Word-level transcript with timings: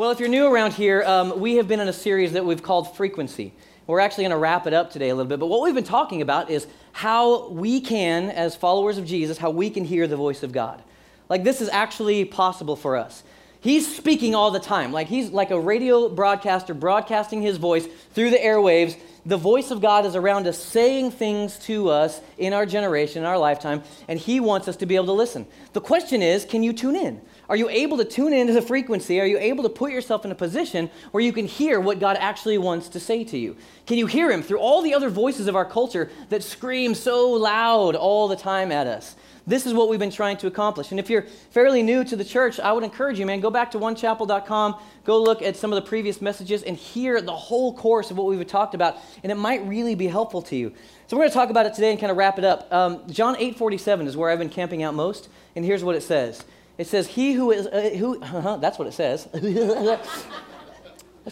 Well, 0.00 0.12
if 0.12 0.18
you're 0.18 0.30
new 0.30 0.46
around 0.46 0.72
here, 0.72 1.02
um, 1.02 1.40
we 1.40 1.56
have 1.56 1.68
been 1.68 1.78
in 1.78 1.86
a 1.86 1.92
series 1.92 2.32
that 2.32 2.42
we've 2.46 2.62
called 2.62 2.96
Frequency. 2.96 3.52
We're 3.86 4.00
actually 4.00 4.24
going 4.24 4.30
to 4.30 4.38
wrap 4.38 4.66
it 4.66 4.72
up 4.72 4.90
today 4.90 5.10
a 5.10 5.14
little 5.14 5.28
bit. 5.28 5.38
But 5.38 5.48
what 5.48 5.60
we've 5.60 5.74
been 5.74 5.84
talking 5.84 6.22
about 6.22 6.48
is 6.48 6.66
how 6.92 7.50
we 7.50 7.82
can, 7.82 8.30
as 8.30 8.56
followers 8.56 8.96
of 8.96 9.04
Jesus, 9.04 9.36
how 9.36 9.50
we 9.50 9.68
can 9.68 9.84
hear 9.84 10.06
the 10.06 10.16
voice 10.16 10.42
of 10.42 10.52
God. 10.52 10.82
Like, 11.28 11.44
this 11.44 11.60
is 11.60 11.68
actually 11.68 12.24
possible 12.24 12.76
for 12.76 12.96
us. 12.96 13.22
He's 13.60 13.94
speaking 13.94 14.34
all 14.34 14.50
the 14.50 14.58
time. 14.58 14.90
Like, 14.90 15.08
he's 15.08 15.32
like 15.32 15.50
a 15.50 15.60
radio 15.60 16.08
broadcaster 16.08 16.72
broadcasting 16.72 17.42
his 17.42 17.58
voice 17.58 17.86
through 18.14 18.30
the 18.30 18.38
airwaves. 18.38 18.96
The 19.26 19.36
voice 19.36 19.70
of 19.70 19.82
God 19.82 20.06
is 20.06 20.16
around 20.16 20.46
us 20.46 20.56
saying 20.56 21.10
things 21.10 21.58
to 21.66 21.90
us 21.90 22.22
in 22.38 22.54
our 22.54 22.64
generation, 22.64 23.20
in 23.20 23.26
our 23.26 23.36
lifetime, 23.36 23.82
and 24.08 24.18
he 24.18 24.40
wants 24.40 24.66
us 24.66 24.76
to 24.76 24.86
be 24.86 24.96
able 24.96 25.06
to 25.06 25.12
listen. 25.12 25.46
The 25.74 25.82
question 25.82 26.22
is 26.22 26.46
can 26.46 26.62
you 26.62 26.72
tune 26.72 26.96
in? 26.96 27.20
Are 27.50 27.56
you 27.56 27.68
able 27.68 27.96
to 27.96 28.04
tune 28.04 28.32
into 28.32 28.52
the 28.52 28.62
frequency? 28.62 29.20
Are 29.20 29.26
you 29.26 29.36
able 29.36 29.64
to 29.64 29.68
put 29.68 29.90
yourself 29.90 30.24
in 30.24 30.30
a 30.30 30.36
position 30.36 30.88
where 31.10 31.20
you 31.20 31.32
can 31.32 31.48
hear 31.48 31.80
what 31.80 31.98
God 31.98 32.16
actually 32.20 32.58
wants 32.58 32.88
to 32.90 33.00
say 33.00 33.24
to 33.24 33.36
you? 33.36 33.56
Can 33.86 33.98
you 33.98 34.06
hear 34.06 34.30
Him 34.30 34.40
through 34.40 34.60
all 34.60 34.82
the 34.82 34.94
other 34.94 35.10
voices 35.10 35.48
of 35.48 35.56
our 35.56 35.64
culture 35.64 36.12
that 36.28 36.44
scream 36.44 36.94
so 36.94 37.30
loud 37.32 37.96
all 37.96 38.28
the 38.28 38.36
time 38.36 38.70
at 38.70 38.86
us? 38.86 39.16
This 39.48 39.66
is 39.66 39.74
what 39.74 39.88
we've 39.88 39.98
been 39.98 40.12
trying 40.12 40.36
to 40.36 40.46
accomplish. 40.46 40.92
And 40.92 41.00
if 41.00 41.10
you're 41.10 41.22
fairly 41.50 41.82
new 41.82 42.04
to 42.04 42.14
the 42.14 42.24
church, 42.24 42.60
I 42.60 42.70
would 42.72 42.84
encourage 42.84 43.18
you, 43.18 43.26
man, 43.26 43.40
go 43.40 43.50
back 43.50 43.72
to 43.72 43.78
onechapel.com, 43.78 44.76
go 45.02 45.20
look 45.20 45.42
at 45.42 45.56
some 45.56 45.72
of 45.72 45.82
the 45.82 45.88
previous 45.88 46.22
messages, 46.22 46.62
and 46.62 46.76
hear 46.76 47.20
the 47.20 47.34
whole 47.34 47.74
course 47.74 48.12
of 48.12 48.16
what 48.16 48.28
we've 48.28 48.46
talked 48.46 48.76
about. 48.76 48.98
And 49.24 49.32
it 49.32 49.34
might 49.36 49.66
really 49.66 49.96
be 49.96 50.06
helpful 50.06 50.40
to 50.42 50.54
you. 50.54 50.72
So 51.08 51.16
we're 51.16 51.22
going 51.24 51.30
to 51.30 51.34
talk 51.34 51.50
about 51.50 51.66
it 51.66 51.74
today 51.74 51.90
and 51.90 51.98
kind 51.98 52.12
of 52.12 52.16
wrap 52.16 52.38
it 52.38 52.44
up. 52.44 52.72
Um, 52.72 53.02
John 53.10 53.34
8:47 53.34 54.06
is 54.06 54.16
where 54.16 54.30
I've 54.30 54.38
been 54.38 54.50
camping 54.50 54.84
out 54.84 54.94
most, 54.94 55.28
and 55.56 55.64
here's 55.64 55.82
what 55.82 55.96
it 55.96 56.04
says. 56.04 56.44
It 56.80 56.86
says, 56.86 57.08
He 57.08 57.34
who 57.34 57.50
is, 57.50 57.66
uh, 57.66 57.90
who, 57.98 58.18
uh-huh, 58.22 58.56
that's 58.56 58.78
what 58.78 58.88
it 58.88 58.92
says. 58.92 59.28
Let's 59.34 60.06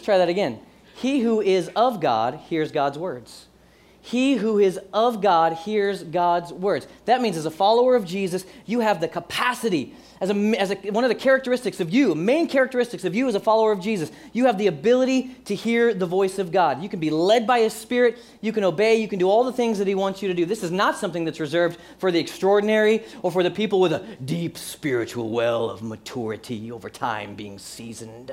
try 0.03 0.19
that 0.19 0.29
again. 0.29 0.59
He 0.93 1.21
who 1.21 1.41
is 1.41 1.71
of 1.75 1.99
God 1.99 2.35
hears 2.35 2.71
God's 2.71 2.99
words. 2.99 3.47
He 4.09 4.37
who 4.37 4.57
is 4.57 4.79
of 4.91 5.21
God 5.21 5.53
hears 5.53 6.01
God's 6.01 6.51
words. 6.51 6.87
That 7.05 7.21
means, 7.21 7.37
as 7.37 7.45
a 7.45 7.51
follower 7.51 7.95
of 7.95 8.05
Jesus, 8.05 8.43
you 8.65 8.79
have 8.79 9.01
the 9.01 9.07
capacity 9.07 9.93
as, 10.19 10.31
a, 10.31 10.33
as 10.59 10.71
a, 10.71 10.75
one 10.89 11.03
of 11.03 11.09
the 11.09 11.15
characteristics 11.15 11.79
of 11.79 11.91
you, 11.91 12.15
main 12.15 12.47
characteristics 12.47 13.05
of 13.05 13.13
you 13.13 13.27
as 13.27 13.35
a 13.35 13.39
follower 13.39 13.71
of 13.71 13.79
Jesus, 13.79 14.11
you 14.33 14.47
have 14.47 14.57
the 14.57 14.65
ability 14.65 15.35
to 15.45 15.53
hear 15.53 15.93
the 15.93 16.07
voice 16.07 16.39
of 16.39 16.51
God. 16.51 16.81
You 16.81 16.89
can 16.89 16.99
be 16.99 17.11
led 17.11 17.45
by 17.45 17.59
His 17.59 17.73
Spirit, 17.73 18.17
you 18.41 18.51
can 18.51 18.63
obey, 18.63 18.95
you 18.95 19.07
can 19.07 19.19
do 19.19 19.29
all 19.29 19.43
the 19.43 19.53
things 19.53 19.77
that 19.77 19.87
He 19.87 19.93
wants 19.93 20.23
you 20.23 20.27
to 20.27 20.33
do. 20.33 20.43
This 20.43 20.63
is 20.63 20.71
not 20.71 20.97
something 20.97 21.23
that's 21.23 21.39
reserved 21.39 21.79
for 21.99 22.11
the 22.11 22.19
extraordinary 22.19 23.03
or 23.21 23.31
for 23.31 23.43
the 23.43 23.51
people 23.51 23.79
with 23.79 23.93
a 23.93 24.03
deep 24.25 24.57
spiritual 24.57 25.29
well 25.29 25.69
of 25.69 25.83
maturity 25.83 26.71
over 26.71 26.89
time 26.89 27.35
being 27.35 27.59
seasoned. 27.59 28.29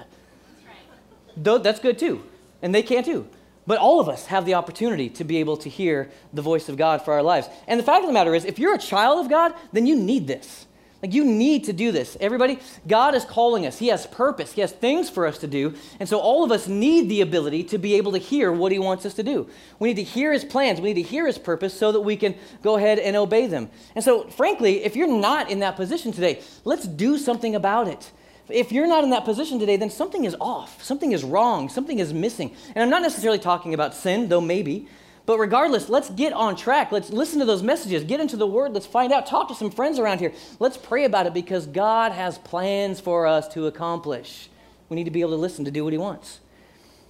That's, 1.37 1.47
right. 1.47 1.63
that's 1.63 1.81
good 1.81 1.99
too, 1.99 2.25
and 2.63 2.75
they 2.75 2.83
can 2.83 3.05
too. 3.05 3.29
But 3.67 3.79
all 3.79 4.01
of 4.01 4.09
us 4.09 4.27
have 4.27 4.47
the 4.47 4.55
opportunity 4.55 5.09
to 5.11 5.25
be 5.25 5.39
able 5.39 5.57
to 5.59 5.69
hear 5.69 6.11
the 6.33 6.43
voice 6.43 6.69
of 6.69 6.77
God 6.77 7.03
for 7.03 7.13
our 7.15 7.23
lives. 7.23 7.49
And 7.67 7.81
the 7.81 7.85
fact 7.85 8.05
of 8.05 8.09
the 8.09 8.15
matter 8.15 8.35
is, 8.35 8.45
if 8.45 8.59
you're 8.59 8.75
a 8.75 8.79
child 8.79 9.25
of 9.25 9.31
God, 9.31 9.55
then 9.73 9.87
you 9.87 9.97
need 9.97 10.27
this. 10.27 10.67
Like, 11.03 11.13
you 11.13 11.25
need 11.25 11.65
to 11.65 11.75
do 11.75 11.93
this. 11.93 12.17
Everybody, 12.21 12.59
God 12.89 13.15
is 13.15 13.25
calling 13.25 13.67
us. 13.67 13.79
He 13.79 13.89
has 13.89 14.07
purpose, 14.07 14.53
He 14.53 14.63
has 14.63 14.73
things 14.73 15.11
for 15.11 15.27
us 15.27 15.39
to 15.39 15.47
do. 15.47 15.75
And 16.01 16.09
so, 16.09 16.19
all 16.19 16.43
of 16.43 16.51
us 16.51 16.69
need 16.69 17.11
the 17.11 17.21
ability 17.21 17.65
to 17.65 17.79
be 17.79 17.95
able 17.95 18.13
to 18.13 18.19
hear 18.19 18.51
what 18.51 18.73
He 18.73 18.79
wants 18.79 19.05
us 19.05 19.13
to 19.15 19.23
do. 19.23 19.47
We 19.79 19.89
need 19.89 19.97
to 19.97 20.03
hear 20.03 20.33
His 20.33 20.45
plans, 20.45 20.81
we 20.81 20.95
need 20.95 21.03
to 21.03 21.09
hear 21.09 21.27
His 21.27 21.37
purpose 21.39 21.75
so 21.75 21.93
that 21.93 22.01
we 22.01 22.17
can 22.17 22.35
go 22.63 22.77
ahead 22.77 22.99
and 22.99 23.15
obey 23.15 23.47
them. 23.47 23.69
And 23.95 24.03
so, 24.03 24.27
frankly, 24.29 24.85
if 24.85 24.97
you're 24.97 25.07
not 25.07 25.51
in 25.51 25.59
that 25.59 25.77
position 25.77 26.13
today, 26.13 26.43
let's 26.65 26.87
do 26.87 27.19
something 27.19 27.55
about 27.55 27.89
it. 27.89 28.11
If 28.49 28.71
you're 28.71 28.87
not 28.87 29.03
in 29.03 29.11
that 29.11 29.25
position 29.25 29.59
today, 29.59 29.77
then 29.77 29.91
something 29.91 30.25
is 30.25 30.37
off, 30.41 30.83
something 30.83 31.13
is 31.13 31.25
wrong, 31.25 31.69
something 31.69 31.99
is 31.99 32.13
missing. 32.13 32.55
And 32.75 32.83
I'm 32.83 32.91
not 32.91 33.03
necessarily 33.03 33.41
talking 33.41 33.75
about 33.75 33.95
sin, 33.95 34.29
though 34.29 34.41
maybe. 34.41 34.89
But 35.27 35.39
regardless, 35.39 35.89
let's 35.89 36.09
get 36.11 36.33
on 36.33 36.55
track. 36.55 36.93
Let's 36.93 37.11
listen 37.11 37.41
to 37.41 37.45
those 37.45 37.63
messages, 37.63 38.05
get 38.05 38.21
into 38.21 38.37
the 38.37 38.47
Word, 38.47 38.73
let's 38.73 38.87
find 38.87 39.13
out, 39.13 39.27
talk 39.27 39.49
to 39.49 39.57
some 39.57 39.73
friends 39.73 39.99
around 39.99 40.21
here. 40.21 40.33
Let's 40.61 40.77
pray 40.77 41.05
about 41.05 41.27
it 41.27 41.35
because 41.35 41.67
God 41.67 42.13
has 42.13 42.39
plans 42.39 43.01
for 43.01 43.27
us 43.27 43.49
to 43.49 43.67
accomplish. 43.67 44.49
We 44.89 44.95
need 44.95 45.05
to 45.05 45.11
be 45.11 45.21
able 45.21 45.33
to 45.33 45.37
listen 45.37 45.65
to 45.65 45.73
do 45.73 45.83
what 45.83 45.93
He 45.93 45.99
wants. 45.99 46.39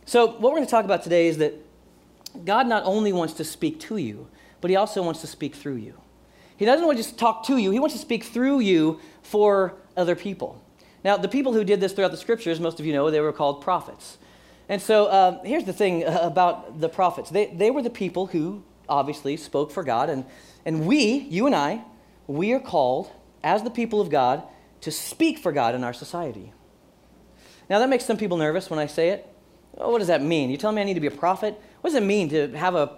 So, 0.07 0.27
what 0.27 0.41
we're 0.41 0.51
going 0.53 0.65
to 0.65 0.71
talk 0.71 0.87
about 0.87 1.03
today 1.03 1.29
is 1.29 1.37
that 1.39 1.55
God 2.47 2.67
not 2.67 2.85
only 2.85 3.13
wants 3.13 3.35
to 3.35 3.45
speak 3.45 3.79
to 3.81 3.99
you, 3.99 4.29
but 4.63 4.71
He 4.71 4.77
also 4.77 5.03
wants 5.03 5.21
to 5.21 5.27
speak 5.27 5.55
through 5.55 5.77
you. 5.77 5.95
He 6.57 6.65
doesn't 6.65 6.87
want 6.87 6.97
to 6.97 7.05
just 7.05 7.19
talk 7.19 7.45
to 7.49 7.59
you, 7.59 7.71
He 7.71 7.79
wants 7.79 7.95
to 7.95 8.01
speak 8.01 8.25
through 8.25 8.61
you 8.61 8.99
for 9.23 9.75
other 9.95 10.17
people. 10.17 10.63
Now, 11.07 11.17
the 11.17 11.29
people 11.29 11.53
who 11.53 11.63
did 11.63 11.81
this 11.81 11.93
throughout 11.93 12.11
the 12.11 12.17
scriptures, 12.17 12.59
most 12.59 12.81
of 12.81 12.85
you 12.85 12.93
know, 12.93 13.13
they 13.13 13.21
were 13.21 13.33
called 13.33 13.63
prophets. 13.63 14.19
And 14.69 14.83
so 14.83 15.07
uh, 15.07 15.41
here's 15.45 15.63
the 15.63 15.73
thing 15.73 16.03
about 16.03 16.81
the 16.81 16.89
prophets 16.89 17.31
they, 17.31 17.47
they 17.47 17.71
were 17.71 17.81
the 17.81 17.91
people 17.91 18.27
who 18.27 18.65
obviously 18.89 19.37
spoke 19.37 19.71
for 19.71 19.85
God. 19.85 20.11
And, 20.11 20.25
and 20.65 20.85
we, 20.85 21.21
you 21.31 21.47
and 21.47 21.55
I, 21.55 21.85
we 22.27 22.53
are 22.55 22.59
called 22.59 23.09
as 23.45 23.63
the 23.63 23.71
people 23.71 24.01
of 24.01 24.11
God 24.11 24.43
to 24.81 24.91
speak 24.91 25.39
for 25.39 25.53
God 25.53 25.77
in 25.77 25.85
our 25.85 25.93
society. 25.93 26.53
Now, 27.71 27.79
that 27.79 27.89
makes 27.89 28.05
some 28.05 28.17
people 28.17 28.37
nervous 28.37 28.69
when 28.69 28.81
I 28.81 28.87
say 28.87 29.11
it. 29.11 29.33
Oh, 29.79 29.93
what 29.93 29.99
does 29.99 30.09
that 30.09 30.23
mean? 30.23 30.51
You 30.51 30.57
telling 30.57 30.75
me 30.75 30.83
I 30.83 30.87
need 30.87 30.95
to 30.95 31.01
be 31.01 31.07
a 31.07 31.13
prophet? 31.13 31.55
What 31.87 31.93
does 31.93 32.03
it 32.03 32.07
mean 32.07 32.29
to 32.31 32.49
have 32.57 32.75
a 32.75 32.89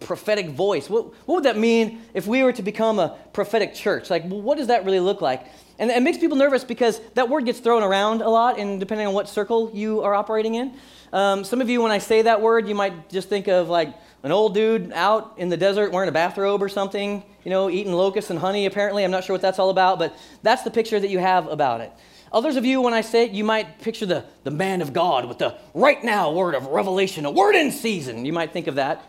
prophetic 0.00 0.48
voice? 0.48 0.88
What, 0.88 1.08
what 1.26 1.34
would 1.34 1.44
that 1.44 1.58
mean 1.58 2.00
if 2.14 2.26
we 2.26 2.42
were 2.42 2.54
to 2.54 2.62
become 2.62 2.98
a 2.98 3.14
prophetic 3.34 3.74
church? 3.74 4.08
Like, 4.08 4.26
what 4.26 4.56
does 4.56 4.68
that 4.68 4.86
really 4.86 5.00
look 5.00 5.20
like? 5.20 5.44
And 5.78 5.90
it 5.90 6.02
makes 6.02 6.16
people 6.16 6.38
nervous 6.38 6.64
because 6.64 6.98
that 7.12 7.28
word 7.28 7.44
gets 7.44 7.60
thrown 7.60 7.82
around 7.82 8.22
a 8.22 8.30
lot, 8.30 8.58
and 8.58 8.80
depending 8.80 9.06
on 9.06 9.12
what 9.12 9.28
circle 9.28 9.70
you 9.74 10.00
are 10.00 10.14
operating 10.14 10.54
in. 10.54 10.72
Um, 11.12 11.44
some 11.44 11.60
of 11.60 11.68
you, 11.68 11.82
when 11.82 11.92
I 11.92 11.98
say 11.98 12.22
that 12.22 12.40
word, 12.40 12.66
you 12.66 12.74
might 12.74 13.10
just 13.10 13.28
think 13.28 13.48
of 13.48 13.68
like 13.68 13.94
an 14.22 14.32
old 14.32 14.54
dude 14.54 14.94
out 14.94 15.34
in 15.36 15.50
the 15.50 15.58
desert 15.58 15.92
wearing 15.92 16.08
a 16.08 16.12
bathrobe 16.12 16.62
or 16.62 16.70
something, 16.70 17.22
you 17.44 17.50
know, 17.50 17.68
eating 17.68 17.92
locusts 17.92 18.30
and 18.30 18.38
honey, 18.38 18.64
apparently. 18.64 19.04
I'm 19.04 19.10
not 19.10 19.24
sure 19.24 19.34
what 19.34 19.42
that's 19.42 19.58
all 19.58 19.68
about, 19.68 19.98
but 19.98 20.16
that's 20.42 20.62
the 20.62 20.70
picture 20.70 20.98
that 20.98 21.10
you 21.10 21.18
have 21.18 21.48
about 21.48 21.82
it. 21.82 21.92
Others 22.32 22.56
of 22.56 22.64
you, 22.64 22.80
when 22.82 22.94
I 22.94 23.00
say 23.00 23.24
it, 23.24 23.30
you 23.32 23.44
might 23.44 23.80
picture 23.80 24.06
the, 24.06 24.24
the 24.44 24.50
man 24.50 24.82
of 24.82 24.92
God 24.92 25.26
with 25.26 25.38
the 25.38 25.56
right 25.74 26.02
now 26.04 26.32
word 26.32 26.54
of 26.54 26.66
revelation, 26.66 27.24
a 27.24 27.30
word 27.30 27.54
in 27.54 27.72
season. 27.72 28.24
You 28.24 28.32
might 28.32 28.52
think 28.52 28.66
of 28.66 28.74
that. 28.74 29.04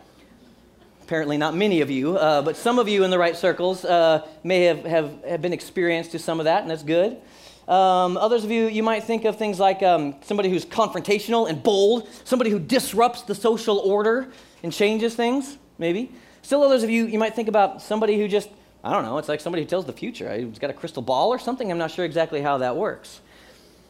Apparently, 1.02 1.36
not 1.36 1.54
many 1.54 1.80
of 1.80 1.90
you, 1.90 2.16
uh, 2.16 2.40
but 2.40 2.56
some 2.56 2.78
of 2.78 2.88
you 2.88 3.04
in 3.04 3.10
the 3.10 3.18
right 3.18 3.36
circles 3.36 3.84
uh, 3.84 4.26
may 4.44 4.62
have, 4.62 4.84
have, 4.84 5.24
have 5.24 5.42
been 5.42 5.52
experienced 5.52 6.12
to 6.12 6.18
some 6.18 6.38
of 6.38 6.44
that, 6.44 6.62
and 6.62 6.70
that's 6.70 6.84
good. 6.84 7.18
Um, 7.66 8.16
others 8.16 8.42
of 8.44 8.50
you, 8.50 8.66
you 8.66 8.82
might 8.82 9.04
think 9.04 9.24
of 9.24 9.36
things 9.36 9.60
like 9.60 9.82
um, 9.82 10.16
somebody 10.22 10.48
who's 10.50 10.64
confrontational 10.64 11.48
and 11.48 11.62
bold, 11.62 12.08
somebody 12.24 12.50
who 12.50 12.58
disrupts 12.58 13.22
the 13.22 13.34
social 13.34 13.78
order 13.78 14.28
and 14.62 14.72
changes 14.72 15.14
things, 15.14 15.58
maybe. 15.78 16.10
Still, 16.42 16.62
others 16.62 16.82
of 16.82 16.90
you, 16.90 17.06
you 17.06 17.18
might 17.18 17.34
think 17.34 17.48
about 17.48 17.82
somebody 17.82 18.18
who 18.18 18.26
just, 18.26 18.48
I 18.82 18.92
don't 18.92 19.04
know, 19.04 19.18
it's 19.18 19.28
like 19.28 19.40
somebody 19.40 19.62
who 19.62 19.68
tells 19.68 19.84
the 19.84 19.92
future. 19.92 20.32
He's 20.34 20.58
got 20.58 20.70
a 20.70 20.74
crystal 20.74 21.02
ball 21.02 21.28
or 21.28 21.38
something. 21.38 21.70
I'm 21.70 21.78
not 21.78 21.90
sure 21.90 22.04
exactly 22.04 22.40
how 22.40 22.58
that 22.58 22.76
works. 22.76 23.20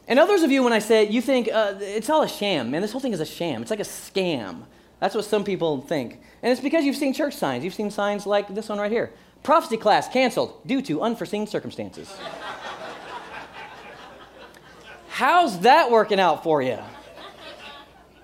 And 0.09 0.19
others 0.19 0.43
of 0.43 0.51
you, 0.51 0.65
when 0.65 0.73
I 0.73 0.81
say 0.81 1.05
it, 1.05 1.11
you 1.11 1.23
think 1.23 1.49
uh, 1.53 1.75
it's 1.81 2.11
all 2.11 2.23
a 2.23 2.29
sham. 2.29 2.73
Man, 2.73 2.83
this 2.83 2.91
whole 2.91 3.01
thing 3.01 3.13
is 3.13 3.21
a 3.21 3.27
sham. 3.27 3.63
It's 3.63 3.71
like 3.71 3.81
a 3.81 3.85
scam. 3.85 4.63
That's 4.99 5.15
what 5.15 5.25
some 5.25 5.45
people 5.45 5.81
think. 5.83 6.21
And 6.43 6.51
it's 6.51 6.61
because 6.61 6.85
you've 6.85 6.97
seen 6.97 7.15
church 7.15 7.35
signs. 7.37 7.65
You've 7.65 7.75
seen 7.75 7.91
signs 7.91 8.27
like 8.27 8.53
this 8.55 8.69
one 8.69 8.79
right 8.79 8.91
here 8.91 9.13
Prophecy 9.43 9.77
class 9.77 10.09
canceled 10.09 10.61
due 10.67 10.83
to 10.83 11.01
unforeseen 11.01 11.47
circumstances. 11.47 12.15
How's 15.09 15.61
that 15.61 15.91
working 15.91 16.21
out 16.21 16.43
for 16.43 16.61
you? 16.61 16.79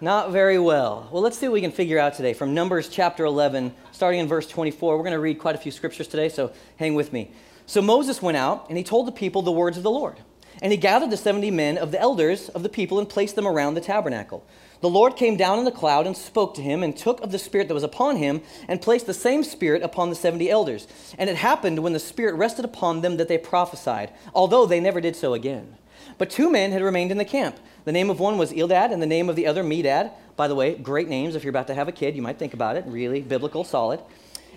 Not 0.01 0.31
very 0.31 0.59
well. 0.59 1.09
Well, 1.11 1.23
let's 1.23 1.39
see 1.39 1.49
what 1.49 1.55
we 1.55 1.61
can 1.63 1.73
figure 1.73 1.99
out 1.99 2.15
today 2.15 2.35
from 2.35 2.53
Numbers 2.53 2.89
chapter 2.89 3.25
11, 3.25 3.75
starting 3.97 4.21
in 4.21 4.29
verse 4.29 4.47
24. 4.47 4.97
We're 4.97 5.03
going 5.03 5.13
to 5.13 5.19
read 5.19 5.39
quite 5.39 5.55
a 5.55 5.59
few 5.59 5.73
scriptures 5.73 6.07
today, 6.07 6.29
so 6.29 6.53
hang 6.77 6.95
with 6.95 7.13
me. 7.13 7.31
So 7.65 7.81
Moses 7.81 8.21
went 8.21 8.37
out, 8.37 8.69
and 8.69 8.77
he 8.77 8.85
told 8.85 9.07
the 9.07 9.13
people 9.13 9.41
the 9.41 9.51
words 9.51 9.79
of 9.79 9.83
the 9.83 9.91
Lord. 9.91 10.21
And 10.61 10.71
he 10.71 10.77
gathered 10.77 11.11
the 11.11 11.17
70 11.17 11.51
men 11.51 11.79
of 11.79 11.93
the 11.93 12.01
elders 12.01 12.51
of 12.51 12.63
the 12.63 12.69
people 12.69 12.99
and 12.99 13.09
placed 13.09 13.37
them 13.37 13.47
around 13.47 13.75
the 13.75 13.81
tabernacle. 13.81 14.47
The 14.83 14.91
Lord 14.91 15.17
came 15.17 15.37
down 15.37 15.59
in 15.59 15.65
the 15.65 15.73
cloud 15.73 16.07
and 16.07 16.15
spoke 16.17 16.55
to 16.55 16.63
him, 16.63 16.83
and 16.83 16.95
took 16.95 17.23
of 17.23 17.33
the 17.33 17.39
Spirit 17.39 17.69
that 17.69 17.75
was 17.75 17.83
upon 17.83 18.17
him, 18.17 18.43
and 18.69 18.83
placed 18.83 19.07
the 19.07 19.15
same 19.15 19.43
Spirit 19.43 19.83
upon 19.83 20.11
the 20.11 20.17
70 20.17 20.51
elders. 20.51 20.87
And 21.19 21.31
it 21.31 21.37
happened 21.37 21.79
when 21.79 21.95
the 21.95 21.99
Spirit 21.99 22.35
rested 22.35 22.67
upon 22.67 23.01
them 23.01 23.17
that 23.17 23.29
they 23.29 23.39
prophesied, 23.39 24.13
although 24.35 24.67
they 24.67 24.81
never 24.81 25.01
did 25.01 25.17
so 25.17 25.33
again. 25.33 25.77
But 26.19 26.31
two 26.31 26.51
men 26.51 26.73
had 26.73 26.83
remained 26.83 27.11
in 27.11 27.19
the 27.19 27.25
camp. 27.25 27.59
The 27.85 27.93
name 27.93 28.11
of 28.11 28.21
one 28.21 28.37
was 28.37 28.53
Eldad, 28.53 28.93
and 28.93 29.01
the 29.01 29.07
name 29.07 29.31
of 29.31 29.37
the 29.37 29.47
other 29.47 29.65
Medad. 29.65 30.13
By 30.37 30.49
the 30.49 30.55
way, 30.55 30.75
great 30.75 31.09
names. 31.09 31.35
If 31.35 31.45
you're 31.45 31.51
about 31.51 31.67
to 31.69 31.75
have 31.75 31.89
a 31.89 31.93
kid, 31.93 32.15
you 32.15 32.23
might 32.23 32.39
think 32.39 32.55
about 32.55 32.77
it. 32.77 32.85
Really 32.87 33.23
biblical, 33.23 33.65
solid. 33.65 34.01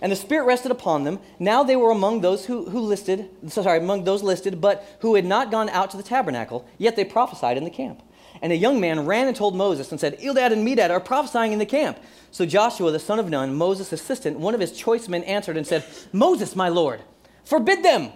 And 0.01 0.11
the 0.11 0.15
Spirit 0.15 0.45
rested 0.45 0.71
upon 0.71 1.03
them. 1.03 1.19
Now 1.39 1.63
they 1.63 1.75
were 1.75 1.91
among 1.91 2.21
those 2.21 2.45
who, 2.45 2.69
who 2.69 2.79
listed, 2.79 3.29
sorry, 3.47 3.79
among 3.79 4.03
those 4.03 4.23
listed, 4.23 4.61
but 4.61 4.85
who 4.99 5.15
had 5.15 5.25
not 5.25 5.51
gone 5.51 5.69
out 5.69 5.91
to 5.91 5.97
the 5.97 6.03
tabernacle, 6.03 6.67
yet 6.77 6.95
they 6.95 7.03
prophesied 7.03 7.57
in 7.57 7.63
the 7.63 7.69
camp. 7.69 8.01
And 8.41 8.53
a 8.53 8.57
young 8.57 8.79
man 8.79 9.05
ran 9.05 9.27
and 9.27 9.35
told 9.35 9.55
Moses 9.55 9.91
and 9.91 9.99
said, 9.99 10.17
Eldad 10.19 10.53
and 10.53 10.65
Medad 10.65 10.91
are 10.91 10.99
prophesying 10.99 11.51
in 11.51 11.59
the 11.59 11.65
camp. 11.65 11.99
So 12.31 12.45
Joshua, 12.45 12.91
the 12.91 12.99
son 12.99 13.19
of 13.19 13.29
Nun, 13.29 13.55
Moses' 13.55 13.91
assistant, 13.91 14.39
one 14.39 14.53
of 14.53 14.61
his 14.61 14.71
choice 14.71 15.09
men, 15.09 15.23
answered 15.23 15.57
and 15.57 15.67
said, 15.67 15.83
Moses, 16.13 16.55
my 16.55 16.69
Lord, 16.69 17.01
forbid 17.43 17.83
them. 17.83 18.11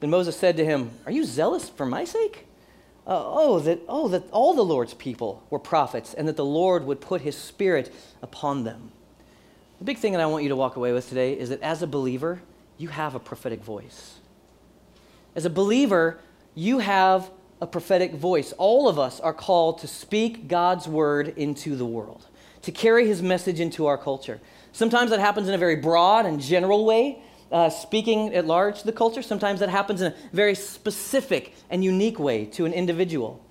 Then 0.00 0.10
Moses 0.10 0.36
said 0.36 0.56
to 0.58 0.64
him, 0.64 0.90
Are 1.06 1.12
you 1.12 1.24
zealous 1.24 1.68
for 1.68 1.86
my 1.86 2.04
sake? 2.04 2.47
Uh, 3.08 3.24
oh, 3.24 3.58
that, 3.60 3.80
oh, 3.88 4.06
that 4.08 4.24
all 4.30 4.52
the 4.52 4.62
Lord's 4.62 4.92
people 4.92 5.42
were 5.48 5.58
prophets 5.58 6.12
and 6.12 6.28
that 6.28 6.36
the 6.36 6.44
Lord 6.44 6.84
would 6.84 7.00
put 7.00 7.22
his 7.22 7.36
spirit 7.36 7.92
upon 8.20 8.64
them. 8.64 8.92
The 9.78 9.84
big 9.84 9.96
thing 9.96 10.12
that 10.12 10.20
I 10.20 10.26
want 10.26 10.42
you 10.42 10.50
to 10.50 10.56
walk 10.56 10.76
away 10.76 10.92
with 10.92 11.08
today 11.08 11.32
is 11.32 11.48
that 11.48 11.62
as 11.62 11.82
a 11.82 11.86
believer, 11.86 12.42
you 12.76 12.88
have 12.88 13.14
a 13.14 13.18
prophetic 13.18 13.64
voice. 13.64 14.18
As 15.34 15.46
a 15.46 15.50
believer, 15.50 16.18
you 16.54 16.80
have 16.80 17.30
a 17.62 17.66
prophetic 17.66 18.12
voice. 18.12 18.52
All 18.58 18.88
of 18.88 18.98
us 18.98 19.20
are 19.20 19.32
called 19.32 19.78
to 19.78 19.88
speak 19.88 20.46
God's 20.46 20.86
word 20.86 21.28
into 21.36 21.76
the 21.76 21.86
world, 21.86 22.26
to 22.62 22.72
carry 22.72 23.06
his 23.06 23.22
message 23.22 23.58
into 23.58 23.86
our 23.86 23.96
culture. 23.96 24.38
Sometimes 24.72 25.10
that 25.10 25.20
happens 25.20 25.48
in 25.48 25.54
a 25.54 25.58
very 25.58 25.76
broad 25.76 26.26
and 26.26 26.40
general 26.40 26.84
way, 26.84 27.22
uh, 27.50 27.70
speaking 27.70 28.34
at 28.34 28.46
large 28.46 28.80
to 28.80 28.86
the 28.86 28.92
culture. 28.92 29.22
Sometimes 29.22 29.60
that 29.60 29.68
happens 29.68 30.00
in 30.00 30.12
a 30.12 30.16
very 30.32 30.54
specific 30.54 31.54
and 31.70 31.84
unique 31.84 32.18
way 32.18 32.44
to 32.46 32.64
an 32.66 32.72
individual. 32.72 33.44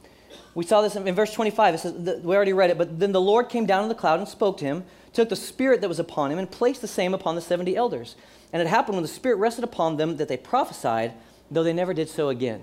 We 0.55 0.65
saw 0.65 0.81
this 0.81 0.95
in, 0.95 1.07
in 1.07 1.15
verse 1.15 1.33
25. 1.33 1.75
It 1.75 1.77
says, 1.77 1.93
we 2.23 2.35
already 2.35 2.53
read 2.53 2.69
it, 2.69 2.77
but 2.77 2.99
then 2.99 3.11
the 3.11 3.21
Lord 3.21 3.49
came 3.49 3.65
down 3.65 3.83
in 3.83 3.89
the 3.89 3.95
cloud 3.95 4.19
and 4.19 4.27
spoke 4.27 4.57
to 4.57 4.65
him, 4.65 4.85
took 5.13 5.29
the 5.29 5.35
Spirit 5.35 5.81
that 5.81 5.87
was 5.87 5.99
upon 5.99 6.31
him, 6.31 6.39
and 6.39 6.49
placed 6.49 6.81
the 6.81 6.87
same 6.87 7.13
upon 7.13 7.35
the 7.35 7.41
70 7.41 7.75
elders. 7.75 8.15
And 8.51 8.61
it 8.61 8.67
happened 8.67 8.95
when 8.95 9.03
the 9.03 9.07
Spirit 9.07 9.35
rested 9.35 9.63
upon 9.63 9.97
them 9.97 10.17
that 10.17 10.27
they 10.27 10.37
prophesied, 10.37 11.13
though 11.51 11.63
they 11.63 11.73
never 11.73 11.93
did 11.93 12.09
so 12.09 12.29
again. 12.29 12.61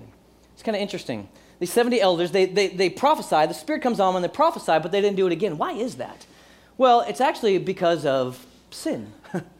It's 0.53 0.63
kind 0.63 0.75
of 0.75 0.81
interesting. 0.81 1.29
These 1.59 1.71
70 1.71 2.01
elders, 2.01 2.31
they, 2.31 2.45
they, 2.45 2.67
they 2.67 2.89
prophesy. 2.89 3.45
The 3.47 3.53
Spirit 3.53 3.81
comes 3.81 3.99
on 3.99 4.13
when 4.13 4.23
they 4.23 4.29
prophesy, 4.29 4.79
but 4.79 4.91
they 4.91 5.01
didn't 5.01 5.15
do 5.15 5.27
it 5.27 5.31
again. 5.31 5.57
Why 5.57 5.71
is 5.71 5.95
that? 5.95 6.25
Well, 6.77 7.01
it's 7.01 7.21
actually 7.21 7.57
because 7.59 8.05
of 8.05 8.45
sin. 8.71 9.13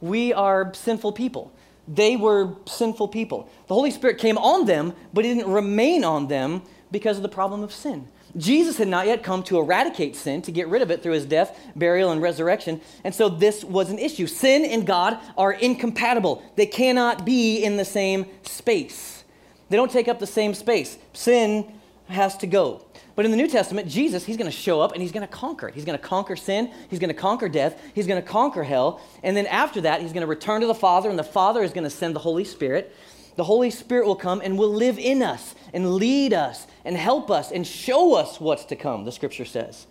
we 0.00 0.32
are 0.32 0.72
sinful 0.74 1.12
people. 1.12 1.52
They 1.88 2.16
were 2.16 2.56
sinful 2.66 3.08
people. 3.08 3.48
The 3.68 3.74
Holy 3.74 3.90
Spirit 3.90 4.18
came 4.18 4.38
on 4.38 4.66
them, 4.66 4.94
but 5.12 5.24
He 5.24 5.34
didn't 5.34 5.52
remain 5.52 6.04
on 6.04 6.28
them 6.28 6.62
because 6.90 7.16
of 7.16 7.22
the 7.22 7.28
problem 7.28 7.62
of 7.62 7.72
sin. 7.72 8.08
Jesus 8.36 8.76
had 8.76 8.88
not 8.88 9.06
yet 9.06 9.22
come 9.22 9.42
to 9.44 9.58
eradicate 9.58 10.14
sin, 10.14 10.42
to 10.42 10.52
get 10.52 10.68
rid 10.68 10.82
of 10.82 10.90
it 10.90 11.02
through 11.02 11.12
his 11.12 11.24
death, 11.24 11.58
burial, 11.74 12.10
and 12.10 12.20
resurrection. 12.20 12.80
And 13.02 13.14
so 13.14 13.28
this 13.28 13.64
was 13.64 13.90
an 13.90 13.98
issue. 13.98 14.26
Sin 14.26 14.64
and 14.64 14.86
God 14.86 15.18
are 15.38 15.52
incompatible, 15.52 16.42
they 16.56 16.66
cannot 16.66 17.24
be 17.24 17.62
in 17.62 17.76
the 17.76 17.84
same 17.84 18.26
space. 18.42 19.24
They 19.68 19.76
don't 19.76 19.90
take 19.90 20.08
up 20.08 20.18
the 20.18 20.26
same 20.26 20.54
space. 20.54 20.98
Sin 21.12 21.72
has 22.08 22.36
to 22.38 22.46
go. 22.46 22.85
But 23.16 23.24
in 23.24 23.30
the 23.30 23.36
New 23.38 23.48
Testament, 23.48 23.88
Jesus, 23.88 24.26
he's 24.26 24.36
going 24.36 24.50
to 24.50 24.56
show 24.56 24.82
up 24.82 24.92
and 24.92 25.00
he's 25.00 25.10
going 25.10 25.26
to 25.26 25.32
conquer 25.32 25.68
it. 25.68 25.74
He's 25.74 25.86
going 25.86 25.98
to 25.98 26.04
conquer 26.04 26.36
sin, 26.36 26.70
he's 26.90 26.98
going 26.98 27.08
to 27.08 27.14
conquer 27.14 27.48
death, 27.48 27.82
he's 27.94 28.06
going 28.06 28.22
to 28.22 28.28
conquer 28.28 28.62
hell. 28.62 29.00
And 29.22 29.34
then 29.34 29.46
after 29.46 29.80
that, 29.80 30.02
he's 30.02 30.12
going 30.12 30.20
to 30.20 30.26
return 30.26 30.60
to 30.60 30.66
the 30.66 30.74
Father, 30.74 31.08
and 31.08 31.18
the 31.18 31.24
Father 31.24 31.62
is 31.62 31.72
going 31.72 31.84
to 31.84 31.90
send 31.90 32.14
the 32.14 32.20
Holy 32.20 32.44
Spirit. 32.44 32.94
The 33.36 33.44
Holy 33.44 33.70
Spirit 33.70 34.06
will 34.06 34.16
come 34.16 34.42
and 34.44 34.58
will 34.58 34.72
live 34.72 34.98
in 34.98 35.22
us 35.22 35.54
and 35.72 35.94
lead 35.94 36.34
us 36.34 36.66
and 36.84 36.96
help 36.96 37.30
us 37.30 37.50
and 37.50 37.66
show 37.66 38.14
us 38.14 38.38
what's 38.38 38.66
to 38.66 38.76
come, 38.76 39.04
the 39.04 39.12
scripture 39.12 39.44
says. 39.46 39.86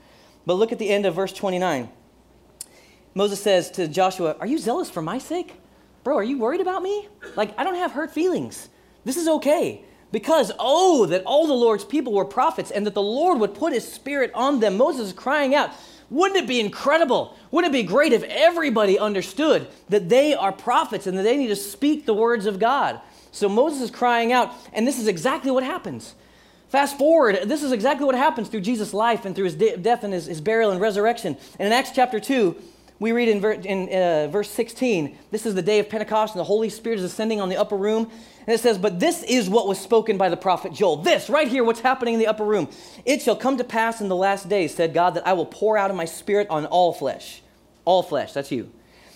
But 0.45 0.55
look 0.55 0.71
at 0.71 0.77
the 0.77 0.89
end 0.89 1.07
of 1.07 1.15
verse 1.15 1.33
29. 1.33 1.89
Moses 3.15 3.41
says 3.41 3.71
to 3.71 3.87
Joshua, 3.87 4.35
Are 4.39 4.47
you 4.47 4.59
zealous 4.59 4.91
for 4.91 5.01
my 5.01 5.17
sake? 5.17 5.53
Bro, 6.03 6.17
are 6.17 6.23
you 6.23 6.37
worried 6.37 6.61
about 6.61 6.83
me? 6.83 7.07
Like, 7.35 7.57
I 7.57 7.63
don't 7.63 7.75
have 7.75 7.91
hurt 7.91 8.11
feelings. 8.11 8.69
This 9.03 9.17
is 9.17 9.27
okay. 9.27 9.83
Because, 10.11 10.51
oh, 10.59 11.05
that 11.07 11.23
all 11.25 11.47
the 11.47 11.53
Lord's 11.53 11.83
people 11.83 12.13
were 12.13 12.25
prophets 12.25 12.71
and 12.71 12.85
that 12.85 12.93
the 12.93 13.01
Lord 13.01 13.39
would 13.39 13.53
put 13.53 13.73
his 13.73 13.91
spirit 13.91 14.31
on 14.33 14.59
them. 14.59 14.77
Moses 14.77 15.07
is 15.07 15.13
crying 15.13 15.53
out, 15.55 15.71
wouldn't 16.09 16.39
it 16.39 16.47
be 16.47 16.59
incredible? 16.59 17.35
Wouldn't 17.51 17.73
it 17.73 17.77
be 17.77 17.83
great 17.83 18.13
if 18.13 18.23
everybody 18.23 18.99
understood 18.99 19.67
that 19.89 20.09
they 20.09 20.33
are 20.33 20.51
prophets 20.51 21.07
and 21.07 21.17
that 21.17 21.23
they 21.23 21.37
need 21.37 21.47
to 21.47 21.55
speak 21.55 22.05
the 22.05 22.13
words 22.13 22.45
of 22.45 22.59
God? 22.59 23.01
So 23.31 23.49
Moses 23.49 23.81
is 23.81 23.91
crying 23.91 24.31
out, 24.31 24.53
and 24.71 24.87
this 24.87 24.99
is 24.99 25.07
exactly 25.07 25.51
what 25.51 25.63
happens. 25.63 26.15
Fast 26.69 26.97
forward, 26.97 27.39
this 27.45 27.63
is 27.63 27.71
exactly 27.71 28.05
what 28.05 28.15
happens 28.15 28.49
through 28.49 28.61
Jesus' 28.61 28.93
life 28.93 29.25
and 29.25 29.35
through 29.35 29.45
his 29.45 29.55
de- 29.55 29.77
death 29.77 30.03
and 30.03 30.13
his, 30.13 30.25
his, 30.25 30.41
burial 30.41 30.71
and 30.71 30.81
resurrection. 30.81 31.37
And 31.59 31.67
in 31.67 31.73
Acts 31.73 31.91
chapter 31.93 32.19
2, 32.19 32.55
we 32.99 33.11
read 33.11 33.27
in, 33.27 33.41
ver- 33.41 33.51
in 33.51 33.89
uh, 33.89 34.27
verse 34.27 34.49
16, 34.49 35.17
this 35.29 35.45
is 35.45 35.53
the 35.53 35.61
day 35.61 35.79
of 35.79 35.89
Pentecost, 35.89 36.33
and 36.33 36.39
the 36.39 36.45
Holy 36.45 36.69
Spirit 36.69 36.99
is 36.99 37.03
ascending 37.03 37.41
on 37.41 37.49
the 37.49 37.57
upper 37.57 37.75
room. 37.75 38.09
And 38.47 38.53
it 38.53 38.59
says, 38.59 38.77
But 38.77 38.99
this 38.99 39.21
is 39.23 39.49
what 39.49 39.67
was 39.67 39.79
spoken 39.79 40.17
by 40.17 40.29
the 40.29 40.37
prophet 40.37 40.71
Joel. 40.71 40.97
This, 40.97 41.29
right 41.29 41.47
here, 41.47 41.63
what's 41.63 41.81
happening 41.81 42.13
in 42.13 42.19
the 42.19 42.27
upper 42.27 42.45
room. 42.45 42.69
It 43.03 43.21
shall 43.21 43.35
come 43.35 43.57
to 43.57 43.63
pass 43.65 43.99
in 43.99 44.07
the 44.07 44.15
last 44.15 44.47
days, 44.47 44.73
said 44.73 44.93
God, 44.93 45.15
that 45.15 45.27
I 45.27 45.33
will 45.33 45.45
pour 45.45 45.77
out 45.77 45.89
of 45.89 45.97
my 45.97 46.05
spirit 46.05 46.47
on 46.49 46.65
all 46.67 46.93
flesh. 46.93 47.41
All 47.83 48.01
flesh, 48.01 48.31
that's 48.31 48.51
you. 48.51 48.71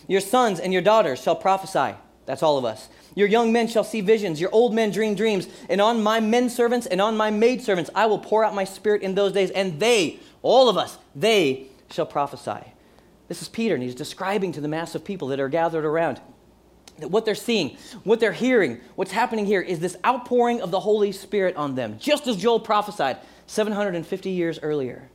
Your 0.07 0.21
sons 0.21 0.59
and 0.59 0.73
your 0.73 0.81
daughters 0.81 1.21
shall 1.21 1.35
prophesy. 1.35 1.95
That's 2.25 2.43
all 2.43 2.57
of 2.57 2.65
us. 2.65 2.89
Your 3.15 3.27
young 3.27 3.51
men 3.51 3.67
shall 3.67 3.83
see 3.83 4.01
visions, 4.01 4.41
your 4.41 4.51
old 4.51 4.73
men 4.73 4.91
dream 4.91 5.15
dreams. 5.15 5.47
And 5.69 5.79
on 5.79 6.03
my 6.03 6.19
men 6.19 6.49
servants 6.49 6.85
and 6.85 6.99
on 6.99 7.15
my 7.15 7.31
maid 7.31 7.61
servants 7.61 7.89
I 7.95 8.07
will 8.07 8.19
pour 8.19 8.43
out 8.43 8.53
my 8.53 8.65
spirit 8.65 9.03
in 9.03 9.15
those 9.15 9.31
days, 9.31 9.51
and 9.51 9.79
they, 9.79 10.19
all 10.41 10.69
of 10.69 10.77
us, 10.77 10.97
they 11.15 11.67
shall 11.91 12.05
prophesy. 12.05 12.65
This 13.29 13.41
is 13.41 13.47
Peter, 13.47 13.75
and 13.75 13.81
he's 13.81 13.95
describing 13.95 14.51
to 14.51 14.61
the 14.61 14.67
mass 14.67 14.95
of 14.95 15.05
people 15.05 15.29
that 15.29 15.39
are 15.39 15.49
gathered 15.49 15.85
around 15.85 16.19
that 16.99 17.09
what 17.09 17.25
they're 17.25 17.35
seeing, 17.35 17.77
what 18.03 18.19
they're 18.19 18.33
hearing, 18.33 18.79
what's 18.95 19.11
happening 19.11 19.45
here 19.45 19.61
is 19.61 19.79
this 19.79 19.97
outpouring 20.05 20.61
of 20.61 20.71
the 20.71 20.79
Holy 20.79 21.11
Spirit 21.11 21.55
on 21.55 21.75
them, 21.75 21.97
just 21.99 22.27
as 22.27 22.37
Joel 22.37 22.59
prophesied 22.59 23.17
750 23.47 24.29
years 24.29 24.59
earlier. 24.61 25.09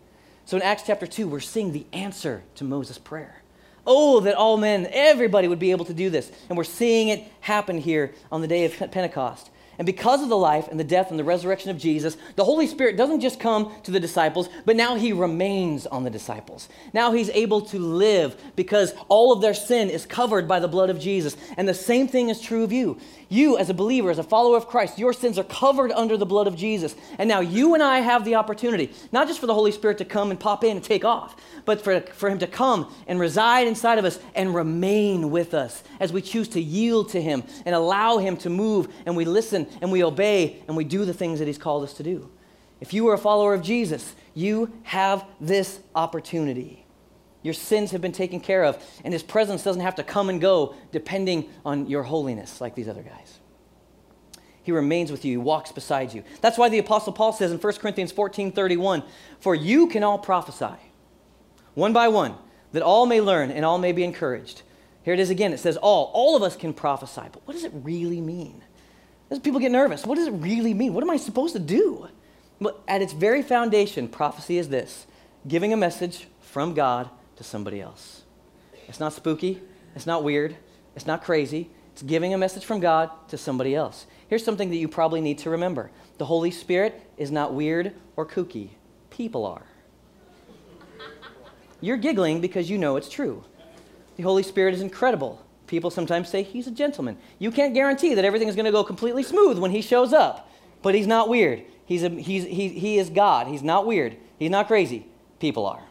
So 0.46 0.56
in 0.56 0.62
Acts 0.62 0.84
chapter 0.86 1.06
2, 1.06 1.28
we're 1.28 1.40
seeing 1.40 1.72
the 1.72 1.86
answer 1.92 2.42
to 2.56 2.64
Moses' 2.64 2.98
prayer. 2.98 3.42
Oh, 3.86 4.20
that 4.20 4.34
all 4.34 4.56
men, 4.56 4.88
everybody 4.90 5.46
would 5.46 5.58
be 5.58 5.70
able 5.70 5.84
to 5.84 5.94
do 5.94 6.08
this. 6.08 6.32
And 6.48 6.56
we're 6.56 6.64
seeing 6.64 7.08
it 7.08 7.24
happen 7.40 7.78
here 7.78 8.14
on 8.32 8.40
the 8.40 8.48
day 8.48 8.64
of 8.64 8.72
Pentecost. 8.90 9.50
And 9.78 9.86
because 9.86 10.22
of 10.22 10.28
the 10.28 10.36
life 10.36 10.68
and 10.68 10.78
the 10.78 10.84
death 10.84 11.10
and 11.10 11.18
the 11.18 11.24
resurrection 11.24 11.70
of 11.70 11.78
Jesus, 11.78 12.16
the 12.36 12.44
Holy 12.44 12.66
Spirit 12.66 12.96
doesn't 12.96 13.20
just 13.20 13.40
come 13.40 13.72
to 13.82 13.90
the 13.90 14.00
disciples, 14.00 14.48
but 14.64 14.76
now 14.76 14.94
he 14.94 15.12
remains 15.12 15.86
on 15.86 16.04
the 16.04 16.10
disciples. 16.10 16.68
Now 16.92 17.12
he's 17.12 17.30
able 17.30 17.62
to 17.62 17.78
live 17.78 18.40
because 18.56 18.94
all 19.08 19.32
of 19.32 19.40
their 19.40 19.54
sin 19.54 19.90
is 19.90 20.06
covered 20.06 20.46
by 20.46 20.60
the 20.60 20.68
blood 20.68 20.90
of 20.90 20.98
Jesus. 21.00 21.36
And 21.56 21.68
the 21.68 21.74
same 21.74 22.08
thing 22.08 22.28
is 22.28 22.40
true 22.40 22.64
of 22.64 22.72
you. 22.72 22.98
You, 23.34 23.58
as 23.58 23.68
a 23.68 23.74
believer, 23.74 24.12
as 24.12 24.20
a 24.20 24.22
follower 24.22 24.56
of 24.56 24.68
Christ, 24.68 24.96
your 24.96 25.12
sins 25.12 25.40
are 25.40 25.44
covered 25.44 25.90
under 25.90 26.16
the 26.16 26.24
blood 26.24 26.46
of 26.46 26.54
Jesus. 26.54 26.94
And 27.18 27.28
now 27.28 27.40
you 27.40 27.74
and 27.74 27.82
I 27.82 27.98
have 27.98 28.24
the 28.24 28.36
opportunity, 28.36 28.92
not 29.10 29.26
just 29.26 29.40
for 29.40 29.48
the 29.48 29.54
Holy 29.54 29.72
Spirit 29.72 29.98
to 29.98 30.04
come 30.04 30.30
and 30.30 30.38
pop 30.38 30.62
in 30.62 30.76
and 30.76 30.84
take 30.84 31.04
off, 31.04 31.34
but 31.64 31.82
for, 31.82 32.00
for 32.00 32.30
him 32.30 32.38
to 32.38 32.46
come 32.46 32.94
and 33.08 33.18
reside 33.18 33.66
inside 33.66 33.98
of 33.98 34.04
us 34.04 34.20
and 34.36 34.54
remain 34.54 35.32
with 35.32 35.52
us 35.52 35.82
as 35.98 36.12
we 36.12 36.22
choose 36.22 36.46
to 36.50 36.60
yield 36.60 37.08
to 37.08 37.20
him 37.20 37.42
and 37.66 37.74
allow 37.74 38.18
him 38.18 38.36
to 38.36 38.48
move 38.50 38.86
and 39.04 39.16
we 39.16 39.24
listen 39.24 39.66
and 39.82 39.90
we 39.90 40.04
obey 40.04 40.62
and 40.68 40.76
we 40.76 40.84
do 40.84 41.04
the 41.04 41.12
things 41.12 41.40
that 41.40 41.48
he's 41.48 41.58
called 41.58 41.82
us 41.82 41.94
to 41.94 42.04
do. 42.04 42.30
If 42.80 42.94
you 42.94 43.08
are 43.08 43.14
a 43.14 43.18
follower 43.18 43.52
of 43.52 43.62
Jesus, 43.62 44.14
you 44.34 44.72
have 44.84 45.24
this 45.40 45.80
opportunity. 45.96 46.83
Your 47.44 47.54
sins 47.54 47.90
have 47.90 48.00
been 48.00 48.10
taken 48.10 48.40
care 48.40 48.64
of, 48.64 48.82
and 49.04 49.12
his 49.12 49.22
presence 49.22 49.62
doesn't 49.62 49.82
have 49.82 49.94
to 49.96 50.02
come 50.02 50.30
and 50.30 50.40
go 50.40 50.74
depending 50.90 51.50
on 51.64 51.86
your 51.86 52.02
holiness 52.02 52.58
like 52.58 52.74
these 52.74 52.88
other 52.88 53.02
guys. 53.02 53.38
He 54.62 54.72
remains 54.72 55.12
with 55.12 55.26
you, 55.26 55.32
he 55.32 55.36
walks 55.36 55.70
beside 55.70 56.14
you. 56.14 56.24
That's 56.40 56.56
why 56.56 56.70
the 56.70 56.78
Apostle 56.78 57.12
Paul 57.12 57.34
says 57.34 57.52
in 57.52 57.58
1 57.58 57.72
Corinthians 57.74 58.12
14 58.12 58.50
31, 58.50 59.02
For 59.40 59.54
you 59.54 59.88
can 59.88 60.02
all 60.02 60.18
prophesy, 60.18 60.74
one 61.74 61.92
by 61.92 62.08
one, 62.08 62.34
that 62.72 62.82
all 62.82 63.04
may 63.04 63.20
learn 63.20 63.50
and 63.50 63.62
all 63.62 63.76
may 63.76 63.92
be 63.92 64.04
encouraged. 64.04 64.62
Here 65.02 65.12
it 65.12 65.20
is 65.20 65.28
again. 65.28 65.52
It 65.52 65.60
says 65.60 65.76
all. 65.76 66.10
All 66.14 66.34
of 66.36 66.42
us 66.42 66.56
can 66.56 66.72
prophesy, 66.72 67.28
but 67.30 67.46
what 67.46 67.52
does 67.52 67.64
it 67.64 67.72
really 67.74 68.22
mean? 68.22 68.64
As 69.30 69.38
people 69.38 69.60
get 69.60 69.70
nervous, 69.70 70.06
what 70.06 70.14
does 70.14 70.28
it 70.28 70.32
really 70.32 70.72
mean? 70.72 70.94
What 70.94 71.04
am 71.04 71.10
I 71.10 71.18
supposed 71.18 71.52
to 71.52 71.60
do? 71.60 72.08
But 72.58 72.82
at 72.88 73.02
its 73.02 73.12
very 73.12 73.42
foundation, 73.42 74.08
prophecy 74.08 74.56
is 74.56 74.70
this 74.70 75.06
giving 75.46 75.74
a 75.74 75.76
message 75.76 76.26
from 76.40 76.72
God 76.72 77.10
to 77.36 77.44
somebody 77.44 77.80
else. 77.80 78.22
It's 78.88 79.00
not 79.00 79.12
spooky, 79.12 79.60
it's 79.94 80.06
not 80.06 80.24
weird, 80.24 80.56
it's 80.94 81.06
not 81.06 81.24
crazy. 81.24 81.70
It's 81.92 82.02
giving 82.02 82.34
a 82.34 82.38
message 82.38 82.64
from 82.64 82.80
God 82.80 83.08
to 83.28 83.38
somebody 83.38 83.72
else. 83.74 84.06
Here's 84.26 84.44
something 84.44 84.68
that 84.70 84.76
you 84.76 84.88
probably 84.88 85.20
need 85.20 85.38
to 85.38 85.50
remember 85.50 85.90
the 86.18 86.24
Holy 86.24 86.50
Spirit 86.50 87.00
is 87.16 87.30
not 87.30 87.54
weird 87.54 87.92
or 88.16 88.26
kooky, 88.26 88.70
people 89.10 89.46
are. 89.46 89.62
You're 91.80 91.96
giggling 91.96 92.40
because 92.40 92.70
you 92.70 92.78
know 92.78 92.96
it's 92.96 93.08
true. 93.08 93.44
The 94.16 94.22
Holy 94.22 94.42
Spirit 94.42 94.74
is 94.74 94.80
incredible. 94.80 95.44
People 95.66 95.90
sometimes 95.90 96.28
say 96.28 96.42
he's 96.42 96.66
a 96.66 96.70
gentleman. 96.70 97.16
You 97.38 97.50
can't 97.50 97.74
guarantee 97.74 98.14
that 98.14 98.24
everything 98.24 98.48
is 98.48 98.56
going 98.56 98.64
to 98.64 98.72
go 98.72 98.84
completely 98.84 99.22
smooth 99.22 99.58
when 99.58 99.70
he 99.70 99.80
shows 99.80 100.12
up, 100.12 100.50
but 100.82 100.94
he's 100.94 101.06
not 101.06 101.28
weird. 101.28 101.62
He's 101.86 102.02
a, 102.02 102.08
he's, 102.08 102.44
he, 102.44 102.68
he 102.68 102.98
is 102.98 103.10
God. 103.10 103.46
He's 103.46 103.62
not 103.62 103.86
weird. 103.86 104.16
He's 104.38 104.50
not 104.50 104.66
crazy. 104.66 105.06
People 105.38 105.66
are. 105.66 105.82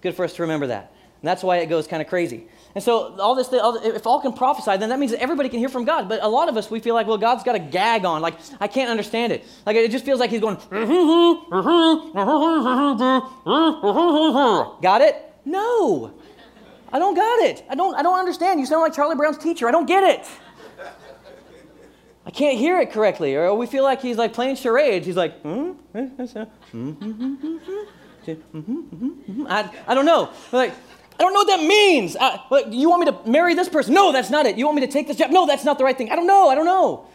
It's 0.00 0.02
good 0.02 0.14
for 0.16 0.24
us 0.24 0.32
to 0.36 0.42
remember 0.42 0.68
that. 0.68 0.94
And 1.20 1.28
that's 1.28 1.42
why 1.42 1.58
it 1.58 1.66
goes 1.66 1.86
kind 1.86 2.00
of 2.00 2.08
crazy. 2.08 2.46
And 2.74 2.82
so, 2.82 3.14
all 3.20 3.34
this, 3.34 3.50
if 3.52 4.06
all 4.06 4.22
can 4.22 4.32
prophesy, 4.32 4.78
then 4.78 4.88
that 4.88 4.98
means 4.98 5.12
that 5.12 5.20
everybody 5.20 5.50
can 5.50 5.58
hear 5.58 5.68
from 5.68 5.84
God. 5.84 6.08
But 6.08 6.22
a 6.22 6.28
lot 6.28 6.48
of 6.48 6.56
us, 6.56 6.70
we 6.70 6.80
feel 6.80 6.94
like, 6.94 7.06
well, 7.06 7.18
God's 7.18 7.44
got 7.44 7.54
a 7.54 7.58
gag 7.58 8.06
on. 8.06 8.22
Like, 8.22 8.36
I 8.60 8.66
can't 8.66 8.88
understand 8.88 9.30
it. 9.30 9.44
Like, 9.66 9.76
it 9.76 9.90
just 9.90 10.06
feels 10.06 10.18
like 10.18 10.30
He's 10.30 10.40
going, 10.40 10.56
got 14.80 15.02
it? 15.02 15.34
No. 15.44 16.14
I 16.90 16.98
don't 16.98 17.14
got 17.14 17.40
it. 17.40 17.62
I 17.68 17.74
don't, 17.74 17.94
I 17.94 18.02
don't 18.02 18.18
understand. 18.18 18.58
You 18.58 18.64
sound 18.64 18.80
like 18.80 18.94
Charlie 18.94 19.16
Brown's 19.16 19.36
teacher. 19.36 19.68
I 19.68 19.72
don't 19.72 19.86
get 19.86 20.02
it. 20.02 20.26
I 22.24 22.30
can't 22.30 22.56
hear 22.56 22.80
it 22.80 22.90
correctly. 22.90 23.36
Or 23.36 23.54
we 23.54 23.66
feel 23.66 23.84
like 23.84 24.00
he's 24.00 24.16
like 24.16 24.32
playing 24.32 24.56
charades. 24.56 25.04
He's 25.04 25.16
like, 25.16 25.38
hmm? 25.42 25.72
hmm, 25.92 26.92
hmm, 26.92 27.34
hmm 27.34 27.80
Mm-hmm, 28.26 28.58
mm-hmm, 28.58 29.06
mm-hmm. 29.06 29.46
I, 29.48 29.70
I 29.86 29.94
don't 29.94 30.06
know. 30.06 30.30
Like, 30.52 30.72
I 31.18 31.22
don't 31.22 31.32
know 31.34 31.40
what 31.40 31.48
that 31.48 31.62
means. 31.62 32.16
I, 32.18 32.40
like, 32.50 32.66
you 32.70 32.88
want 32.88 33.04
me 33.04 33.12
to 33.12 33.30
marry 33.30 33.54
this 33.54 33.68
person? 33.68 33.92
No, 33.92 34.12
that's 34.12 34.30
not 34.30 34.46
it. 34.46 34.56
You 34.56 34.64
want 34.64 34.76
me 34.76 34.86
to 34.86 34.92
take 34.92 35.06
this 35.06 35.16
job? 35.16 35.30
No, 35.30 35.46
that's 35.46 35.64
not 35.64 35.78
the 35.78 35.84
right 35.84 35.96
thing. 35.96 36.10
I 36.10 36.16
don't 36.16 36.26
know. 36.26 36.48
I 36.48 36.54
don't 36.54 36.64
know. 36.64 37.06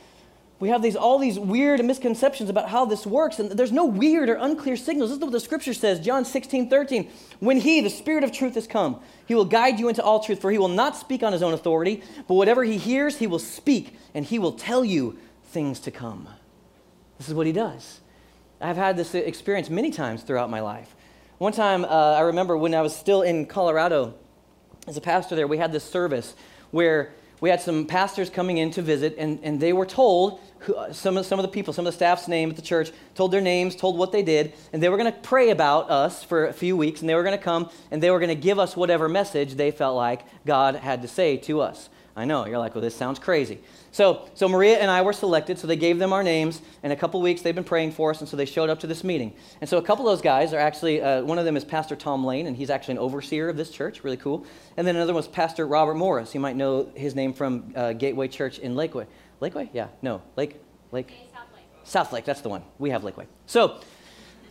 We 0.59 0.69
have 0.69 0.81
these 0.81 0.95
all 0.95 1.19
these 1.19 1.37
weird 1.37 1.83
misconceptions 1.83 2.49
about 2.49 2.69
how 2.69 2.85
this 2.85 3.05
works, 3.05 3.39
and 3.39 3.51
there's 3.51 3.73
no 3.73 3.85
weird 3.85 4.29
or 4.29 4.35
unclear 4.35 4.77
signals. 4.77 5.09
This 5.09 5.17
is 5.17 5.21
what 5.23 5.31
the 5.31 5.39
scripture 5.39 5.73
says, 5.73 5.99
John 5.99 6.23
16, 6.23 6.69
13. 6.69 7.11
When 7.39 7.57
he, 7.57 7.81
the 7.81 7.89
Spirit 7.89 8.23
of 8.23 8.31
truth, 8.31 8.55
has 8.55 8.65
come, 8.65 9.01
he 9.27 9.35
will 9.35 9.45
guide 9.45 9.79
you 9.79 9.89
into 9.89 10.01
all 10.01 10.21
truth, 10.21 10.39
for 10.39 10.51
he 10.51 10.57
will 10.57 10.69
not 10.69 10.95
speak 10.95 11.23
on 11.23 11.33
his 11.33 11.43
own 11.43 11.53
authority, 11.53 12.03
but 12.27 12.35
whatever 12.35 12.63
he 12.63 12.77
hears, 12.77 13.17
he 13.17 13.27
will 13.27 13.39
speak, 13.39 13.97
and 14.13 14.23
he 14.25 14.39
will 14.39 14.53
tell 14.53 14.85
you 14.85 15.17
things 15.45 15.79
to 15.81 15.91
come. 15.91 16.29
This 17.17 17.27
is 17.27 17.33
what 17.33 17.47
he 17.47 17.53
does. 17.53 17.99
I've 18.61 18.77
had 18.77 18.97
this 18.97 19.13
experience 19.13 19.69
many 19.69 19.91
times 19.91 20.23
throughout 20.23 20.49
my 20.49 20.61
life. 20.61 20.95
One 21.37 21.51
time, 21.51 21.83
uh, 21.83 21.87
I 21.87 22.21
remember 22.21 22.55
when 22.55 22.73
I 22.73 22.81
was 22.81 22.95
still 22.95 23.21
in 23.21 23.45
Colorado 23.45 24.13
as 24.87 24.97
a 24.97 25.01
pastor 25.01 25.35
there, 25.35 25.47
we 25.47 25.57
had 25.57 25.71
this 25.71 25.83
service 25.83 26.35
where 26.71 27.11
we 27.41 27.49
had 27.49 27.59
some 27.59 27.85
pastors 27.85 28.29
coming 28.29 28.57
in 28.57 28.71
to 28.71 28.81
visit, 28.81 29.15
and, 29.17 29.39
and 29.43 29.59
they 29.59 29.73
were 29.73 29.85
told 29.85 30.39
who, 30.59 30.75
some, 30.93 31.17
of, 31.17 31.25
some 31.25 31.37
of 31.37 31.43
the 31.43 31.51
people, 31.51 31.73
some 31.73 31.85
of 31.85 31.91
the 31.91 31.95
staff's 31.95 32.27
name 32.27 32.49
at 32.49 32.55
the 32.55 32.61
church, 32.61 32.91
told 33.13 33.31
their 33.31 33.41
names, 33.41 33.75
told 33.75 33.97
what 33.97 34.11
they 34.11 34.23
did, 34.23 34.53
and 34.71 34.81
they 34.81 34.89
were 34.89 34.97
going 34.97 35.11
to 35.11 35.19
pray 35.19 35.49
about 35.49 35.89
us 35.89 36.23
for 36.23 36.45
a 36.45 36.53
few 36.53 36.77
weeks, 36.77 37.01
and 37.01 37.09
they 37.09 37.15
were 37.15 37.23
going 37.23 37.37
to 37.37 37.43
come 37.43 37.69
and 37.91 38.01
they 38.01 38.09
were 38.09 38.19
going 38.19 38.29
to 38.29 38.35
give 38.35 38.57
us 38.57 38.77
whatever 38.77 39.09
message 39.09 39.55
they 39.55 39.71
felt 39.71 39.95
like 39.95 40.21
God 40.45 40.75
had 40.75 41.01
to 41.01 41.07
say 41.07 41.37
to 41.37 41.61
us. 41.61 41.89
I 42.17 42.23
know, 42.23 42.45
you're 42.45 42.59
like, 42.59 42.75
well, 42.75 42.81
this 42.81 42.95
sounds 42.95 43.19
crazy. 43.19 43.59
So, 43.91 44.29
so 44.35 44.47
Maria 44.47 44.77
and 44.77 44.89
I 44.89 45.01
were 45.01 45.11
selected, 45.11 45.59
so 45.59 45.67
they 45.67 45.75
gave 45.75 45.99
them 45.99 46.13
our 46.13 46.23
names. 46.23 46.61
In 46.81 46.91
a 46.91 46.95
couple 46.95 47.21
weeks, 47.21 47.41
they've 47.41 47.53
been 47.53 47.65
praying 47.65 47.91
for 47.91 48.11
us, 48.11 48.21
and 48.21 48.29
so 48.29 48.37
they 48.37 48.45
showed 48.45 48.69
up 48.69 48.79
to 48.81 48.87
this 48.87 49.03
meeting. 49.03 49.33
And 49.59 49.69
so 49.69 49.77
a 49.77 49.81
couple 49.81 50.07
of 50.07 50.13
those 50.13 50.21
guys 50.21 50.53
are 50.53 50.59
actually, 50.59 51.01
uh, 51.01 51.23
one 51.23 51.37
of 51.37 51.43
them 51.43 51.57
is 51.57 51.65
Pastor 51.65 51.93
Tom 51.93 52.25
Lane, 52.25 52.47
and 52.47 52.55
he's 52.55 52.69
actually 52.69 52.93
an 52.93 52.99
overseer 52.99 53.49
of 53.49 53.57
this 53.57 53.69
church, 53.69 54.05
really 54.05 54.15
cool. 54.15 54.45
And 54.77 54.87
then 54.87 54.95
another 54.95 55.11
one 55.11 55.17
was 55.17 55.27
Pastor 55.27 55.67
Robert 55.67 55.95
Morris. 55.95 56.33
You 56.33 56.39
might 56.39 56.55
know 56.55 56.89
his 56.95 57.15
name 57.15 57.33
from 57.33 57.73
uh, 57.75 57.91
Gateway 57.91 58.29
Church 58.29 58.59
in 58.59 58.75
Lakeway. 58.75 59.07
Lakeway? 59.41 59.69
Yeah, 59.73 59.87
no, 60.01 60.21
Lake, 60.37 60.55
Lake. 60.93 61.07
Okay, 61.07 61.27
Southlake. 61.33 61.87
South 61.87 62.13
Lake, 62.13 62.23
that's 62.23 62.41
the 62.41 62.49
one. 62.49 62.63
We 62.79 62.91
have 62.91 63.01
Lakeway. 63.03 63.25
So, 63.45 63.81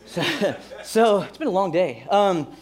so, 0.05 0.23
so 0.85 1.23
it's 1.23 1.39
been 1.39 1.49
a 1.49 1.51
long 1.51 1.73
day. 1.73 2.07
Um, 2.11 2.55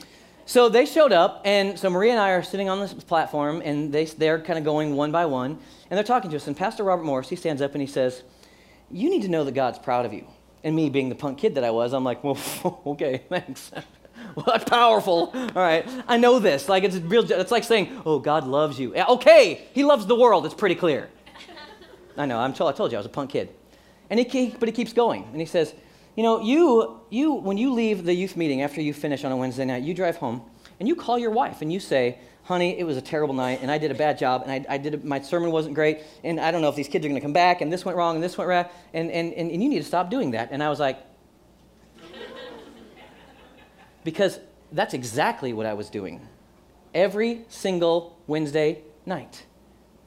so 0.53 0.69
they 0.69 0.85
showed 0.85 1.13
up, 1.13 1.41
and 1.47 1.79
so 1.79 1.89
Maria 1.89 2.11
and 2.11 2.21
I 2.21 2.33
are 2.33 2.43
sitting 2.43 2.69
on 2.69 2.79
this 2.79 2.93
platform, 2.93 3.63
and 3.65 3.91
they, 3.91 4.05
they're 4.05 4.39
kind 4.39 4.59
of 4.59 4.67
going 4.67 4.95
one 4.95 5.11
by 5.11 5.25
one, 5.25 5.53
and 5.89 5.97
they're 5.97 6.05
talking 6.05 6.31
to 6.31 6.37
us. 6.37 6.47
And 6.47 6.55
Pastor 6.55 6.85
Robert 6.85 7.05
Morris, 7.05 7.31
he 7.31 7.37
stands 7.37 7.63
up 7.63 7.73
and 7.73 7.81
he 7.81 7.87
says, 7.87 8.23
You 8.91 9.09
need 9.09 9.23
to 9.23 9.29
know 9.29 9.45
that 9.45 9.55
God's 9.55 9.79
proud 9.79 10.05
of 10.05 10.13
you. 10.13 10.27
And 10.63 10.77
me, 10.77 10.91
being 10.91 11.09
the 11.09 11.15
punk 11.15 11.39
kid 11.39 11.55
that 11.55 11.65
I 11.65 11.71
was, 11.71 11.95
I'm 11.95 12.05
like, 12.05 12.23
Well, 12.23 12.39
okay, 12.87 13.23
thanks. 13.31 13.71
well, 14.35 14.45
that's 14.47 14.69
powerful. 14.69 15.31
All 15.33 15.49
right, 15.55 15.89
I 16.07 16.19
know 16.19 16.39
this. 16.39 16.69
Like, 16.69 16.85
it's 16.85 16.97
real, 16.97 17.33
it's 17.33 17.51
like 17.51 17.65
saying, 17.65 18.03
Oh, 18.05 18.19
God 18.19 18.47
loves 18.47 18.79
you. 18.79 18.95
Okay, 18.95 19.67
He 19.73 19.85
loves 19.85 20.05
the 20.05 20.17
world. 20.17 20.45
It's 20.45 20.55
pretty 20.55 20.75
clear. 20.75 21.09
I 22.19 22.27
know, 22.27 22.39
I'm 22.39 22.53
told, 22.53 22.75
I 22.75 22.77
told 22.77 22.93
you 22.93 22.99
I 22.99 23.01
was 23.01 23.07
a 23.07 23.09
punk 23.09 23.31
kid. 23.31 23.49
And 24.11 24.21
he, 24.21 24.51
but 24.51 24.69
he 24.69 24.73
keeps 24.75 24.93
going, 24.93 25.25
and 25.33 25.41
he 25.41 25.47
says, 25.47 25.73
you 26.17 26.23
know, 26.23 26.41
you, 26.41 27.01
you, 27.11 27.33
when 27.33 27.57
you 27.57 27.73
leave 27.73 28.05
the 28.05 28.15
youth 28.15 28.37
meeting 28.37 28.63
after 28.63 28.81
you 28.81 28.93
finish 28.93 29.25
on 29.25 29.33
a 29.33 29.37
Wednesday 29.37 29.65
night, 29.65 29.83
you 29.83 29.95
drive 29.95 30.17
home 30.17 30.43
and 30.79 30.89
you 30.89 30.95
call 30.95 31.19
your 31.19 31.31
wife 31.31 31.63
and 31.63 31.73
you 31.73 31.81
say, 31.81 32.19
honey, 32.45 32.79
it 32.79 32.85
was 32.85 32.97
a 32.97 33.01
terrible 33.01 33.35
night 33.35 33.61
and 33.63 33.71
I 33.71 33.79
did 33.79 33.91
a 33.91 33.95
bad 33.95 34.19
job 34.19 34.43
and 34.47 34.53
I, 34.53 34.75
I 34.75 34.79
did, 34.79 35.05
my 35.05 35.21
sermon 35.21 35.51
wasn't 35.51 35.75
great 35.75 36.01
and 36.23 36.39
I 36.39 36.51
don't 36.51 36.61
know 36.61 36.69
if 36.69 36.77
these 36.77 36.89
kids 36.89 37.07
are 37.07 37.09
going 37.09 37.21
to 37.21 37.25
come 37.25 37.33
back 37.33 37.61
and 37.61 37.73
this 37.73 37.85
went 37.85 37.97
wrong 37.97 38.15
and 38.15 38.23
this 38.23 38.37
went 38.37 38.49
right 38.49 38.71
and, 38.93 39.11
and, 39.11 39.33
and, 39.33 39.51
and 39.51 39.63
you 39.63 39.69
need 39.69 39.79
to 39.79 39.85
stop 39.85 40.11
doing 40.11 40.33
that. 40.33 40.51
And 40.51 40.63
I 40.63 40.69
was 40.69 40.81
like, 40.81 40.99
because 44.05 44.39
that's 44.73 44.95
exactly 44.95 45.53
what 45.53 45.67
I 45.67 45.75
was 45.75 45.89
doing 45.89 46.27
every 46.95 47.45
single 47.49 48.19
Wednesday 48.27 48.83
night. 49.07 49.47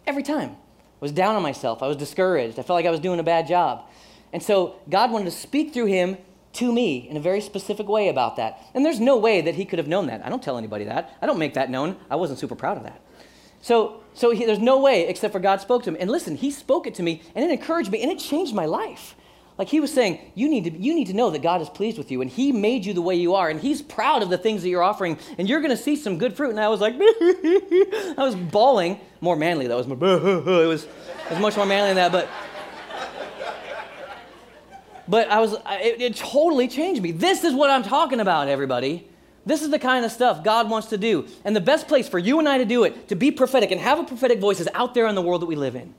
Every 0.06 0.24
time. 0.24 0.52
I 0.52 1.06
was 1.06 1.12
down 1.12 1.36
on 1.36 1.42
myself. 1.42 1.84
I 1.84 1.88
was 1.88 1.98
discouraged. 1.98 2.60
I 2.60 2.64
felt 2.64 2.78
like 2.78 2.86
I 2.86 2.92
was 2.92 3.00
doing 3.00 3.20
a 3.20 3.24
bad 3.24 3.48
job. 3.48 3.90
And 4.34 4.41
so 4.44 4.75
God 4.89 5.12
wanted 5.12 5.25
to 5.25 5.32
speak 5.32 5.74
through 5.74 5.88
him 5.88 6.17
to 6.53 6.72
me 6.72 7.08
in 7.10 7.17
a 7.17 7.20
very 7.20 7.41
specific 7.41 7.88
way 7.88 8.08
about 8.08 8.38
that. 8.38 8.60
And 8.74 8.86
there's 8.86 9.00
no 9.00 9.17
way 9.17 9.41
that 9.41 9.55
he 9.55 9.65
could 9.65 9.79
have 9.79 9.88
known 9.88 10.08
that. 10.08 10.25
I 10.25 10.29
don't 10.29 10.41
tell 10.41 10.58
anybody 10.58 10.86
that. 10.86 11.15
I 11.22 11.25
don't 11.25 11.39
make 11.39 11.53
that 11.55 11.70
known. 11.70 11.98
I 12.10 12.15
wasn't 12.15 12.39
super 12.39 12.55
proud 12.55 12.77
of 12.77 12.84
that. 12.84 13.01
So, 13.62 14.03
so 14.13 14.32
he, 14.32 14.46
there's 14.46 14.60
no 14.60 14.79
way 14.79 15.08
except 15.08 15.34
for 15.34 15.39
God 15.39 15.60
spoke 15.60 15.84
to 15.84 15.89
him. 15.89 15.98
And 16.00 16.10
listen, 16.10 16.36
he 16.36 16.51
spoke 16.51 16.88
it 16.88 16.96
to 16.96 17.03
me 17.03 17.24
and 17.34 17.44
it 17.44 17.51
encouraged 17.51 17.91
me 17.91 18.01
and 18.01 18.12
it 18.12 18.20
changed 18.20 18.53
my 18.53 18.65
life. 18.65 19.15
Like 19.58 19.70
he 19.70 19.79
was 19.79 19.94
saying, 19.94 20.20
you 20.36 20.50
need, 20.50 20.65
to, 20.65 20.72
you 20.72 20.94
need 20.94 21.08
to 21.08 21.13
know 21.13 21.29
that 21.29 21.41
God 21.41 21.62
is 21.62 21.70
pleased 21.70 21.98
with 21.98 22.12
you 22.12 22.22
and 22.22 22.29
he 22.29 22.51
made 22.51 22.86
you 22.86 22.94
the 22.94 23.01
way 23.01 23.15
you 23.15 23.36
are 23.36 23.50
and 23.50 23.60
he's 23.60 23.82
proud 23.82 24.22
of 24.22 24.29
the 24.29 24.38
things 24.38 24.62
that 24.63 24.70
you're 24.70 24.84
offering 24.84 25.17
and 25.38 25.48
you're 25.48 25.62
going 25.62 25.75
to 25.75 25.82
see 25.82 25.96
some 25.96 26.17
good 26.17 26.36
fruit. 26.36 26.51
And 26.51 26.60
I 26.60 26.67
was 26.67 26.82
like, 26.82 26.94
I 27.00 28.15
was 28.17 28.36
bawling. 28.36 29.00
More 29.22 29.36
manly, 29.36 29.67
that 29.67 29.75
was 29.75 29.88
my, 29.88 29.96
it 30.00 30.67
was, 30.67 30.84
it 30.84 31.32
was 31.32 31.39
much 31.39 31.55
more 31.55 31.65
manly 31.65 31.89
than 31.89 31.96
that. 31.96 32.12
But 32.12 32.29
but 35.08 35.30
I 35.30 35.40
was, 35.40 35.54
it, 35.54 36.02
it 36.02 36.16
totally 36.16 36.68
changed 36.68 37.02
me. 37.02 37.12
This 37.12 37.44
is 37.44 37.54
what 37.54 37.70
I'm 37.70 37.84
talking 37.84 38.20
about, 38.20 38.48
everybody. 38.48 39.08
This 39.46 39.62
is 39.62 39.70
the 39.70 39.80
kind 39.80 40.04
of 40.04 40.12
stuff 40.12 40.44
God 40.44 40.70
wants 40.70 40.88
to 40.88 40.98
do. 40.98 41.28
And 41.44 41.56
the 41.56 41.62
best 41.62 41.88
place 41.88 42.10
for 42.10 42.18
you 42.18 42.40
and 42.40 42.50
I 42.50 42.58
to 42.58 42.66
do 42.66 42.84
it, 42.84 43.10
to 43.10 43.16
be 43.16 43.32
prophetic 43.32 43.72
and 43.72 43.80
have 43.80 44.00
a 44.00 44.04
prophetic 44.04 44.40
voice, 44.40 44.60
is 44.60 44.70
out 44.74 44.94
there 44.94 45.08
in 45.08 45.16
the 45.16 45.22
world 45.22 45.42
that 45.42 45.46
we 45.46 45.56
live 45.56 45.76
in, 45.76 45.94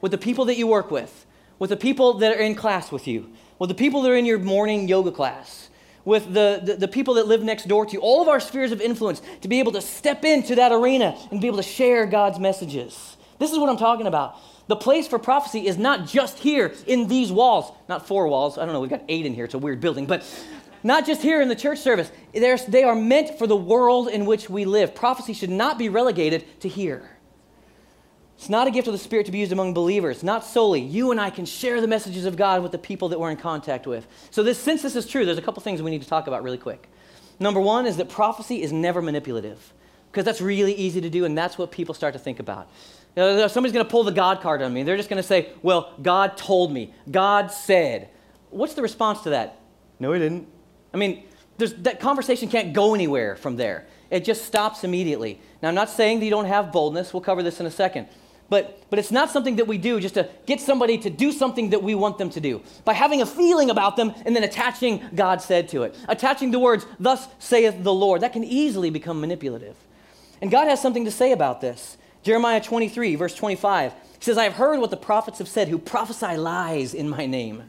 with 0.00 0.12
the 0.12 0.18
people 0.18 0.44
that 0.46 0.56
you 0.56 0.66
work 0.66 0.90
with, 0.90 1.26
with 1.58 1.70
the 1.70 1.76
people 1.76 2.14
that 2.14 2.36
are 2.36 2.40
in 2.40 2.54
class 2.54 2.92
with 2.92 3.06
you, 3.06 3.30
with 3.58 3.70
the 3.70 3.74
people 3.74 4.02
that 4.02 4.10
are 4.10 4.16
in 4.16 4.26
your 4.26 4.38
morning 4.38 4.86
yoga 4.86 5.10
class, 5.10 5.70
with 6.04 6.32
the, 6.32 6.60
the, 6.62 6.76
the, 6.76 6.88
people 6.88 7.14
that 7.14 7.26
live 7.26 7.42
next 7.42 7.68
door 7.68 7.84
to 7.84 7.92
you, 7.92 8.00
all 8.00 8.22
of 8.22 8.28
our 8.28 8.40
spheres 8.40 8.72
of 8.72 8.80
influence, 8.80 9.20
to 9.42 9.48
be 9.48 9.58
able 9.58 9.72
to 9.72 9.80
step 9.80 10.24
into 10.24 10.54
that 10.54 10.72
arena 10.72 11.16
and 11.30 11.40
be 11.40 11.46
able 11.46 11.58
to 11.58 11.62
share 11.62 12.06
God's 12.06 12.38
messages. 12.38 13.16
This 13.38 13.52
is 13.52 13.58
what 13.58 13.68
I'm 13.68 13.76
talking 13.76 14.06
about. 14.06 14.36
The 14.70 14.76
place 14.76 15.08
for 15.08 15.18
prophecy 15.18 15.66
is 15.66 15.76
not 15.76 16.06
just 16.06 16.38
here 16.38 16.72
in 16.86 17.08
these 17.08 17.32
walls, 17.32 17.72
not 17.88 18.06
four 18.06 18.28
walls. 18.28 18.56
I 18.56 18.64
don't 18.64 18.72
know, 18.72 18.78
we've 18.78 18.88
got 18.88 19.02
eight 19.08 19.26
in 19.26 19.34
here. 19.34 19.44
It's 19.44 19.54
a 19.54 19.58
weird 19.58 19.80
building, 19.80 20.06
but 20.06 20.22
not 20.84 21.04
just 21.04 21.22
here 21.22 21.42
in 21.42 21.48
the 21.48 21.56
church 21.56 21.80
service. 21.80 22.08
They're, 22.32 22.56
they 22.56 22.84
are 22.84 22.94
meant 22.94 23.36
for 23.36 23.48
the 23.48 23.56
world 23.56 24.06
in 24.06 24.26
which 24.26 24.48
we 24.48 24.64
live. 24.64 24.94
Prophecy 24.94 25.32
should 25.32 25.50
not 25.50 25.76
be 25.76 25.88
relegated 25.88 26.44
to 26.60 26.68
here. 26.68 27.10
It's 28.38 28.48
not 28.48 28.68
a 28.68 28.70
gift 28.70 28.86
of 28.86 28.92
the 28.92 28.98
Spirit 29.00 29.26
to 29.26 29.32
be 29.32 29.38
used 29.38 29.50
among 29.50 29.74
believers, 29.74 30.22
not 30.22 30.44
solely. 30.44 30.80
You 30.80 31.10
and 31.10 31.20
I 31.20 31.30
can 31.30 31.46
share 31.46 31.80
the 31.80 31.88
messages 31.88 32.24
of 32.24 32.36
God 32.36 32.62
with 32.62 32.70
the 32.70 32.78
people 32.78 33.08
that 33.08 33.18
we're 33.18 33.32
in 33.32 33.38
contact 33.38 33.88
with. 33.88 34.06
So, 34.30 34.44
this, 34.44 34.56
since 34.56 34.82
this 34.82 34.94
is 34.94 35.04
true, 35.04 35.26
there's 35.26 35.36
a 35.36 35.42
couple 35.42 35.60
things 35.64 35.82
we 35.82 35.90
need 35.90 36.02
to 36.02 36.08
talk 36.08 36.28
about 36.28 36.44
really 36.44 36.58
quick. 36.58 36.88
Number 37.40 37.58
one 37.58 37.86
is 37.86 37.96
that 37.96 38.08
prophecy 38.08 38.62
is 38.62 38.72
never 38.72 39.02
manipulative, 39.02 39.72
because 40.12 40.24
that's 40.24 40.40
really 40.40 40.74
easy 40.74 41.00
to 41.00 41.10
do, 41.10 41.24
and 41.24 41.36
that's 41.36 41.58
what 41.58 41.72
people 41.72 41.92
start 41.92 42.12
to 42.12 42.20
think 42.20 42.38
about. 42.38 42.70
You 43.16 43.22
know, 43.22 43.48
somebody's 43.48 43.72
going 43.72 43.84
to 43.84 43.90
pull 43.90 44.04
the 44.04 44.12
God 44.12 44.40
card 44.40 44.62
on 44.62 44.72
me. 44.72 44.82
They're 44.82 44.96
just 44.96 45.08
going 45.08 45.22
to 45.22 45.26
say, 45.26 45.50
Well, 45.62 45.92
God 46.00 46.36
told 46.36 46.72
me. 46.72 46.94
God 47.10 47.50
said. 47.50 48.08
What's 48.50 48.74
the 48.74 48.82
response 48.82 49.22
to 49.22 49.30
that? 49.30 49.60
No, 49.98 50.12
he 50.12 50.18
didn't. 50.18 50.48
I 50.92 50.96
mean, 50.96 51.24
that 51.58 52.00
conversation 52.00 52.48
can't 52.48 52.72
go 52.72 52.94
anywhere 52.94 53.36
from 53.36 53.56
there. 53.56 53.86
It 54.10 54.24
just 54.24 54.44
stops 54.44 54.82
immediately. 54.82 55.40
Now, 55.62 55.68
I'm 55.68 55.74
not 55.74 55.88
saying 55.88 56.18
that 56.18 56.24
you 56.24 56.30
don't 56.30 56.46
have 56.46 56.72
boldness. 56.72 57.12
We'll 57.12 57.20
cover 57.20 57.42
this 57.42 57.60
in 57.60 57.66
a 57.66 57.70
second. 57.70 58.08
But, 58.48 58.82
but 58.90 58.98
it's 58.98 59.12
not 59.12 59.30
something 59.30 59.56
that 59.56 59.68
we 59.68 59.78
do 59.78 60.00
just 60.00 60.14
to 60.14 60.28
get 60.44 60.60
somebody 60.60 60.98
to 60.98 61.10
do 61.10 61.30
something 61.30 61.70
that 61.70 61.84
we 61.84 61.94
want 61.94 62.18
them 62.18 62.30
to 62.30 62.40
do. 62.40 62.60
By 62.84 62.94
having 62.94 63.22
a 63.22 63.26
feeling 63.26 63.70
about 63.70 63.96
them 63.96 64.12
and 64.26 64.34
then 64.34 64.42
attaching 64.42 65.08
God 65.14 65.40
said 65.40 65.68
to 65.68 65.84
it. 65.84 65.94
Attaching 66.08 66.50
the 66.50 66.58
words, 66.58 66.84
thus 66.98 67.28
saith 67.38 67.84
the 67.84 67.94
Lord. 67.94 68.22
That 68.22 68.32
can 68.32 68.42
easily 68.42 68.90
become 68.90 69.20
manipulative. 69.20 69.76
And 70.42 70.50
God 70.50 70.66
has 70.66 70.82
something 70.82 71.04
to 71.04 71.12
say 71.12 71.30
about 71.30 71.60
this. 71.60 71.96
Jeremiah 72.22 72.60
23, 72.60 73.14
verse 73.14 73.34
25 73.34 73.94
he 74.20 74.24
says, 74.24 74.36
I 74.36 74.44
have 74.44 74.52
heard 74.52 74.80
what 74.80 74.90
the 74.90 74.98
prophets 74.98 75.38
have 75.38 75.48
said 75.48 75.68
who 75.68 75.78
prophesy 75.78 76.36
lies 76.36 76.92
in 76.92 77.08
my 77.08 77.24
name, 77.24 77.62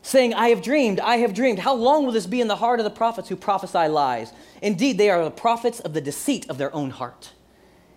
saying, 0.00 0.32
I 0.32 0.48
have 0.48 0.62
dreamed, 0.62 1.00
I 1.00 1.18
have 1.18 1.34
dreamed. 1.34 1.58
How 1.58 1.74
long 1.74 2.06
will 2.06 2.12
this 2.12 2.26
be 2.26 2.40
in 2.40 2.48
the 2.48 2.56
heart 2.56 2.80
of 2.80 2.84
the 2.84 2.90
prophets 2.90 3.28
who 3.28 3.36
prophesy 3.36 3.86
lies? 3.86 4.32
Indeed, 4.62 4.96
they 4.96 5.10
are 5.10 5.22
the 5.22 5.30
prophets 5.30 5.80
of 5.80 5.92
the 5.92 6.00
deceit 6.00 6.48
of 6.48 6.56
their 6.56 6.74
own 6.74 6.88
heart. 6.88 7.32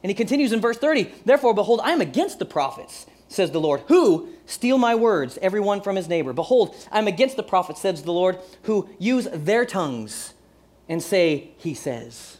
And 0.03 0.09
he 0.09 0.13
continues 0.13 0.51
in 0.51 0.59
verse 0.59 0.77
30 0.77 1.03
Therefore, 1.23 1.53
behold, 1.53 1.79
I 1.81 1.91
am 1.91 2.01
against 2.01 2.37
the 2.37 2.45
prophets, 2.45 3.05
says 3.29 3.51
the 3.51 3.61
Lord, 3.61 3.81
who 3.87 4.27
steal 4.45 4.77
my 4.77 4.93
words, 4.93 5.39
every 5.41 5.61
one 5.61 5.79
from 5.79 5.95
his 5.95 6.09
neighbor. 6.09 6.33
Behold, 6.33 6.75
I 6.91 6.99
am 6.99 7.07
against 7.07 7.37
the 7.37 7.43
prophets, 7.43 7.79
says 7.79 8.03
the 8.03 8.11
Lord, 8.11 8.39
who 8.63 8.89
use 8.99 9.29
their 9.31 9.65
tongues 9.65 10.33
and 10.89 11.01
say, 11.01 11.51
He 11.57 11.73
says. 11.73 12.39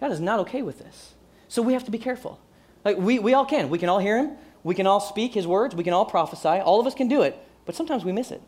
God 0.00 0.10
is 0.10 0.20
not 0.20 0.40
okay 0.40 0.62
with 0.62 0.80
this. 0.80 1.14
So 1.46 1.62
we 1.62 1.74
have 1.74 1.84
to 1.84 1.92
be 1.92 1.98
careful. 1.98 2.40
Like 2.88 2.96
we, 2.96 3.18
we 3.18 3.34
all 3.34 3.44
can. 3.44 3.68
We 3.68 3.78
can 3.78 3.90
all 3.90 3.98
hear 3.98 4.16
him. 4.16 4.38
We 4.64 4.74
can 4.74 4.86
all 4.86 4.98
speak 4.98 5.34
his 5.34 5.46
words. 5.46 5.74
We 5.74 5.84
can 5.84 5.92
all 5.92 6.06
prophesy. 6.06 6.48
All 6.48 6.80
of 6.80 6.86
us 6.86 6.94
can 6.94 7.06
do 7.06 7.20
it. 7.20 7.38
But 7.66 7.74
sometimes 7.74 8.02
we 8.02 8.12
miss 8.12 8.30
it. 8.30 8.40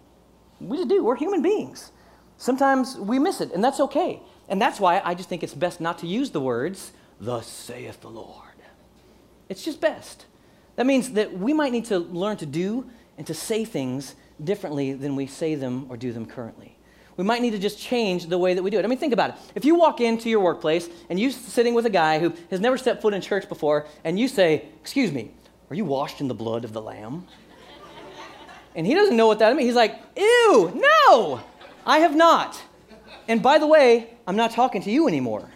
We 0.61 0.79
just 0.79 0.89
do. 0.89 1.05
We're 1.05 1.17
human 1.17 1.43
beings. 1.43 1.93
Sometimes 2.39 2.97
we 2.97 3.19
miss 3.19 3.43
it, 3.43 3.53
and 3.53 3.63
that's 3.63 3.81
okay. 3.81 4.23
And 4.49 4.61
that's 4.61 4.81
why 4.81 5.03
I 5.05 5.13
just 5.15 5.29
think 5.29 5.43
it's 5.43 5.53
best 5.53 5.79
not 5.79 5.99
to 5.99 6.07
use 6.07 6.31
the 6.31 6.41
words, 6.41 6.93
Thus 7.21 7.47
saith 7.47 8.01
the 8.01 8.09
Lord. 8.09 8.57
It's 9.51 9.63
just 9.63 9.79
best. 9.79 10.25
That 10.77 10.87
means 10.87 11.13
that 11.13 11.37
we 11.37 11.53
might 11.53 11.73
need 11.73 11.85
to 11.87 11.99
learn 11.99 12.39
to 12.39 12.47
do 12.47 12.89
and 13.19 13.27
to 13.27 13.35
say 13.35 13.67
things 13.67 14.15
differently 14.43 14.95
than 14.95 15.17
we 15.17 15.27
say 15.27 15.55
them 15.55 15.85
or 15.91 15.99
do 15.99 16.13
them 16.13 16.25
currently. 16.25 16.79
We 17.21 17.27
might 17.27 17.43
need 17.43 17.51
to 17.51 17.59
just 17.59 17.79
change 17.79 18.29
the 18.29 18.39
way 18.39 18.55
that 18.55 18.63
we 18.63 18.71
do 18.71 18.79
it. 18.79 18.85
I 18.87 18.89
mean, 18.89 18.99
think 18.99 19.13
about 19.13 19.29
it. 19.29 19.37
If 19.55 19.67
you 19.67 19.75
walk 19.75 20.01
into 20.01 20.31
your 20.31 20.41
workplace 20.41 20.89
and 21.11 21.21
you're 21.21 21.31
sitting 21.31 21.75
with 21.75 21.85
a 21.85 21.91
guy 21.91 22.19
who 22.19 22.33
has 22.51 22.61
never 22.61 22.79
stepped 22.79 23.03
foot 23.03 23.13
in 23.13 23.21
church 23.21 23.47
before, 23.47 23.87
and 24.05 24.19
you 24.19 24.27
say, 24.27 24.65
Excuse 24.81 25.13
me, 25.13 25.31
are 25.69 25.77
you 25.77 25.85
washed 25.85 26.23
in 26.23 26.29
the 26.29 26.35
blood 26.35 26.65
of 26.65 26.73
the 26.73 26.81
Lamb? 26.81 27.27
And 28.75 28.87
he 28.87 28.95
doesn't 28.95 29.19
know 29.19 29.27
what 29.27 29.39
that 29.41 29.55
means. 29.55 29.67
He's 29.67 29.75
like, 29.75 30.01
Ew, 30.17 30.73
no, 30.75 31.43
I 31.85 31.99
have 31.99 32.17
not. 32.17 32.59
And 33.29 33.43
by 33.43 33.59
the 33.59 33.67
way, 33.67 34.15
I'm 34.27 34.37
not 34.37 34.53
talking 34.53 34.81
to 34.81 34.91
you 34.91 35.07
anymore. 35.07 35.51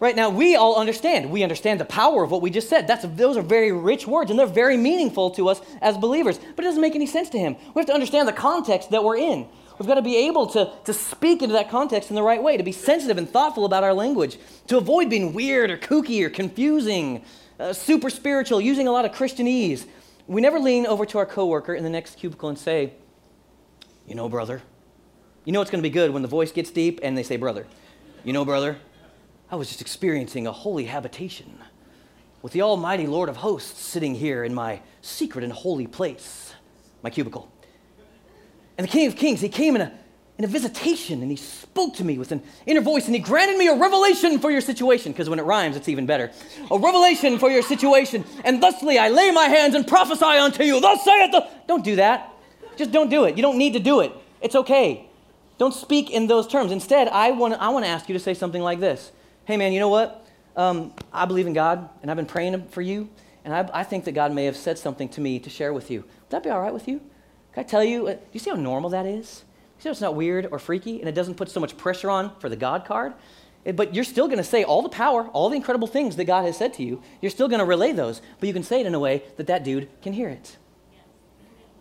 Right 0.00 0.16
now, 0.16 0.30
we 0.30 0.56
all 0.56 0.80
understand. 0.80 1.30
We 1.30 1.42
understand 1.42 1.80
the 1.80 1.84
power 1.84 2.24
of 2.24 2.30
what 2.30 2.40
we 2.40 2.48
just 2.48 2.70
said. 2.70 2.86
That's, 2.86 3.04
those 3.04 3.36
are 3.36 3.42
very 3.42 3.72
rich 3.72 4.06
words, 4.06 4.30
and 4.30 4.40
they're 4.40 4.46
very 4.46 4.78
meaningful 4.78 5.32
to 5.32 5.50
us 5.50 5.60
as 5.82 5.98
believers. 5.98 6.38
But 6.38 6.64
it 6.64 6.68
doesn't 6.68 6.80
make 6.80 6.94
any 6.94 7.06
sense 7.06 7.28
to 7.30 7.38
him. 7.38 7.56
We 7.74 7.80
have 7.80 7.86
to 7.88 7.94
understand 7.94 8.26
the 8.26 8.32
context 8.32 8.90
that 8.92 9.04
we're 9.04 9.18
in. 9.18 9.46
We've 9.78 9.86
got 9.86 9.96
to 9.96 10.02
be 10.02 10.16
able 10.26 10.46
to, 10.48 10.72
to 10.84 10.92
speak 10.94 11.42
into 11.42 11.52
that 11.52 11.70
context 11.70 12.10
in 12.10 12.16
the 12.16 12.22
right 12.22 12.42
way, 12.42 12.56
to 12.56 12.62
be 12.62 12.72
sensitive 12.72 13.18
and 13.18 13.28
thoughtful 13.28 13.66
about 13.66 13.84
our 13.84 13.92
language, 13.92 14.38
to 14.68 14.78
avoid 14.78 15.10
being 15.10 15.34
weird 15.34 15.70
or 15.70 15.76
kooky 15.76 16.22
or 16.22 16.30
confusing, 16.30 17.24
uh, 17.60 17.72
super 17.72 18.08
spiritual, 18.08 18.60
using 18.60 18.88
a 18.88 18.92
lot 18.92 19.04
of 19.04 19.12
Christianese. 19.12 19.86
We 20.26 20.40
never 20.40 20.58
lean 20.58 20.86
over 20.86 21.04
to 21.06 21.18
our 21.18 21.26
coworker 21.26 21.74
in 21.74 21.84
the 21.84 21.90
next 21.90 22.18
cubicle 22.18 22.48
and 22.48 22.58
say, 22.58 22.94
You 24.06 24.14
know, 24.14 24.28
brother, 24.28 24.62
you 25.44 25.52
know 25.52 25.60
it's 25.60 25.70
going 25.70 25.82
to 25.82 25.88
be 25.88 25.92
good 25.92 26.10
when 26.10 26.22
the 26.22 26.28
voice 26.28 26.52
gets 26.52 26.70
deep 26.70 27.00
and 27.02 27.16
they 27.16 27.22
say, 27.22 27.36
Brother, 27.36 27.66
you 28.24 28.32
know, 28.32 28.44
brother, 28.44 28.78
I 29.50 29.56
was 29.56 29.68
just 29.68 29.80
experiencing 29.82 30.46
a 30.46 30.52
holy 30.52 30.86
habitation 30.86 31.58
with 32.42 32.52
the 32.52 32.62
Almighty 32.62 33.06
Lord 33.06 33.28
of 33.28 33.36
hosts 33.36 33.80
sitting 33.80 34.14
here 34.14 34.42
in 34.42 34.54
my 34.54 34.80
secret 35.02 35.44
and 35.44 35.52
holy 35.52 35.86
place, 35.86 36.54
my 37.02 37.10
cubicle. 37.10 37.50
And 38.78 38.86
the 38.86 38.90
King 38.90 39.06
of 39.06 39.16
Kings, 39.16 39.40
he 39.40 39.48
came 39.48 39.74
in 39.76 39.82
a, 39.82 39.92
in 40.38 40.44
a 40.44 40.48
visitation 40.48 41.22
and 41.22 41.30
he 41.30 41.36
spoke 41.36 41.94
to 41.94 42.04
me 42.04 42.18
with 42.18 42.32
an 42.32 42.42
inner 42.66 42.80
voice 42.80 43.06
and 43.06 43.14
he 43.14 43.20
granted 43.20 43.56
me 43.56 43.68
a 43.68 43.74
revelation 43.74 44.38
for 44.38 44.50
your 44.50 44.60
situation, 44.60 45.12
because 45.12 45.28
when 45.28 45.38
it 45.38 45.42
rhymes, 45.42 45.76
it's 45.76 45.88
even 45.88 46.06
better. 46.06 46.30
A 46.70 46.78
revelation 46.78 47.38
for 47.38 47.50
your 47.50 47.62
situation. 47.62 48.24
And 48.44 48.62
thusly 48.62 48.98
I 48.98 49.08
lay 49.08 49.30
my 49.30 49.46
hands 49.46 49.74
and 49.74 49.86
prophesy 49.86 50.24
unto 50.24 50.62
you. 50.62 50.80
Thus 50.80 51.04
saith 51.04 51.32
the. 51.32 51.48
Don't 51.66 51.84
do 51.84 51.96
that. 51.96 52.32
Just 52.76 52.92
don't 52.92 53.08
do 53.08 53.24
it. 53.24 53.36
You 53.36 53.42
don't 53.42 53.58
need 53.58 53.72
to 53.72 53.80
do 53.80 54.00
it. 54.00 54.12
It's 54.40 54.54
okay. 54.54 55.08
Don't 55.58 55.72
speak 55.72 56.10
in 56.10 56.26
those 56.26 56.46
terms. 56.46 56.70
Instead, 56.70 57.08
I 57.08 57.30
want 57.30 57.54
I 57.54 57.70
want 57.70 57.86
to 57.86 57.90
ask 57.90 58.08
you 58.08 58.12
to 58.12 58.18
say 58.18 58.34
something 58.34 58.62
like 58.62 58.80
this 58.80 59.12
Hey, 59.46 59.56
man, 59.56 59.72
you 59.72 59.80
know 59.80 59.88
what? 59.88 60.26
Um, 60.54 60.92
I 61.12 61.24
believe 61.24 61.46
in 61.46 61.52
God 61.52 61.88
and 62.02 62.10
I've 62.10 62.16
been 62.16 62.26
praying 62.26 62.68
for 62.68 62.82
you, 62.82 63.08
and 63.44 63.54
I, 63.54 63.68
I 63.72 63.84
think 63.84 64.04
that 64.04 64.12
God 64.12 64.32
may 64.32 64.44
have 64.44 64.56
said 64.56 64.78
something 64.78 65.08
to 65.10 65.20
me 65.20 65.38
to 65.38 65.50
share 65.50 65.72
with 65.72 65.90
you. 65.90 66.00
Would 66.00 66.30
that 66.30 66.42
be 66.42 66.50
all 66.50 66.60
right 66.60 66.72
with 66.72 66.88
you? 66.88 67.00
Can 67.56 67.64
I 67.64 67.66
tell 67.66 67.82
you, 67.82 68.06
uh, 68.06 68.12
do 68.12 68.20
you 68.34 68.40
see 68.40 68.50
how 68.50 68.56
normal 68.56 68.90
that 68.90 69.06
is? 69.06 69.44
You 69.78 69.82
see 69.82 69.88
how 69.88 69.92
it's 69.92 70.02
not 70.02 70.14
weird 70.14 70.46
or 70.52 70.58
freaky 70.58 71.00
and 71.00 71.08
it 71.08 71.14
doesn't 71.14 71.36
put 71.36 71.48
so 71.48 71.58
much 71.58 71.74
pressure 71.78 72.10
on 72.10 72.38
for 72.38 72.50
the 72.50 72.56
God 72.56 72.84
card? 72.84 73.14
But 73.74 73.94
you're 73.94 74.04
still 74.04 74.26
going 74.26 74.36
to 74.36 74.44
say 74.44 74.62
all 74.62 74.82
the 74.82 74.90
power, 74.90 75.28
all 75.28 75.48
the 75.48 75.56
incredible 75.56 75.88
things 75.88 76.16
that 76.16 76.26
God 76.26 76.44
has 76.44 76.58
said 76.58 76.74
to 76.74 76.82
you. 76.82 77.00
You're 77.22 77.30
still 77.30 77.48
going 77.48 77.60
to 77.60 77.64
relay 77.64 77.92
those, 77.92 78.20
but 78.38 78.46
you 78.46 78.52
can 78.52 78.62
say 78.62 78.80
it 78.80 78.86
in 78.86 78.94
a 78.94 79.00
way 79.00 79.22
that 79.38 79.46
that 79.46 79.64
dude 79.64 79.88
can 80.02 80.12
hear 80.12 80.28
it. 80.28 80.58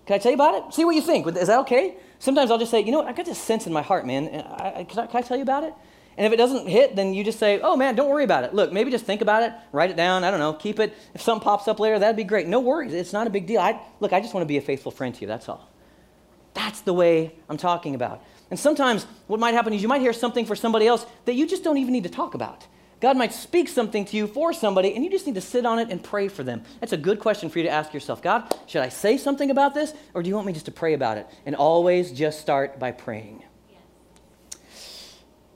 Can 0.05 0.15
I 0.15 0.17
tell 0.17 0.31
you 0.31 0.35
about 0.35 0.55
it? 0.55 0.73
See 0.73 0.85
what 0.85 0.95
you 0.95 1.01
think. 1.01 1.27
Is 1.35 1.47
that 1.47 1.59
okay? 1.59 1.97
Sometimes 2.19 2.51
I'll 2.51 2.57
just 2.57 2.71
say, 2.71 2.79
you 2.79 2.93
know 2.93 2.99
what, 2.99 3.07
I 3.07 3.11
got 3.11 3.25
this 3.25 3.37
sense 3.37 3.67
in 3.67 3.73
my 3.73 3.81
heart, 3.81 4.07
man. 4.07 4.29
I, 4.29 4.75
I, 4.77 4.83
can, 4.85 4.99
I, 4.99 5.07
can 5.07 5.17
I 5.17 5.21
tell 5.23 5.35
you 5.35 5.43
about 5.43 5.65
it? 5.65 5.73
And 6.17 6.25
if 6.25 6.31
it 6.31 6.37
doesn't 6.37 6.67
hit, 6.67 6.95
then 6.95 7.13
you 7.13 7.23
just 7.23 7.39
say, 7.39 7.59
oh 7.59 7.75
man, 7.75 7.95
don't 7.95 8.09
worry 8.09 8.23
about 8.23 8.43
it. 8.43 8.53
Look, 8.53 8.71
maybe 8.71 8.89
just 8.89 9.05
think 9.05 9.21
about 9.21 9.43
it, 9.43 9.53
write 9.71 9.89
it 9.89 9.97
down. 9.97 10.23
I 10.23 10.31
don't 10.31 10.39
know, 10.39 10.53
keep 10.53 10.79
it. 10.79 10.93
If 11.13 11.21
something 11.21 11.43
pops 11.43 11.67
up 11.67 11.79
later, 11.79 11.99
that'd 11.99 12.15
be 12.15 12.23
great. 12.23 12.47
No 12.47 12.61
worries. 12.61 12.93
It's 12.93 13.13
not 13.13 13.27
a 13.27 13.29
big 13.29 13.47
deal. 13.47 13.59
I, 13.59 13.79
look, 13.99 14.13
I 14.13 14.21
just 14.21 14.33
want 14.33 14.43
to 14.43 14.47
be 14.47 14.57
a 14.57 14.61
faithful 14.61 14.91
friend 14.91 15.13
to 15.13 15.21
you. 15.21 15.27
That's 15.27 15.49
all. 15.49 15.69
That's 16.53 16.81
the 16.81 16.93
way 16.93 17.35
I'm 17.49 17.57
talking 17.57 17.95
about. 17.95 18.23
And 18.49 18.59
sometimes 18.59 19.05
what 19.27 19.39
might 19.39 19.53
happen 19.53 19.73
is 19.73 19.81
you 19.81 19.87
might 19.87 20.01
hear 20.01 20.13
something 20.13 20.45
for 20.45 20.55
somebody 20.55 20.87
else 20.87 21.05
that 21.25 21.33
you 21.33 21.47
just 21.47 21.63
don't 21.63 21.77
even 21.77 21.91
need 21.91 22.03
to 22.03 22.09
talk 22.09 22.33
about. 22.33 22.65
God 23.01 23.17
might 23.17 23.33
speak 23.33 23.67
something 23.67 24.05
to 24.05 24.17
you 24.17 24.25
for 24.25 24.53
somebody, 24.53 24.95
and 24.95 25.03
you 25.03 25.11
just 25.11 25.25
need 25.25 25.35
to 25.35 25.41
sit 25.41 25.65
on 25.65 25.79
it 25.79 25.89
and 25.89 26.01
pray 26.01 26.29
for 26.29 26.43
them. 26.43 26.63
That's 26.79 26.93
a 26.93 26.97
good 26.97 27.19
question 27.19 27.49
for 27.49 27.59
you 27.59 27.65
to 27.65 27.69
ask 27.69 27.93
yourself 27.93 28.21
God, 28.21 28.55
should 28.67 28.81
I 28.81 28.89
say 28.89 29.17
something 29.17 29.51
about 29.51 29.73
this, 29.73 29.93
or 30.13 30.23
do 30.23 30.29
you 30.29 30.35
want 30.35 30.47
me 30.47 30.53
just 30.53 30.65
to 30.67 30.71
pray 30.71 30.93
about 30.93 31.17
it? 31.17 31.27
And 31.45 31.55
always 31.55 32.11
just 32.11 32.39
start 32.39 32.79
by 32.79 32.91
praying. 32.93 33.43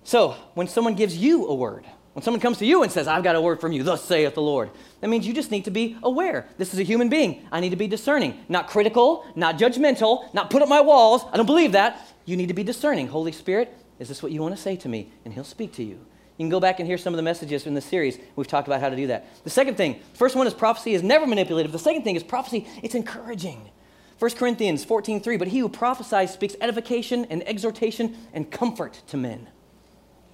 So, 0.10 0.32
when 0.56 0.68
someone 0.68 0.96
gives 0.96 1.16
you 1.16 1.46
a 1.46 1.54
word, 1.54 1.86
when 2.14 2.24
someone 2.24 2.42
comes 2.42 2.58
to 2.58 2.66
you 2.66 2.82
and 2.82 2.92
says, 2.92 3.08
I've 3.08 3.24
got 3.24 3.36
a 3.36 3.42
word 3.42 3.62
from 3.62 3.74
you, 3.74 3.84
thus 3.84 4.04
saith 4.04 4.34
the 4.34 4.42
Lord, 4.42 4.72
that 5.02 5.08
means 5.08 5.28
you 5.28 5.36
just 5.36 5.52
need 5.52 5.66
to 5.66 5.70
be 5.70 6.00
aware. 6.02 6.48
This 6.58 6.74
is 6.74 6.80
a 6.80 6.84
human 6.84 7.10
being. 7.10 7.46
I 7.52 7.60
need 7.60 7.70
to 7.70 7.76
be 7.76 7.86
discerning, 7.86 8.44
not 8.50 8.68
critical, 8.68 9.24
not 9.36 9.60
judgmental, 9.60 10.34
not 10.34 10.50
put 10.50 10.64
up 10.64 10.68
my 10.68 10.82
walls. 10.82 11.22
I 11.32 11.38
don't 11.38 11.46
believe 11.46 11.74
that. 11.74 12.02
You 12.26 12.38
need 12.38 12.48
to 12.48 12.56
be 12.56 12.64
discerning. 12.64 13.06
Holy 13.06 13.32
Spirit, 13.32 13.72
is 14.00 14.08
this 14.08 14.24
what 14.24 14.32
you 14.32 14.42
want 14.42 14.56
to 14.56 14.60
say 14.60 14.76
to 14.78 14.90
me? 14.90 15.12
And 15.26 15.34
He'll 15.36 15.44
speak 15.44 15.74
to 15.74 15.84
you. 15.84 16.00
You 16.38 16.44
can 16.46 16.50
go 16.50 16.60
back 16.60 16.80
and 16.80 16.88
hear 16.88 16.98
some 16.98 17.14
of 17.14 17.18
the 17.18 17.22
messages 17.22 17.68
in 17.68 17.76
the 17.76 17.80
series. 17.80 18.18
We've 18.36 18.48
talked 18.48 18.68
about 18.68 18.82
how 18.82 18.90
to 18.90 18.96
do 18.96 19.06
that. 19.06 19.28
The 19.44 19.52
second 19.52 19.76
thing, 19.76 20.00
first 20.16 20.36
one 20.36 20.48
is 20.48 20.56
prophecy 20.56 20.96
is 20.96 21.04
never 21.04 21.28
manipulative. 21.28 21.72
The 21.72 21.78
second 21.78 22.02
thing 22.02 22.16
is 22.16 22.24
prophecy, 22.24 22.68
it's 22.82 22.96
encouraging. 22.96 23.70
1 24.18 24.32
Corinthians 24.38 24.84
14:3, 24.84 25.38
but 25.38 25.50
he 25.50 25.60
who 25.60 25.70
prophesies 25.70 26.34
speaks 26.34 26.56
edification 26.60 27.26
and 27.26 27.48
exhortation 27.48 28.18
and 28.34 28.50
comfort 28.50 29.04
to 29.10 29.16
men. 29.16 29.50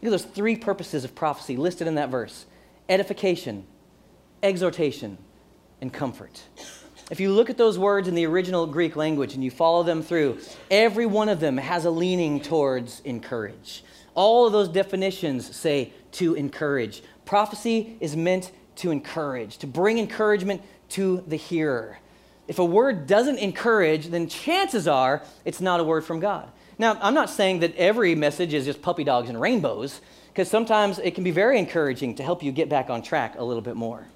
Look 0.06 0.14
at 0.14 0.22
those 0.22 0.36
three 0.36 0.56
purposes 0.56 1.04
of 1.04 1.16
prophecy 1.16 1.58
listed 1.58 1.88
in 1.88 1.96
that 1.96 2.10
verse 2.10 2.46
edification, 2.88 3.66
exhortation, 4.44 5.18
and 5.82 5.92
comfort. 5.92 6.44
If 7.10 7.20
you 7.20 7.32
look 7.32 7.50
at 7.50 7.58
those 7.58 7.80
words 7.80 8.08
in 8.08 8.14
the 8.14 8.28
original 8.28 8.68
Greek 8.68 8.96
language 8.96 9.34
and 9.34 9.44
you 9.44 9.50
follow 9.50 9.82
them 9.82 10.04
through, 10.04 10.38
every 10.70 11.08
one 11.08 11.28
of 11.28 11.40
them 11.40 11.58
has 11.58 11.86
a 11.86 11.90
leaning 11.90 12.40
towards 12.40 13.00
encourage. 13.00 13.84
All 14.14 14.46
of 14.46 14.54
those 14.54 14.70
definitions 14.70 15.56
say 15.56 15.92
to 16.12 16.36
encourage. 16.36 17.02
Prophecy 17.26 17.98
is 18.00 18.16
meant 18.16 18.52
to 18.76 18.92
encourage, 18.92 19.58
to 19.58 19.66
bring 19.66 19.98
encouragement 19.98 20.62
to 20.90 21.24
the 21.26 21.36
hearer. 21.36 21.98
If 22.48 22.60
a 22.60 22.66
word 22.66 23.08
doesn't 23.08 23.40
encourage, 23.40 24.10
then 24.10 24.28
chances 24.28 24.88
are 24.88 25.24
it's 25.46 25.62
not 25.62 25.80
a 25.80 25.84
word 25.84 26.06
from 26.06 26.20
God. 26.20 26.52
Now, 26.78 26.98
I'm 27.02 27.14
not 27.14 27.30
saying 27.30 27.60
that 27.60 27.76
every 27.76 28.16
message 28.16 28.54
is 28.54 28.66
just 28.66 28.82
puppy 28.82 29.04
dogs 29.04 29.30
and 29.30 29.40
rainbows, 29.40 30.02
because 30.28 30.50
sometimes 30.50 31.00
it 31.00 31.16
can 31.16 31.24
be 31.24 31.32
very 31.32 31.58
encouraging 31.58 32.16
to 32.16 32.24
help 32.24 32.44
you 32.44 32.52
get 32.52 32.68
back 32.68 32.90
on 32.90 33.02
track 33.02 33.36
a 33.38 33.44
little 33.44 33.62
bit 33.62 33.76
more. 33.76 34.08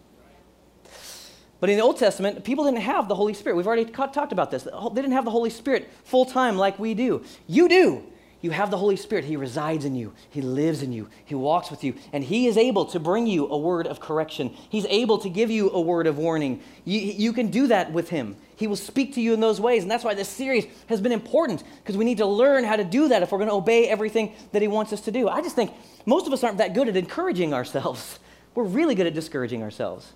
But 1.61 1.69
in 1.69 1.77
the 1.77 1.83
Old 1.83 1.97
Testament, 1.97 2.43
people 2.43 2.65
didn't 2.65 2.81
have 2.81 3.07
the 3.07 3.15
Holy 3.15 3.33
Spirit. 3.33 3.55
We've 3.55 3.67
already 3.67 3.85
talked 3.85 4.31
about 4.31 4.51
this. 4.51 4.63
They 4.63 5.01
didn't 5.01 5.11
have 5.11 5.25
the 5.25 5.31
Holy 5.31 5.49
Spirit 5.49 5.89
full 6.03 6.25
time 6.25 6.57
like 6.57 6.79
we 6.79 6.93
do. 6.93 7.23
You 7.47 7.67
do. 7.67 8.03
You 8.41 8.51
have 8.51 8.71
the 8.71 8.77
Holy 8.77 8.95
Spirit. 8.95 9.25
He 9.25 9.35
resides 9.35 9.83
in 9.83 9.95
you, 9.95 10.13
He 10.29 10.41
lives 10.41 10.81
in 10.81 10.93
you, 10.93 11.09
He 11.25 11.35
walks 11.35 11.69
with 11.69 11.83
you, 11.83 11.95
and 12.13 12.23
He 12.23 12.47
is 12.47 12.57
able 12.57 12.85
to 12.85 12.99
bring 12.99 13.27
you 13.27 13.47
a 13.47 13.57
word 13.57 13.85
of 13.85 13.99
correction. 13.99 14.55
He's 14.69 14.85
able 14.85 15.17
to 15.19 15.29
give 15.29 15.51
you 15.51 15.69
a 15.71 15.81
word 15.81 16.07
of 16.07 16.17
warning. 16.17 16.61
You, 16.85 16.99
you 16.99 17.33
can 17.33 17.47
do 17.47 17.67
that 17.67 17.91
with 17.91 18.09
Him. 18.09 18.37
He 18.55 18.67
will 18.67 18.77
speak 18.77 19.15
to 19.15 19.21
you 19.21 19.33
in 19.33 19.41
those 19.41 19.59
ways. 19.59 19.83
And 19.83 19.91
that's 19.91 20.03
why 20.03 20.13
this 20.13 20.29
series 20.29 20.65
has 20.87 21.01
been 21.01 21.11
important 21.11 21.63
because 21.77 21.97
we 21.97 22.05
need 22.05 22.19
to 22.19 22.25
learn 22.25 22.63
how 22.63 22.77
to 22.77 22.83
do 22.83 23.09
that 23.09 23.23
if 23.23 23.31
we're 23.31 23.39
going 23.39 23.49
to 23.49 23.55
obey 23.55 23.89
everything 23.89 24.33
that 24.53 24.61
He 24.61 24.67
wants 24.69 24.93
us 24.93 25.01
to 25.01 25.11
do. 25.11 25.27
I 25.27 25.41
just 25.41 25.55
think 25.55 25.73
most 26.05 26.25
of 26.25 26.31
us 26.33 26.43
aren't 26.43 26.59
that 26.59 26.73
good 26.73 26.87
at 26.87 26.95
encouraging 26.95 27.53
ourselves. 27.53 28.19
We're 28.55 28.63
really 28.63 28.95
good 28.95 29.07
at 29.07 29.13
discouraging 29.13 29.63
ourselves. 29.63 30.13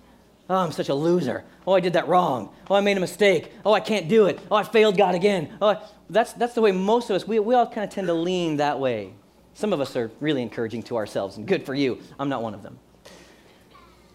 Oh, 0.48 0.56
I'm 0.56 0.72
such 0.72 0.90
a 0.90 0.94
loser. 0.94 1.44
Oh, 1.66 1.72
I 1.72 1.80
did 1.80 1.94
that 1.94 2.06
wrong. 2.06 2.54
Oh, 2.68 2.74
I 2.74 2.80
made 2.80 2.96
a 2.96 3.00
mistake. 3.00 3.50
Oh, 3.64 3.72
I 3.72 3.80
can't 3.80 4.08
do 4.08 4.26
it. 4.26 4.38
Oh, 4.50 4.56
I 4.56 4.62
failed 4.62 4.96
God 4.96 5.14
again. 5.14 5.56
Oh, 5.62 5.80
that's, 6.10 6.34
that's 6.34 6.54
the 6.54 6.60
way 6.60 6.70
most 6.70 7.08
of 7.08 7.16
us, 7.16 7.26
we, 7.26 7.38
we 7.38 7.54
all 7.54 7.66
kind 7.66 7.84
of 7.84 7.90
tend 7.90 8.08
to 8.08 8.14
lean 8.14 8.58
that 8.58 8.78
way. 8.78 9.14
Some 9.54 9.72
of 9.72 9.80
us 9.80 9.96
are 9.96 10.10
really 10.20 10.42
encouraging 10.42 10.82
to 10.84 10.96
ourselves, 10.96 11.38
and 11.38 11.46
good 11.46 11.64
for 11.64 11.74
you. 11.74 12.00
I'm 12.18 12.28
not 12.28 12.42
one 12.42 12.54
of 12.54 12.62
them. 12.62 12.78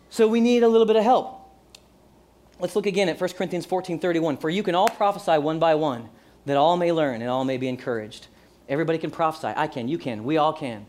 So 0.10 0.28
we 0.28 0.42
need 0.42 0.64
a 0.64 0.68
little 0.68 0.86
bit 0.86 0.98
of 0.98 1.04
help. 1.04 1.40
Let's 2.60 2.76
look 2.76 2.86
again 2.86 3.10
at 3.10 3.20
1 3.20 3.30
Corinthians 3.32 3.66
14 3.66 4.00
31. 4.00 4.38
For 4.38 4.50
you 4.50 4.64
can 4.64 4.76
all 4.76 4.90
prophesy 4.90 5.38
one 5.38 5.60
by 5.60 5.76
one, 5.76 6.10
that 6.46 6.58
all 6.58 6.78
may 6.78 6.92
learn 6.92 7.22
and 7.22 7.30
all 7.30 7.46
may 7.46 7.58
be 7.58 7.68
encouraged. 7.68 8.28
Everybody 8.68 9.00
can 9.00 9.12
prophesy. 9.12 9.54
I 9.56 9.68
can, 9.68 9.88
you 9.88 9.98
can, 9.98 10.24
we 10.24 10.38
all 10.38 10.54
can. 10.54 10.86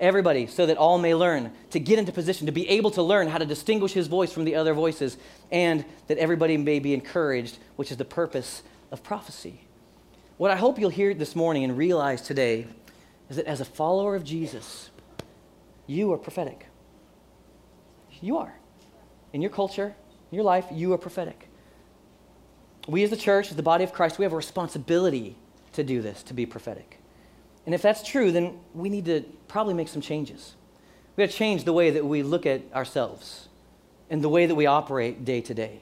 Everybody, 0.00 0.48
so 0.48 0.66
that 0.66 0.76
all 0.76 0.98
may 0.98 1.14
learn 1.14 1.52
to 1.70 1.78
get 1.78 1.98
into 1.98 2.10
position, 2.10 2.46
to 2.46 2.52
be 2.52 2.68
able 2.68 2.90
to 2.92 3.02
learn 3.02 3.28
how 3.28 3.38
to 3.38 3.46
distinguish 3.46 3.92
his 3.92 4.08
voice 4.08 4.32
from 4.32 4.44
the 4.44 4.56
other 4.56 4.74
voices, 4.74 5.16
and 5.52 5.84
that 6.08 6.18
everybody 6.18 6.56
may 6.56 6.80
be 6.80 6.94
encouraged, 6.94 7.58
which 7.76 7.90
is 7.92 7.96
the 7.96 8.04
purpose 8.04 8.62
of 8.90 9.02
prophecy. 9.04 9.60
What 10.36 10.50
I 10.50 10.56
hope 10.56 10.80
you'll 10.80 10.90
hear 10.90 11.14
this 11.14 11.36
morning 11.36 11.62
and 11.62 11.78
realize 11.78 12.22
today 12.22 12.66
is 13.30 13.36
that 13.36 13.46
as 13.46 13.60
a 13.60 13.64
follower 13.64 14.16
of 14.16 14.24
Jesus, 14.24 14.90
you 15.86 16.12
are 16.12 16.18
prophetic. 16.18 16.66
You 18.20 18.38
are. 18.38 18.54
In 19.32 19.42
your 19.42 19.50
culture, 19.50 19.94
in 20.30 20.36
your 20.36 20.44
life, 20.44 20.66
you 20.72 20.92
are 20.92 20.98
prophetic. 20.98 21.48
We 22.88 23.04
as 23.04 23.10
the 23.10 23.16
church, 23.16 23.50
as 23.50 23.56
the 23.56 23.62
body 23.62 23.84
of 23.84 23.92
Christ, 23.92 24.18
we 24.18 24.24
have 24.24 24.32
a 24.32 24.36
responsibility 24.36 25.36
to 25.72 25.84
do 25.84 26.02
this, 26.02 26.22
to 26.24 26.34
be 26.34 26.46
prophetic. 26.46 26.98
And 27.66 27.74
if 27.74 27.82
that's 27.82 28.02
true, 28.02 28.30
then 28.30 28.58
we 28.74 28.88
need 28.88 29.06
to 29.06 29.22
probably 29.48 29.74
make 29.74 29.88
some 29.88 30.02
changes. 30.02 30.54
We 31.16 31.24
got 31.24 31.30
to 31.30 31.36
change 31.36 31.64
the 31.64 31.72
way 31.72 31.90
that 31.90 32.04
we 32.04 32.22
look 32.22 32.46
at 32.46 32.62
ourselves 32.74 33.48
and 34.10 34.22
the 34.22 34.28
way 34.28 34.46
that 34.46 34.54
we 34.54 34.66
operate 34.66 35.24
day 35.24 35.40
to 35.42 35.54
day. 35.54 35.80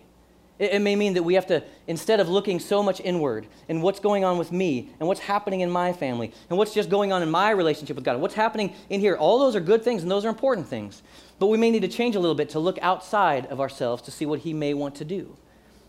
It, 0.59 0.75
it 0.75 0.79
may 0.81 0.95
mean 0.95 1.15
that 1.15 1.23
we 1.23 1.35
have 1.35 1.47
to, 1.49 1.65
instead 1.87 2.21
of 2.21 2.29
looking 2.29 2.61
so 2.61 2.83
much 2.83 3.01
inward 3.01 3.47
and 3.69 3.83
what's 3.83 3.99
going 3.99 4.25
on 4.25 4.39
with 4.39 4.53
me 4.53 4.91
and 5.01 5.09
what's 5.09 5.21
happening 5.21 5.61
in 5.61 5.71
my 5.71 5.93
family 5.93 6.33
and 6.49 6.59
what's 6.59 6.75
just 6.75 6.89
going 6.89 7.13
on 7.13 7.23
in 7.23 7.31
my 7.31 7.51
relationship 7.51 7.97
with 7.97 8.05
God, 8.05 8.21
what's 8.21 8.35
happening 8.35 8.75
in 8.89 9.01
here, 9.01 9.17
all 9.17 9.39
those 9.39 9.57
are 9.57 9.61
good 9.61 9.83
things 9.83 10.03
and 10.03 10.11
those 10.11 10.25
are 10.25 10.29
important 10.29 10.69
things. 10.69 11.03
But 11.39 11.47
we 11.47 11.59
may 11.59 11.71
need 11.71 11.83
to 11.83 11.89
change 11.89 12.15
a 12.15 12.21
little 12.21 12.37
bit 12.37 12.51
to 12.51 12.61
look 12.61 12.79
outside 12.81 13.47
of 13.47 13.61
ourselves 13.61 14.03
to 14.03 14.11
see 14.11 14.27
what 14.27 14.41
He 14.41 14.53
may 14.53 14.75
want 14.75 14.95
to 14.97 15.05
do. 15.05 15.37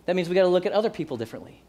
That 0.06 0.15
means 0.15 0.27
we 0.27 0.36
got 0.36 0.41
to 0.41 0.47
look 0.47 0.65
at 0.65 0.71
other 0.71 0.89
people 0.89 1.17
differently. 1.17 1.62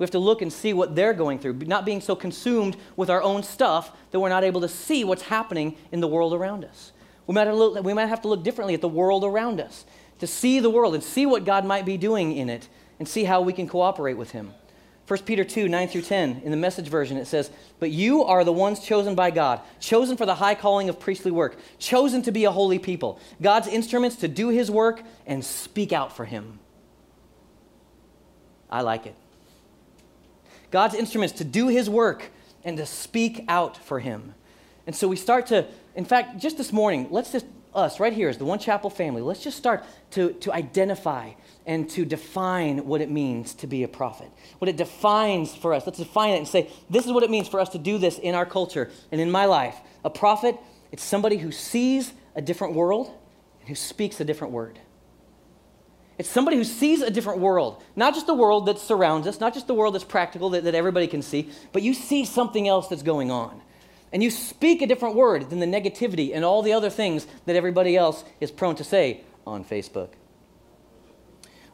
We 0.00 0.04
have 0.04 0.12
to 0.12 0.18
look 0.18 0.40
and 0.40 0.50
see 0.50 0.72
what 0.72 0.96
they're 0.96 1.12
going 1.12 1.38
through, 1.38 1.52
not 1.52 1.84
being 1.84 2.00
so 2.00 2.16
consumed 2.16 2.78
with 2.96 3.10
our 3.10 3.22
own 3.22 3.42
stuff 3.42 3.92
that 4.12 4.18
we're 4.18 4.30
not 4.30 4.44
able 4.44 4.62
to 4.62 4.68
see 4.68 5.04
what's 5.04 5.24
happening 5.24 5.76
in 5.92 6.00
the 6.00 6.08
world 6.08 6.32
around 6.32 6.64
us. 6.64 6.92
We 7.26 7.34
might, 7.34 7.50
look, 7.50 7.84
we 7.84 7.92
might 7.92 8.06
have 8.06 8.22
to 8.22 8.28
look 8.28 8.42
differently 8.42 8.72
at 8.72 8.80
the 8.80 8.88
world 8.88 9.24
around 9.24 9.60
us 9.60 9.84
to 10.20 10.26
see 10.26 10.58
the 10.58 10.70
world 10.70 10.94
and 10.94 11.04
see 11.04 11.26
what 11.26 11.44
God 11.44 11.66
might 11.66 11.84
be 11.84 11.98
doing 11.98 12.34
in 12.34 12.48
it 12.48 12.66
and 12.98 13.06
see 13.06 13.24
how 13.24 13.42
we 13.42 13.52
can 13.52 13.68
cooperate 13.68 14.14
with 14.14 14.30
Him. 14.30 14.54
1 15.06 15.20
Peter 15.24 15.44
2, 15.44 15.68
9 15.68 15.88
through 15.88 16.00
10, 16.00 16.40
in 16.44 16.50
the 16.50 16.56
message 16.56 16.88
version, 16.88 17.18
it 17.18 17.26
says, 17.26 17.50
But 17.78 17.90
you 17.90 18.24
are 18.24 18.42
the 18.42 18.54
ones 18.54 18.80
chosen 18.80 19.14
by 19.14 19.30
God, 19.30 19.60
chosen 19.80 20.16
for 20.16 20.24
the 20.24 20.36
high 20.36 20.54
calling 20.54 20.88
of 20.88 20.98
priestly 20.98 21.30
work, 21.30 21.58
chosen 21.78 22.22
to 22.22 22.32
be 22.32 22.44
a 22.44 22.50
holy 22.50 22.78
people, 22.78 23.20
God's 23.42 23.68
instruments 23.68 24.16
to 24.16 24.28
do 24.28 24.48
His 24.48 24.70
work 24.70 25.02
and 25.26 25.44
speak 25.44 25.92
out 25.92 26.16
for 26.16 26.24
Him. 26.24 26.58
I 28.70 28.80
like 28.80 29.04
it. 29.04 29.14
God's 30.70 30.94
instruments 30.94 31.34
to 31.38 31.44
do 31.44 31.68
His 31.68 31.88
work 31.88 32.30
and 32.64 32.76
to 32.76 32.86
speak 32.86 33.44
out 33.48 33.76
for 33.76 34.00
Him. 34.00 34.34
And 34.86 34.94
so 34.94 35.08
we 35.08 35.16
start 35.16 35.46
to, 35.48 35.66
in 35.94 36.04
fact, 36.04 36.38
just 36.38 36.56
this 36.56 36.72
morning, 36.72 37.08
let's 37.10 37.32
just 37.32 37.46
us 37.74 38.00
right 38.00 38.12
here 38.12 38.28
as 38.28 38.38
the 38.38 38.44
One 38.44 38.58
Chapel 38.58 38.90
family, 38.90 39.22
let's 39.22 39.42
just 39.42 39.56
start 39.56 39.84
to, 40.12 40.32
to 40.34 40.52
identify 40.52 41.30
and 41.66 41.88
to 41.90 42.04
define 42.04 42.84
what 42.86 43.00
it 43.00 43.10
means 43.10 43.54
to 43.54 43.66
be 43.66 43.82
a 43.82 43.88
prophet. 43.88 44.30
What 44.58 44.68
it 44.68 44.76
defines 44.76 45.54
for 45.54 45.72
us. 45.72 45.86
Let's 45.86 45.98
define 45.98 46.34
it 46.34 46.38
and 46.38 46.48
say, 46.48 46.68
this 46.88 47.06
is 47.06 47.12
what 47.12 47.22
it 47.22 47.30
means 47.30 47.48
for 47.48 47.60
us 47.60 47.68
to 47.70 47.78
do 47.78 47.98
this 47.98 48.18
in 48.18 48.34
our 48.34 48.46
culture 48.46 48.90
and 49.12 49.20
in 49.20 49.30
my 49.30 49.44
life. 49.44 49.76
A 50.04 50.10
prophet, 50.10 50.56
it's 50.90 51.02
somebody 51.02 51.36
who 51.36 51.52
sees 51.52 52.12
a 52.34 52.42
different 52.42 52.74
world 52.74 53.12
and 53.60 53.68
who 53.68 53.74
speaks 53.74 54.20
a 54.20 54.24
different 54.24 54.52
word. 54.52 54.78
It's 56.20 56.28
somebody 56.28 56.58
who 56.58 56.64
sees 56.64 57.00
a 57.00 57.08
different 57.08 57.38
world, 57.38 57.82
not 57.96 58.12
just 58.12 58.26
the 58.26 58.34
world 58.34 58.66
that 58.66 58.78
surrounds 58.78 59.26
us, 59.26 59.40
not 59.40 59.54
just 59.54 59.66
the 59.66 59.72
world 59.72 59.94
that's 59.94 60.04
practical 60.04 60.50
that, 60.50 60.64
that 60.64 60.74
everybody 60.74 61.06
can 61.06 61.22
see, 61.22 61.48
but 61.72 61.80
you 61.80 61.94
see 61.94 62.26
something 62.26 62.68
else 62.68 62.88
that's 62.88 63.02
going 63.02 63.30
on 63.30 63.62
and 64.12 64.22
you 64.22 64.30
speak 64.30 64.82
a 64.82 64.86
different 64.86 65.14
word 65.14 65.48
than 65.48 65.60
the 65.60 65.66
negativity 65.66 66.34
and 66.34 66.44
all 66.44 66.60
the 66.60 66.74
other 66.74 66.90
things 66.90 67.26
that 67.46 67.56
everybody 67.56 67.96
else 67.96 68.22
is 68.38 68.50
prone 68.50 68.74
to 68.74 68.84
say 68.84 69.22
on 69.46 69.64
Facebook. 69.64 70.10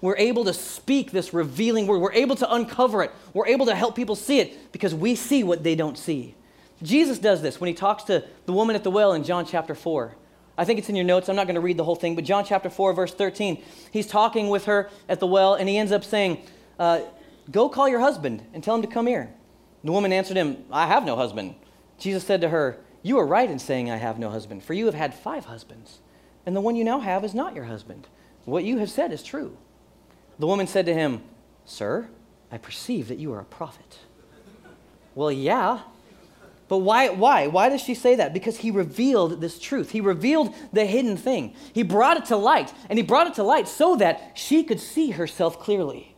We're 0.01 0.17
able 0.17 0.45
to 0.45 0.55
speak 0.55 1.11
this 1.11 1.35
revealing 1.35 1.89
word. 1.89 1.99
We're 1.99 2.13
able 2.13 2.37
to 2.37 2.55
uncover 2.55 3.03
it. 3.03 3.11
We're 3.35 3.49
able 3.49 3.67
to 3.67 3.75
help 3.75 3.97
people 3.97 4.15
see 4.15 4.39
it 4.39 4.71
because 4.71 4.95
we 4.95 5.17
see 5.17 5.43
what 5.43 5.65
they 5.65 5.75
don't 5.75 5.99
see. 5.99 6.37
Jesus 6.85 7.19
does 7.19 7.43
this 7.43 7.61
when 7.61 7.67
he 7.67 7.75
talks 7.75 8.05
to 8.05 8.23
the 8.45 8.53
woman 8.53 8.77
at 8.77 8.85
the 8.85 8.93
well 8.93 9.13
in 9.13 9.25
John 9.25 9.45
chapter 9.45 9.75
4. 9.75 10.15
I 10.59 10.65
think 10.65 10.79
it's 10.79 10.89
in 10.89 10.97
your 10.97 11.05
notes. 11.05 11.29
I'm 11.29 11.37
not 11.37 11.47
going 11.47 11.57
to 11.57 11.61
read 11.61 11.77
the 11.77 11.85
whole 11.85 11.97
thing, 11.97 12.15
but 12.15 12.25
John 12.25 12.45
chapter 12.45 12.71
4, 12.71 12.93
verse 12.95 13.15
13, 13.15 13.63
he's 13.91 14.07
talking 14.07 14.49
with 14.49 14.65
her 14.65 14.91
at 15.09 15.21
the 15.21 15.27
well, 15.27 15.55
and 15.55 15.69
he 15.69 15.77
ends 15.77 15.93
up 15.93 16.05
saying, 16.05 16.43
uh, 16.79 17.01
Go 17.51 17.69
call 17.69 17.89
your 17.89 18.01
husband 18.01 18.45
and 18.53 18.65
tell 18.65 18.75
him 18.75 18.83
to 18.83 18.89
come 18.89 19.07
here. 19.07 19.33
The 19.85 19.93
woman 19.93 20.13
answered 20.13 20.37
him, 20.37 20.65
I 20.73 20.87
have 20.87 21.05
no 21.05 21.15
husband. 21.15 21.55
Jesus 21.99 22.25
said 22.25 22.41
to 22.41 22.49
her, 22.49 22.79
You 23.03 23.19
are 23.19 23.27
right 23.27 23.49
in 23.49 23.59
saying, 23.59 23.91
I 23.91 23.97
have 23.97 24.19
no 24.19 24.31
husband, 24.31 24.65
for 24.65 24.75
you 24.75 24.87
have 24.87 24.95
had 24.95 25.15
five 25.15 25.45
husbands, 25.45 26.01
and 26.45 26.57
the 26.57 26.61
one 26.61 26.75
you 26.75 26.85
now 26.85 27.01
have 27.01 27.25
is 27.25 27.35
not 27.35 27.55
your 27.55 27.65
husband. 27.65 28.09
What 28.45 28.65
you 28.65 28.79
have 28.79 28.91
said 28.91 29.13
is 29.13 29.23
true. 29.23 29.57
The 30.39 30.47
woman 30.47 30.67
said 30.67 30.87
to 30.87 30.95
him, 30.95 31.23
Sir, 31.65 32.09
I 32.51 32.59
perceive 32.59 33.09
that 33.09 33.19
you 33.19 33.33
are 33.33 33.41
a 33.41 33.45
prophet. 33.45 33.99
well, 35.15 35.33
yeah. 35.33 35.81
But 36.69 36.79
why, 36.79 37.11
why? 37.11 37.47
Why 37.47 37.69
does 37.69 37.81
she 37.81 37.95
say 37.95 38.17
that? 38.17 38.33
Because 38.33 38.59
he 38.59 38.71
revealed 38.71 39.41
this 39.41 39.59
truth. 39.59 39.91
He 39.91 40.01
revealed 40.01 40.55
the 40.73 40.85
hidden 40.85 41.17
thing. 41.17 41.55
He 41.73 41.83
brought 41.83 42.17
it 42.17 42.25
to 42.27 42.37
light, 42.37 42.73
and 42.91 42.99
he 42.99 43.05
brought 43.05 43.29
it 43.29 43.35
to 43.35 43.45
light 43.45 43.69
so 43.69 43.97
that 43.97 44.33
she 44.35 44.65
could 44.65 44.81
see 44.81 45.11
herself 45.11 45.61
clearly, 45.61 46.17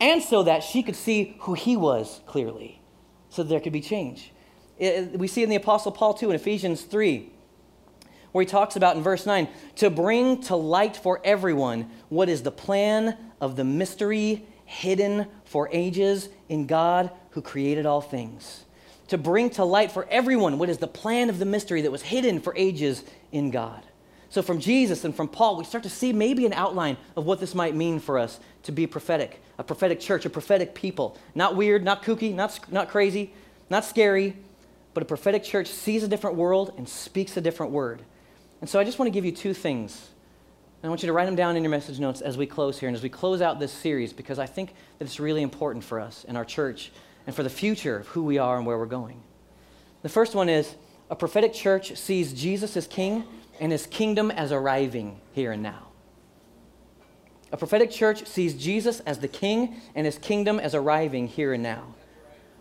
and 0.00 0.22
so 0.22 0.42
that 0.42 0.64
she 0.64 0.82
could 0.82 0.96
see 0.96 1.36
who 1.40 1.54
he 1.54 1.76
was 1.76 2.20
clearly, 2.26 2.80
so 3.28 3.42
there 3.42 3.60
could 3.60 3.72
be 3.72 3.80
change. 3.80 4.32
It, 4.78 5.16
we 5.16 5.28
see 5.28 5.44
in 5.44 5.48
the 5.48 5.56
Apostle 5.56 5.92
Paul 5.92 6.14
too 6.14 6.30
in 6.30 6.34
Ephesians 6.34 6.82
3, 6.82 7.30
where 8.32 8.42
he 8.42 8.50
talks 8.50 8.74
about 8.74 8.96
in 8.96 9.02
verse 9.02 9.26
9 9.26 9.46
to 9.76 9.90
bring 9.90 10.40
to 10.42 10.56
light 10.56 10.96
for 10.96 11.20
everyone 11.22 11.88
what 12.08 12.28
is 12.28 12.42
the 12.42 12.50
plan 12.50 13.16
of 13.40 13.54
the 13.54 13.62
mystery 13.62 14.44
hidden 14.64 15.28
for 15.44 15.68
ages 15.70 16.28
in 16.48 16.66
God 16.66 17.12
who 17.30 17.42
created 17.42 17.86
all 17.86 18.00
things. 18.00 18.63
To 19.14 19.18
bring 19.18 19.50
to 19.50 19.64
light 19.64 19.92
for 19.92 20.08
everyone 20.10 20.58
what 20.58 20.68
is 20.68 20.78
the 20.78 20.88
plan 20.88 21.30
of 21.30 21.38
the 21.38 21.44
mystery 21.44 21.82
that 21.82 21.92
was 21.92 22.02
hidden 22.02 22.40
for 22.40 22.52
ages 22.56 23.04
in 23.30 23.52
God. 23.52 23.80
So, 24.28 24.42
from 24.42 24.58
Jesus 24.58 25.04
and 25.04 25.14
from 25.14 25.28
Paul, 25.28 25.56
we 25.56 25.62
start 25.62 25.84
to 25.84 25.88
see 25.88 26.12
maybe 26.12 26.44
an 26.46 26.52
outline 26.52 26.96
of 27.16 27.24
what 27.24 27.38
this 27.38 27.54
might 27.54 27.76
mean 27.76 28.00
for 28.00 28.18
us 28.18 28.40
to 28.64 28.72
be 28.72 28.88
prophetic, 28.88 29.40
a 29.56 29.62
prophetic 29.62 30.00
church, 30.00 30.26
a 30.26 30.30
prophetic 30.30 30.74
people. 30.74 31.16
Not 31.32 31.54
weird, 31.54 31.84
not 31.84 32.02
kooky, 32.02 32.34
not, 32.34 32.58
not 32.72 32.88
crazy, 32.88 33.32
not 33.70 33.84
scary, 33.84 34.36
but 34.94 35.04
a 35.04 35.06
prophetic 35.06 35.44
church 35.44 35.68
sees 35.68 36.02
a 36.02 36.08
different 36.08 36.34
world 36.34 36.74
and 36.76 36.88
speaks 36.88 37.36
a 37.36 37.40
different 37.40 37.70
word. 37.70 38.02
And 38.60 38.68
so 38.68 38.80
I 38.80 38.84
just 38.84 38.98
want 38.98 39.06
to 39.06 39.12
give 39.12 39.24
you 39.24 39.30
two 39.30 39.54
things. 39.54 40.08
And 40.82 40.88
I 40.88 40.90
want 40.90 41.04
you 41.04 41.06
to 41.06 41.12
write 41.12 41.26
them 41.26 41.36
down 41.36 41.56
in 41.56 41.62
your 41.62 41.70
message 41.70 42.00
notes 42.00 42.20
as 42.20 42.36
we 42.36 42.46
close 42.46 42.80
here 42.80 42.88
and 42.88 42.96
as 42.96 43.02
we 43.04 43.10
close 43.10 43.40
out 43.40 43.60
this 43.60 43.70
series 43.70 44.12
because 44.12 44.40
I 44.40 44.46
think 44.46 44.74
that 44.98 45.04
it's 45.04 45.20
really 45.20 45.42
important 45.42 45.84
for 45.84 46.00
us 46.00 46.24
in 46.24 46.34
our 46.36 46.44
church 46.44 46.90
and 47.26 47.34
for 47.34 47.42
the 47.42 47.50
future 47.50 47.98
of 47.98 48.08
who 48.08 48.24
we 48.24 48.38
are 48.38 48.56
and 48.56 48.66
where 48.66 48.78
we're 48.78 48.86
going. 48.86 49.22
The 50.02 50.08
first 50.08 50.34
one 50.34 50.48
is 50.48 50.74
a 51.10 51.16
prophetic 51.16 51.52
church 51.52 51.96
sees 51.96 52.32
Jesus 52.32 52.76
as 52.76 52.86
king 52.86 53.24
and 53.60 53.72
his 53.72 53.86
kingdom 53.86 54.30
as 54.30 54.52
arriving 54.52 55.20
here 55.32 55.52
and 55.52 55.62
now. 55.62 55.88
A 57.52 57.56
prophetic 57.56 57.90
church 57.90 58.26
sees 58.26 58.54
Jesus 58.54 59.00
as 59.00 59.20
the 59.20 59.28
king 59.28 59.76
and 59.94 60.06
his 60.06 60.18
kingdom 60.18 60.58
as 60.58 60.74
arriving 60.74 61.28
here 61.28 61.52
and 61.52 61.62
now. 61.62 61.94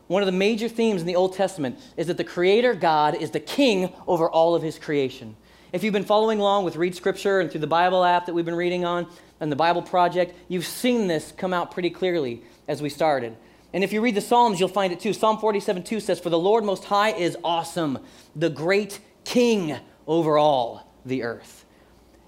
One 0.08 0.22
of 0.22 0.28
the 0.28 0.32
major 0.32 0.68
themes 0.68 1.02
in 1.02 1.08
the 1.08 1.16
Old 1.16 1.34
Testament 1.34 1.80
is 1.98 2.08
that 2.08 2.18
the 2.18 2.24
Creator 2.24 2.76
God 2.76 3.16
is 3.16 3.32
the 3.32 3.40
king 3.40 3.92
over 4.06 4.30
all 4.30 4.54
of 4.54 4.62
his 4.62 4.78
creation. 4.78 5.36
If 5.72 5.84
you've 5.84 5.94
been 5.94 6.04
following 6.04 6.40
along 6.40 6.66
with 6.66 6.76
Read 6.76 6.94
Scripture 6.94 7.40
and 7.40 7.50
through 7.50 7.62
the 7.62 7.68
Bible 7.68 8.04
app 8.04 8.28
that 8.28 8.34
we've 8.34 8.46
been 8.46 8.54
reading 8.54 8.86
on 8.86 9.08
and 9.40 9.52
the 9.52 9.56
Bible 9.56 9.82
Project, 9.82 10.36
you've 10.48 10.68
seen 10.68 11.08
this 11.08 11.34
come 11.36 11.54
out 11.54 11.72
pretty 11.72 11.90
clearly 11.90 12.44
as 12.68 12.82
we 12.82 12.90
started. 12.90 13.36
And 13.74 13.84
if 13.84 13.92
you 13.92 14.02
read 14.02 14.16
the 14.16 14.22
Psalms, 14.22 14.60
you'll 14.60 14.70
find 14.70 14.94
it 14.94 15.00
too. 15.00 15.14
Psalm 15.14 15.40
47 15.40 15.84
2 15.84 16.00
says, 16.00 16.20
For 16.20 16.30
the 16.30 16.38
Lord 16.38 16.64
Most 16.64 16.86
High 16.86 17.12
is 17.12 17.36
awesome, 17.44 18.00
the 18.36 18.50
great 18.50 19.00
king 19.26 19.76
over 20.06 20.38
all 20.38 20.92
the 21.06 21.24
earth. 21.24 21.66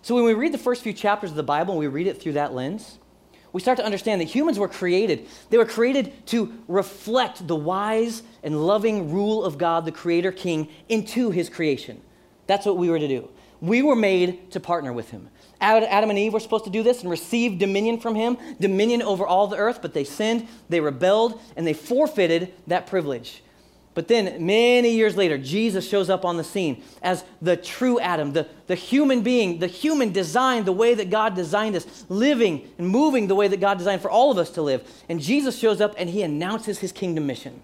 So 0.02 0.16
when 0.16 0.24
we 0.24 0.34
read 0.34 0.54
the 0.54 0.58
first 0.58 0.84
few 0.84 0.94
chapters 0.94 1.32
of 1.32 1.36
the 1.36 1.44
Bible 1.44 1.74
and 1.74 1.80
we 1.80 1.88
read 1.88 2.08
it 2.08 2.22
through 2.22 2.34
that 2.34 2.54
lens, 2.54 3.00
we 3.54 3.62
start 3.62 3.78
to 3.78 3.86
understand 3.86 4.20
that 4.20 4.26
humans 4.26 4.60
were 4.60 4.68
created. 4.68 5.28
They 5.50 5.58
were 5.58 5.66
created 5.66 6.28
to 6.28 6.54
reflect 6.68 7.48
the 7.48 7.56
wise 7.56 8.22
and 8.44 8.66
loving 8.66 9.12
rule 9.12 9.46
of 9.46 9.58
God, 9.58 9.86
the 9.86 9.92
Creator 9.92 10.34
King, 10.34 10.68
into 10.90 11.32
His 11.32 11.50
creation. 11.50 12.02
That's 12.48 12.66
what 12.66 12.78
we 12.78 12.90
were 12.90 13.00
to 13.00 13.08
do. 13.08 13.30
We 13.62 13.82
were 13.82 13.96
made 13.96 14.52
to 14.52 14.60
partner 14.60 14.94
with 14.94 15.10
Him. 15.10 15.30
Adam 15.62 16.10
and 16.10 16.20
Eve 16.20 16.34
were 16.34 16.40
supposed 16.40 16.66
to 16.66 16.70
do 16.70 16.84
this 16.84 17.02
and 17.02 17.10
receive 17.10 17.58
dominion 17.58 18.00
from 18.00 18.16
Him, 18.16 18.38
dominion 18.60 19.02
over 19.02 19.26
all 19.26 19.48
the 19.48 19.58
earth, 19.58 19.80
but 19.82 19.94
they 19.94 20.04
sinned, 20.04 20.48
they 20.70 20.80
rebelled, 20.80 21.40
and 21.56 21.66
they 21.66 21.74
forfeited 21.74 22.54
that 22.68 22.88
privilege. 22.88 23.42
But 23.96 24.10
then, 24.10 24.46
many 24.46 24.92
years 24.92 25.16
later, 25.16 25.38
Jesus 25.38 25.88
shows 25.88 26.10
up 26.10 26.26
on 26.26 26.36
the 26.36 26.44
scene 26.44 26.84
as 27.02 27.24
the 27.42 27.56
true 27.56 27.98
Adam, 28.02 28.34
the, 28.34 28.46
the 28.68 28.76
human 28.76 29.22
being, 29.22 29.60
the 29.60 29.68
human 29.68 30.12
design, 30.12 30.66
the 30.66 30.74
way 30.74 30.94
that 30.96 31.10
God 31.10 31.34
designed 31.34 31.78
us, 31.78 32.06
living 32.10 32.70
and 32.78 32.90
moving 32.90 33.28
the 33.28 33.36
way 33.36 33.48
that 33.48 33.62
God 33.62 33.78
designed 33.78 34.02
for 34.02 34.12
all 34.12 34.32
of 34.32 34.38
us 34.38 34.50
to 34.52 34.62
live. 34.62 34.86
And 35.08 35.22
Jesus 35.22 35.58
shows 35.58 35.80
up 35.80 35.96
and 35.98 36.10
he 36.10 36.24
announces 36.24 36.80
his 36.80 36.92
kingdom 36.92 37.26
mission. 37.26 37.64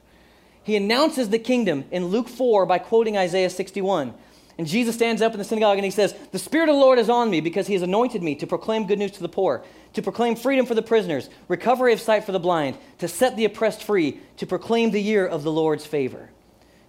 He 0.64 0.78
announces 0.78 1.30
the 1.30 1.40
kingdom 1.40 1.84
in 1.92 2.06
Luke 2.06 2.30
4 2.30 2.66
by 2.66 2.80
quoting 2.80 3.18
Isaiah 3.18 3.50
61. 3.50 4.14
And 4.62 4.70
Jesus 4.70 4.94
stands 4.94 5.24
up 5.24 5.32
in 5.32 5.40
the 5.40 5.44
synagogue 5.44 5.80
and 5.80 5.86
he 5.86 5.90
says, 5.90 6.14
The 6.32 6.38
Spirit 6.38 6.70
of 6.70 6.76
the 6.76 6.82
Lord 6.82 7.00
is 7.00 7.10
on 7.10 7.32
me 7.32 7.42
because 7.42 7.66
he 7.66 7.74
has 7.74 7.82
anointed 7.82 8.22
me 8.22 8.36
to 8.36 8.46
proclaim 8.46 8.86
good 8.86 9.00
news 9.00 9.10
to 9.14 9.24
the 9.24 9.28
poor, 9.28 9.64
to 9.94 10.04
proclaim 10.04 10.36
freedom 10.36 10.68
for 10.68 10.76
the 10.76 10.84
prisoners, 10.84 11.32
recovery 11.48 11.94
of 11.94 12.00
sight 12.00 12.26
for 12.26 12.32
the 12.32 12.40
blind, 12.40 12.78
to 13.00 13.08
set 13.08 13.36
the 13.36 13.46
oppressed 13.46 13.82
free, 13.82 14.20
to 14.38 14.46
proclaim 14.46 14.92
the 14.92 15.02
year 15.02 15.26
of 15.26 15.42
the 15.42 15.52
Lord's 15.52 15.88
favor. 15.88 16.30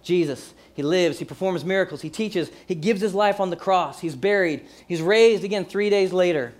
Jesus, 0.03 0.53
he 0.75 0.83
lives, 0.83 1.17
he 1.17 1.25
performs 1.25 1.65
miracles, 1.65 2.03
he 2.03 2.11
teaches, 2.11 2.51
he 2.67 2.75
gives 2.75 3.01
his 3.01 3.15
life 3.15 3.39
on 3.39 3.49
the 3.49 3.55
cross, 3.55 4.01
he's 4.01 4.15
buried, 4.15 4.67
he's 4.87 5.01
raised 5.01 5.43
again 5.43 5.65
three 5.65 5.89
days 5.89 6.13
later, 6.13 6.53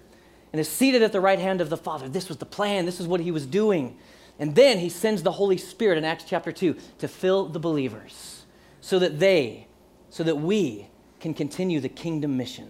and 0.52 0.60
is 0.60 0.68
seated 0.68 1.04
at 1.04 1.12
the 1.12 1.22
right 1.22 1.38
hand 1.38 1.62
of 1.62 1.70
the 1.70 1.78
Father. 1.78 2.10
This 2.10 2.28
was 2.28 2.38
the 2.38 2.48
plan, 2.48 2.88
this 2.88 3.00
is 3.00 3.06
what 3.06 3.20
he 3.20 3.30
was 3.30 3.46
doing. 3.46 3.96
And 4.40 4.56
then 4.56 4.80
he 4.80 4.90
sends 4.90 5.22
the 5.22 5.34
Holy 5.34 5.58
Spirit 5.58 6.00
in 6.00 6.06
Acts 6.06 6.24
chapter 6.28 6.52
2 6.52 6.76
to 6.98 7.08
fill 7.08 7.50
the 7.50 7.60
believers 7.60 8.46
so 8.82 8.98
that 8.98 9.20
they, 9.20 9.68
so 10.10 10.24
that 10.24 10.38
we 10.38 10.88
can 11.24 11.34
continue 11.34 11.80
the 11.80 11.90
kingdom 11.90 12.36
mission. 12.38 12.70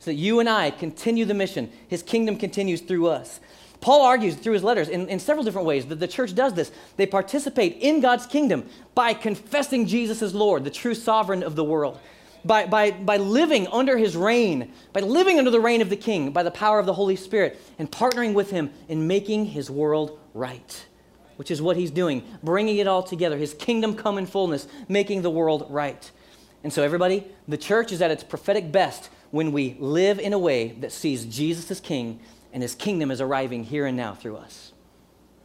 So 0.00 0.10
that 0.10 0.16
you 0.16 0.40
and 0.40 0.48
I 0.48 0.72
continue 0.72 1.24
the 1.24 1.34
mission. 1.34 1.70
His 1.86 2.02
kingdom 2.02 2.36
continues 2.36 2.80
through 2.80 3.06
us. 3.06 3.40
Paul 3.80 4.04
argues 4.04 4.34
through 4.34 4.54
his 4.54 4.64
letters 4.64 4.88
in, 4.88 5.08
in 5.08 5.20
several 5.20 5.44
different 5.44 5.68
ways 5.68 5.86
that 5.86 6.00
the 6.00 6.08
church 6.08 6.34
does 6.34 6.54
this. 6.54 6.72
They 6.96 7.06
participate 7.06 7.78
in 7.80 8.00
God's 8.00 8.26
kingdom 8.26 8.68
by 8.96 9.14
confessing 9.14 9.86
Jesus 9.86 10.20
as 10.20 10.34
Lord, 10.34 10.64
the 10.64 10.70
true 10.70 10.94
sovereign 10.94 11.44
of 11.44 11.54
the 11.54 11.62
world, 11.62 12.00
by, 12.44 12.66
by, 12.66 12.90
by 12.90 13.18
living 13.18 13.68
under 13.68 13.96
his 13.96 14.16
reign, 14.16 14.72
by 14.92 15.00
living 15.00 15.38
under 15.38 15.50
the 15.52 15.60
reign 15.60 15.80
of 15.80 15.88
the 15.88 15.96
king, 15.96 16.32
by 16.32 16.42
the 16.42 16.50
power 16.50 16.80
of 16.80 16.86
the 16.86 16.94
Holy 16.94 17.16
Spirit, 17.16 17.60
and 17.78 17.90
partnering 17.90 18.34
with 18.34 18.50
him 18.50 18.72
in 18.88 19.06
making 19.06 19.46
his 19.46 19.70
world 19.70 20.18
right, 20.34 20.86
which 21.36 21.52
is 21.52 21.62
what 21.62 21.76
he's 21.76 21.92
doing, 21.92 22.24
bringing 22.42 22.78
it 22.78 22.88
all 22.88 23.04
together, 23.04 23.36
his 23.36 23.54
kingdom 23.54 23.94
come 23.94 24.18
in 24.18 24.26
fullness, 24.26 24.66
making 24.88 25.22
the 25.22 25.30
world 25.30 25.66
right. 25.70 26.10
And 26.64 26.72
so, 26.72 26.82
everybody, 26.82 27.26
the 27.48 27.56
church 27.56 27.92
is 27.92 28.00
at 28.00 28.10
its 28.10 28.22
prophetic 28.22 28.70
best 28.70 29.10
when 29.30 29.52
we 29.52 29.76
live 29.80 30.18
in 30.18 30.32
a 30.32 30.38
way 30.38 30.72
that 30.80 30.92
sees 30.92 31.24
Jesus 31.24 31.70
as 31.70 31.80
king 31.80 32.20
and 32.52 32.62
his 32.62 32.74
kingdom 32.74 33.10
is 33.10 33.20
arriving 33.20 33.64
here 33.64 33.86
and 33.86 33.96
now 33.96 34.14
through 34.14 34.36
us. 34.36 34.72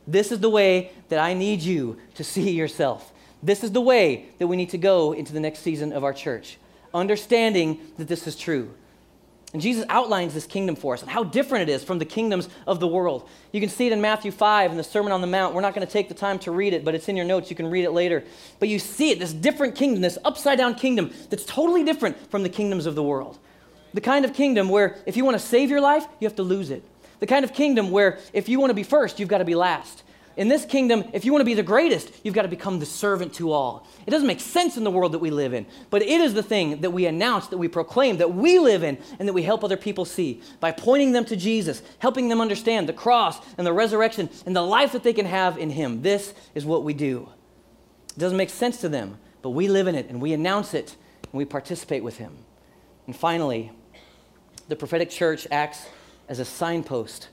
This 0.05 0.31
is 0.31 0.39
the 0.39 0.49
way 0.49 0.91
that 1.09 1.19
I 1.19 1.33
need 1.33 1.61
you 1.61 1.97
to 2.15 2.23
see 2.23 2.51
yourself. 2.51 3.11
This 3.41 3.63
is 3.63 3.71
the 3.71 3.81
way 3.81 4.27
that 4.39 4.47
we 4.47 4.55
need 4.55 4.69
to 4.71 4.77
go 4.77 5.13
into 5.13 5.33
the 5.33 5.39
next 5.39 5.59
season 5.59 5.93
of 5.93 6.03
our 6.03 6.13
church, 6.13 6.57
understanding 6.93 7.79
that 7.97 8.07
this 8.07 8.27
is 8.27 8.35
true. 8.35 8.73
And 9.53 9.61
Jesus 9.61 9.85
outlines 9.87 10.33
this 10.33 10.45
kingdom 10.45 10.75
for 10.75 10.93
us 10.93 11.01
and 11.01 11.09
how 11.09 11.23
different 11.23 11.69
it 11.69 11.71
is 11.71 11.83
from 11.83 11.99
the 11.99 12.05
kingdoms 12.05 12.49
of 12.65 12.81
the 12.81 12.87
world. 12.87 13.27
You 13.53 13.61
can 13.61 13.69
see 13.69 13.87
it 13.87 13.93
in 13.93 14.01
Matthew 14.01 14.29
5 14.29 14.71
in 14.71 14.77
the 14.77 14.83
Sermon 14.83 15.13
on 15.13 15.21
the 15.21 15.27
Mount. 15.27 15.55
We're 15.55 15.61
not 15.61 15.73
going 15.73 15.87
to 15.87 15.91
take 15.91 16.09
the 16.09 16.15
time 16.15 16.37
to 16.39 16.51
read 16.51 16.73
it, 16.73 16.83
but 16.83 16.93
it's 16.93 17.07
in 17.07 17.15
your 17.15 17.25
notes. 17.25 17.49
You 17.49 17.55
can 17.55 17.69
read 17.69 17.85
it 17.85 17.91
later. 17.91 18.25
But 18.59 18.67
you 18.67 18.77
see 18.77 19.11
it, 19.11 19.19
this 19.19 19.31
different 19.31 19.75
kingdom, 19.75 20.01
this 20.01 20.17
upside 20.25 20.57
down 20.57 20.75
kingdom 20.75 21.11
that's 21.29 21.45
totally 21.45 21.85
different 21.85 22.29
from 22.29 22.43
the 22.43 22.49
kingdoms 22.49 22.85
of 22.85 22.95
the 22.95 23.03
world. 23.03 23.39
The 23.93 24.01
kind 24.01 24.25
of 24.25 24.33
kingdom 24.33 24.67
where 24.67 24.97
if 25.05 25.15
you 25.15 25.23
want 25.23 25.35
to 25.39 25.45
save 25.45 25.69
your 25.69 25.81
life, 25.81 26.05
you 26.19 26.27
have 26.27 26.35
to 26.35 26.43
lose 26.43 26.69
it. 26.69 26.83
The 27.19 27.27
kind 27.27 27.45
of 27.45 27.53
kingdom 27.53 27.89
where 27.89 28.19
if 28.33 28.49
you 28.49 28.59
want 28.59 28.69
to 28.71 28.75
be 28.75 28.83
first, 28.83 29.17
you've 29.17 29.29
got 29.29 29.37
to 29.37 29.45
be 29.45 29.55
last. 29.55 30.03
In 30.37 30.49
this 30.49 30.65
kingdom, 30.65 31.03
if 31.13 31.25
you 31.25 31.31
want 31.31 31.41
to 31.41 31.45
be 31.45 31.55
the 31.55 31.63
greatest, 31.63 32.11
you've 32.23 32.35
got 32.35 32.43
to 32.43 32.47
become 32.47 32.77
the 32.77 32.85
servant 32.85 33.33
to 33.33 33.51
all. 33.51 33.87
It 34.05 34.11
doesn't 34.11 34.27
make 34.27 34.39
sense 34.39 34.77
in 34.77 34.83
the 34.83 34.91
world 34.91 35.13
that 35.13 35.19
we 35.19 35.31
live 35.31 35.51
in, 35.51 35.65
but 35.89 36.03
it 36.03 36.21
is 36.21 36.35
the 36.35 36.43
thing 36.43 36.81
that 36.81 36.91
we 36.91 37.07
announce, 37.07 37.47
that 37.47 37.57
we 37.57 37.67
proclaim, 37.67 38.17
that 38.17 38.35
we 38.35 38.59
live 38.59 38.83
in, 38.83 38.99
and 39.17 39.27
that 39.27 39.33
we 39.33 39.41
help 39.41 39.63
other 39.63 39.75
people 39.75 40.05
see 40.05 40.43
by 40.59 40.71
pointing 40.71 41.11
them 41.11 41.25
to 41.25 41.35
Jesus, 41.35 41.81
helping 41.97 42.29
them 42.29 42.39
understand 42.39 42.87
the 42.87 42.93
cross 42.93 43.39
and 43.57 43.65
the 43.65 43.73
resurrection 43.73 44.29
and 44.45 44.55
the 44.55 44.61
life 44.61 44.91
that 44.91 45.01
they 45.01 45.11
can 45.11 45.25
have 45.25 45.57
in 45.57 45.71
Him. 45.71 46.03
This 46.03 46.35
is 46.53 46.65
what 46.65 46.83
we 46.83 46.93
do. 46.93 47.27
It 48.09 48.19
doesn't 48.19 48.37
make 48.37 48.51
sense 48.51 48.79
to 48.81 48.89
them, 48.89 49.17
but 49.41 49.49
we 49.49 49.67
live 49.67 49.87
in 49.87 49.95
it 49.95 50.07
and 50.07 50.21
we 50.21 50.33
announce 50.33 50.75
it 50.75 50.95
and 51.23 51.33
we 51.33 51.45
participate 51.45 52.03
with 52.03 52.17
Him. 52.17 52.37
And 53.07 53.15
finally, 53.15 53.71
the 54.67 54.75
prophetic 54.75 55.09
church 55.09 55.47
acts 55.49 55.87
as 56.29 56.37
a 56.37 56.45
signpost 56.45 57.29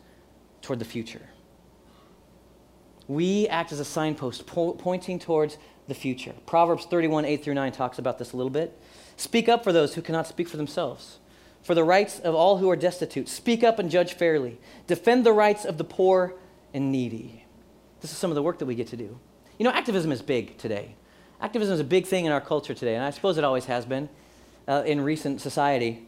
toward 0.62 0.78
the 0.78 0.86
future. 0.86 1.28
We 3.08 3.48
act 3.48 3.72
as 3.72 3.80
a 3.80 3.84
signpost 3.84 4.46
po- 4.46 4.72
pointing 4.72 5.18
towards 5.18 5.58
the 5.88 5.94
future. 5.94 6.34
Proverbs 6.46 6.86
31, 6.86 7.24
8 7.24 7.44
through 7.44 7.54
9 7.54 7.72
talks 7.72 7.98
about 7.98 8.18
this 8.18 8.32
a 8.32 8.36
little 8.36 8.50
bit. 8.50 8.78
Speak 9.16 9.48
up 9.48 9.62
for 9.62 9.72
those 9.72 9.94
who 9.94 10.02
cannot 10.02 10.26
speak 10.26 10.48
for 10.48 10.56
themselves, 10.56 11.18
for 11.62 11.74
the 11.74 11.84
rights 11.84 12.18
of 12.18 12.34
all 12.34 12.58
who 12.58 12.70
are 12.70 12.76
destitute. 12.76 13.28
Speak 13.28 13.62
up 13.62 13.78
and 13.78 13.90
judge 13.90 14.14
fairly. 14.14 14.58
Defend 14.86 15.24
the 15.24 15.32
rights 15.32 15.64
of 15.64 15.78
the 15.78 15.84
poor 15.84 16.34
and 16.72 16.90
needy. 16.90 17.44
This 18.00 18.10
is 18.10 18.18
some 18.18 18.30
of 18.30 18.34
the 18.34 18.42
work 18.42 18.58
that 18.58 18.66
we 18.66 18.74
get 18.74 18.88
to 18.88 18.96
do. 18.96 19.18
You 19.58 19.64
know, 19.64 19.70
activism 19.70 20.10
is 20.10 20.22
big 20.22 20.56
today. 20.58 20.96
Activism 21.40 21.74
is 21.74 21.80
a 21.80 21.84
big 21.84 22.06
thing 22.06 22.24
in 22.24 22.32
our 22.32 22.40
culture 22.40 22.74
today, 22.74 22.94
and 22.94 23.04
I 23.04 23.10
suppose 23.10 23.38
it 23.38 23.44
always 23.44 23.66
has 23.66 23.84
been 23.84 24.08
uh, 24.66 24.82
in 24.86 25.00
recent 25.00 25.40
society 25.40 26.06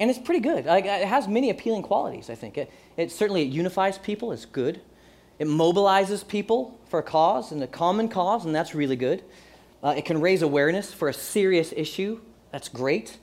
and 0.00 0.10
it's 0.10 0.18
pretty 0.18 0.40
good. 0.40 0.66
Like, 0.66 0.84
it 0.84 1.06
has 1.06 1.26
many 1.26 1.50
appealing 1.50 1.82
qualities, 1.82 2.30
I 2.30 2.34
think. 2.34 2.56
It, 2.56 2.70
it 2.96 3.10
certainly 3.10 3.42
it 3.42 3.48
unifies 3.48 3.98
people, 3.98 4.32
it's 4.32 4.44
good. 4.44 4.80
It 5.38 5.46
mobilizes 5.46 6.26
people 6.26 6.78
for 6.88 6.98
a 6.98 7.02
cause 7.02 7.52
and 7.52 7.62
a 7.62 7.66
common 7.66 8.08
cause, 8.08 8.44
and 8.44 8.54
that's 8.54 8.74
really 8.74 8.96
good. 8.96 9.22
Uh, 9.82 9.94
it 9.96 10.04
can 10.04 10.20
raise 10.20 10.42
awareness 10.42 10.92
for 10.92 11.08
a 11.08 11.14
serious 11.14 11.72
issue, 11.76 12.20
that's 12.50 12.68
great. 12.68 13.18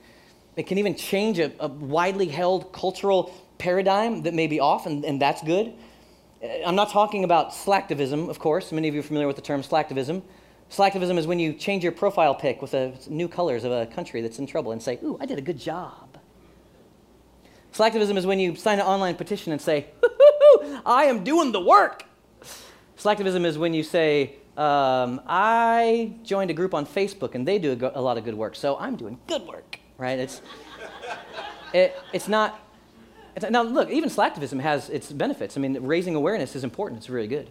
It 0.56 0.66
can 0.66 0.78
even 0.78 0.94
change 0.94 1.38
a, 1.38 1.52
a 1.60 1.68
widely 1.68 2.28
held 2.28 2.72
cultural 2.72 3.32
paradigm 3.58 4.22
that 4.22 4.34
may 4.34 4.46
be 4.46 4.60
off, 4.60 4.86
and, 4.86 5.04
and 5.04 5.20
that's 5.20 5.42
good. 5.42 5.72
Uh, 6.42 6.46
I'm 6.66 6.74
not 6.74 6.90
talking 6.90 7.24
about 7.24 7.50
slacktivism, 7.50 8.30
of 8.30 8.38
course. 8.38 8.72
Many 8.72 8.88
of 8.88 8.94
you 8.94 9.00
are 9.00 9.04
familiar 9.04 9.26
with 9.26 9.36
the 9.36 9.42
term 9.42 9.62
slacktivism. 9.62 10.22
Slacktivism 10.70 11.16
is 11.18 11.26
when 11.26 11.38
you 11.38 11.52
change 11.52 11.82
your 11.82 11.92
profile 11.92 12.34
pic 12.34 12.60
with 12.60 12.74
a, 12.74 12.92
new 13.08 13.28
colors 13.28 13.64
of 13.64 13.72
a 13.72 13.86
country 13.86 14.20
that's 14.20 14.38
in 14.38 14.46
trouble 14.46 14.72
and 14.72 14.82
say, 14.82 14.98
Ooh, 15.02 15.16
I 15.20 15.26
did 15.26 15.38
a 15.38 15.42
good 15.42 15.58
job. 15.58 16.05
Slacktivism 17.76 18.16
is 18.16 18.24
when 18.24 18.40
you 18.40 18.56
sign 18.56 18.78
an 18.78 18.86
online 18.86 19.16
petition 19.16 19.52
and 19.52 19.60
say, 19.60 19.88
I 20.86 21.04
am 21.04 21.24
doing 21.24 21.52
the 21.52 21.60
work. 21.60 22.06
Slacktivism 22.96 23.44
is 23.44 23.58
when 23.58 23.74
you 23.74 23.82
say, 23.82 24.36
um, 24.56 25.20
I 25.26 26.14
joined 26.22 26.50
a 26.50 26.54
group 26.54 26.72
on 26.72 26.86
Facebook 26.86 27.34
and 27.34 27.46
they 27.46 27.58
do 27.58 27.72
a, 27.72 27.76
go- 27.76 27.92
a, 27.94 28.00
lot 28.00 28.16
of 28.16 28.24
good 28.24 28.34
work, 28.34 28.56
so 28.56 28.78
I'm 28.78 28.96
doing 28.96 29.18
good 29.26 29.42
work, 29.42 29.78
right? 29.98 30.18
It's, 30.18 30.40
it, 31.74 31.94
it's 32.14 32.28
not. 32.28 32.58
It's, 33.36 33.44
now, 33.50 33.60
look, 33.60 33.90
even 33.90 34.08
slacktivism 34.08 34.58
has 34.60 34.88
its 34.88 35.12
benefits. 35.12 35.58
I 35.58 35.60
mean, 35.60 35.78
raising 35.82 36.14
awareness 36.14 36.56
is 36.56 36.64
important, 36.64 37.00
it's 37.00 37.10
really 37.10 37.28
good. 37.28 37.50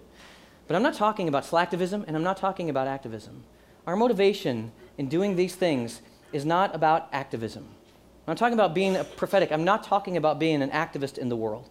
But 0.66 0.76
I'm 0.76 0.82
not 0.82 0.96
talking 0.96 1.28
about 1.28 1.44
slacktivism 1.44 2.04
and 2.08 2.16
I'm 2.16 2.24
not 2.24 2.38
talking 2.38 2.72
about 2.72 2.88
activism. 2.88 3.44
Our 3.86 3.96
motivation 3.96 4.72
in 4.98 5.08
doing 5.08 5.36
these 5.36 5.54
things 5.54 6.02
is 6.34 6.46
not 6.46 6.74
about 6.74 7.10
activism. 7.12 7.68
I'm 8.28 8.36
talking 8.36 8.56
about 8.56 8.74
being 8.74 8.96
a 8.96 9.04
prophetic. 9.04 9.52
I'm 9.52 9.64
not 9.64 9.84
talking 9.84 10.18
about 10.18 10.40
being 10.40 10.62
an 10.62 10.72
activist 10.72 11.18
in 11.18 11.30
the 11.30 11.36
world. 11.36 11.70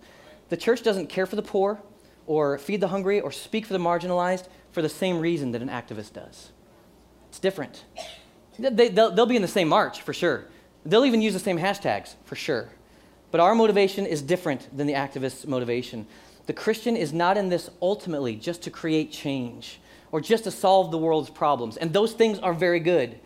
The 0.51 0.57
church 0.57 0.83
doesn't 0.83 1.09
care 1.09 1.27
for 1.27 1.37
the 1.37 1.43
poor 1.43 1.81
or 2.27 2.59
feed 2.59 2.81
the 2.81 2.88
hungry 2.88 3.21
or 3.21 3.33
speak 3.33 3.67
for 3.67 3.73
the 3.73 3.79
marginalized 3.79 4.49
for 4.73 4.83
the 4.83 4.88
same 4.88 5.19
reason 5.19 5.53
that 5.53 5.62
an 5.62 5.69
activist 5.69 6.12
does. 6.12 6.53
It's 7.29 7.38
different. 7.38 7.85
They, 8.59 8.88
will 8.88 9.11
they'll 9.11 9.27
be 9.27 9.37
in 9.37 9.43
the 9.43 9.49
same 9.49 9.69
march, 9.69 10.03
for 10.03 10.12
sure. 10.12 10.47
They'll 10.87 11.05
even 11.05 11.23
use 11.23 11.33
the 11.33 11.40
same 11.40 11.59
hashtags, 11.59 12.14
for 12.25 12.37
sure. 12.37 12.69
But 13.33 13.40
our 13.40 13.55
motivation 13.55 14.07
is 14.07 14.23
different 14.23 14.77
than 14.77 14.87
the 14.87 14.93
activist's 14.93 15.47
motivation. 15.47 16.07
The 16.47 16.53
Christian 16.53 16.97
is 16.97 17.12
not 17.12 17.37
in 17.37 17.49
this 17.49 17.71
ultimately 17.83 18.37
just 18.37 18.62
to 18.62 18.71
create 18.71 19.11
change 19.11 19.81
or 20.12 20.21
just 20.21 20.45
to 20.45 20.53
solve 20.53 20.93
the 20.93 20.99
world's 20.99 21.31
problems. 21.31 21.77
And 21.77 21.93
those 21.93 22.12
things 22.12 22.38
are 22.38 22.53
very 22.53 22.79
good. 22.79 23.19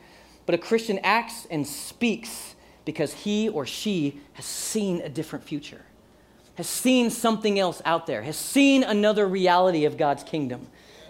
But 0.46 0.54
a 0.54 0.58
Christian 0.58 0.98
acts 1.02 1.46
and 1.50 1.66
speaks 1.66 2.54
because 2.88 3.12
he 3.12 3.50
or 3.50 3.66
she 3.66 4.18
has 4.32 4.46
seen 4.46 5.02
a 5.02 5.10
different 5.10 5.44
future, 5.44 5.82
has 6.54 6.66
seen 6.66 7.10
something 7.10 7.58
else 7.58 7.82
out 7.84 8.06
there, 8.06 8.22
has 8.22 8.34
seen 8.34 8.82
another 8.82 9.28
reality 9.28 9.84
of 9.84 9.98
God's 9.98 10.22
kingdom, 10.22 10.66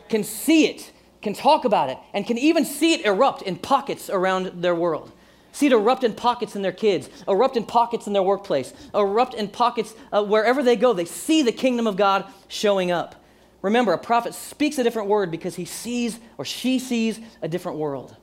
can 0.08 0.24
see 0.24 0.66
it, 0.66 0.90
can 1.22 1.34
talk 1.34 1.64
about 1.64 1.88
it, 1.88 1.96
and 2.12 2.26
can 2.26 2.36
even 2.36 2.64
see 2.64 2.94
it 2.94 3.06
erupt 3.06 3.42
in 3.42 3.54
pockets 3.54 4.10
around 4.10 4.60
their 4.60 4.74
world. 4.74 5.12
See 5.52 5.66
it 5.66 5.72
erupt 5.72 6.02
in 6.02 6.14
pockets 6.14 6.56
in 6.56 6.62
their 6.62 6.72
kids, 6.72 7.08
erupt 7.28 7.56
in 7.56 7.64
pockets 7.64 8.08
in 8.08 8.12
their 8.12 8.24
workplace, 8.24 8.74
erupt 8.92 9.34
in 9.34 9.46
pockets 9.46 9.94
uh, 10.10 10.24
wherever 10.24 10.64
they 10.64 10.74
go. 10.74 10.92
They 10.92 11.04
see 11.04 11.42
the 11.42 11.52
kingdom 11.52 11.86
of 11.86 11.94
God 11.94 12.24
showing 12.48 12.90
up. 12.90 13.24
Remember, 13.62 13.92
a 13.92 13.98
prophet 13.98 14.34
speaks 14.34 14.78
a 14.78 14.82
different 14.82 15.06
word 15.06 15.30
because 15.30 15.54
he 15.54 15.64
sees 15.64 16.18
or 16.38 16.44
she 16.44 16.80
sees 16.80 17.20
a 17.40 17.46
different 17.46 17.78
world. 17.78 18.16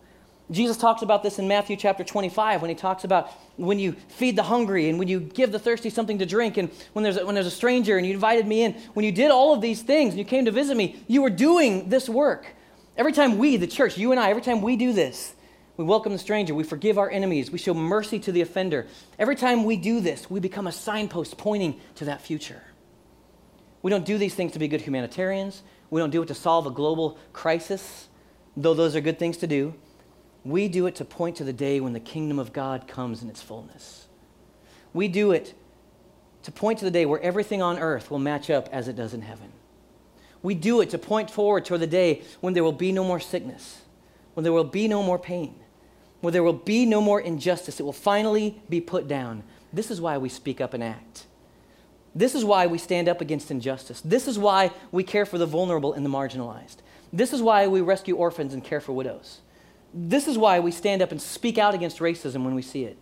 Jesus 0.51 0.77
talks 0.77 1.01
about 1.01 1.23
this 1.23 1.39
in 1.39 1.47
Matthew 1.47 1.75
chapter 1.75 2.03
25 2.03 2.62
when 2.62 2.69
he 2.69 2.75
talks 2.75 3.03
about 3.03 3.31
when 3.55 3.79
you 3.79 3.93
feed 4.10 4.36
the 4.36 4.43
hungry 4.43 4.89
and 4.89 4.99
when 4.99 5.08
you 5.08 5.19
give 5.19 5.51
the 5.51 5.58
thirsty 5.58 5.89
something 5.89 6.19
to 6.19 6.25
drink 6.25 6.58
and 6.58 6.69
when 6.93 7.01
there's 7.01 7.17
a, 7.17 7.25
when 7.25 7.34
there's 7.34 7.47
a 7.47 7.51
stranger 7.51 7.97
and 7.97 8.05
you 8.05 8.13
invited 8.13 8.45
me 8.45 8.62
in. 8.62 8.73
When 8.93 9.05
you 9.05 9.12
did 9.12 9.31
all 9.31 9.53
of 9.53 9.62
these 9.62 9.81
things 9.81 10.12
and 10.12 10.19
you 10.19 10.25
came 10.25 10.45
to 10.45 10.51
visit 10.51 10.77
me, 10.77 11.03
you 11.08 11.23
were 11.23 11.31
doing 11.31 11.89
this 11.89 12.08
work. 12.08 12.45
Every 12.95 13.12
time 13.12 13.39
we, 13.39 13.58
the 13.58 13.65
church, 13.65 13.97
you 13.97 14.12
and 14.12 14.19
I, 14.19 14.29
every 14.29 14.43
time 14.43 14.62
we 14.62 14.75
do 14.75 14.93
this, 14.93 15.34
we 15.77 15.84
welcome 15.84 16.13
the 16.13 16.19
stranger, 16.19 16.53
we 16.53 16.63
forgive 16.63 16.97
our 16.97 17.10
enemies, 17.10 17.51
we 17.51 17.58
show 17.58 17.73
mercy 17.73 18.19
to 18.19 18.31
the 18.31 18.41
offender. 18.41 18.88
Every 19.17 19.36
time 19.36 19.65
we 19.65 19.75
do 19.75 19.99
this, 19.99 20.29
we 20.29 20.39
become 20.39 20.67
a 20.67 20.71
signpost 20.71 21.38
pointing 21.38 21.81
to 21.95 22.05
that 22.05 22.21
future. 22.21 22.62
We 23.81 23.91
don't 23.91 24.05
do 24.05 24.17
these 24.17 24.36
things 24.36 24.53
to 24.53 24.60
be 24.60 24.67
good 24.67 24.81
humanitarians. 24.81 25.63
We 25.89 25.99
don't 25.99 26.12
do 26.12 26.21
it 26.21 26.27
to 26.27 26.36
solve 26.36 26.65
a 26.65 26.71
global 26.71 27.17
crisis, 27.34 28.08
though 28.55 28.73
those 28.73 28.95
are 28.95 29.01
good 29.01 29.19
things 29.19 29.38
to 29.38 29.47
do. 29.47 29.73
We 30.45 30.67
do 30.67 30.86
it 30.86 30.95
to 30.95 31.05
point 31.05 31.38
to 31.38 31.43
the 31.43 31.51
day 31.51 31.79
when 31.79 31.93
the 31.93 31.99
kingdom 31.99 32.38
of 32.38 32.53
God 32.53 32.88
comes 32.88 33.23
in 33.23 33.29
its 33.29 33.41
fullness. 33.41 34.05
We 34.93 35.08
do 35.08 35.31
it 35.31 35.55
to 36.43 36.51
point 36.51 36.79
to 36.79 36.86
the 36.86 36.91
day 36.91 37.08
where 37.08 37.19
everything 37.19 37.63
on 37.63 37.79
earth 37.79 38.12
will 38.12 38.19
match 38.19 38.51
up 38.51 38.69
as 38.71 38.88
it 38.88 38.95
does 38.95 39.15
in 39.15 39.21
heaven. 39.21 39.51
We 40.43 40.53
do 40.53 40.81
it 40.81 40.91
to 40.91 40.99
point 40.99 41.31
forward 41.31 41.65
toward 41.65 41.81
the 41.81 41.88
day 41.88 42.21
when 42.39 42.53
there 42.53 42.63
will 42.63 42.71
be 42.71 42.91
no 42.91 43.03
more 43.03 43.19
sickness, 43.19 43.81
when 44.36 44.43
there 44.43 44.53
will 44.53 44.63
be 44.63 44.88
no 44.88 45.01
more 45.01 45.17
pain, 45.17 45.55
when 46.21 46.31
there 46.31 46.43
will 46.43 46.53
be 46.53 46.86
no 46.86 47.01
more 47.01 47.19
injustice. 47.19 47.79
It 47.79 47.84
will 47.84 47.91
finally 47.91 48.62
be 48.69 48.79
put 48.79 49.08
down. 49.08 49.41
This 49.73 49.89
is 49.89 49.99
why 49.99 50.19
we 50.19 50.29
speak 50.29 50.62
up 50.62 50.75
and 50.75 50.84
act. 50.84 51.25
This 52.13 52.36
is 52.36 52.45
why 52.45 52.67
we 52.67 52.77
stand 52.77 53.10
up 53.10 53.19
against 53.19 53.49
injustice. 53.49 53.99
This 54.01 54.27
is 54.27 54.38
why 54.38 54.71
we 54.91 55.03
care 55.03 55.25
for 55.25 55.39
the 55.39 55.47
vulnerable 55.47 55.93
and 55.93 56.05
the 56.05 56.10
marginalized. 56.10 56.77
This 57.12 57.34
is 57.34 57.41
why 57.41 57.65
we 57.65 57.81
rescue 57.81 58.15
orphans 58.15 58.53
and 58.53 58.63
care 58.63 58.79
for 58.79 58.93
widows. 58.93 59.41
This 59.97 60.27
is 60.27 60.38
why 60.38 60.60
we 60.60 60.71
stand 60.71 61.01
up 61.01 61.12
and 61.12 61.21
speak 61.21 61.58
out 61.58 61.73
against 61.73 61.99
racism 61.99 62.43
when 62.43 62.53
we 62.53 62.62
see 62.62 62.84
it. 62.84 62.97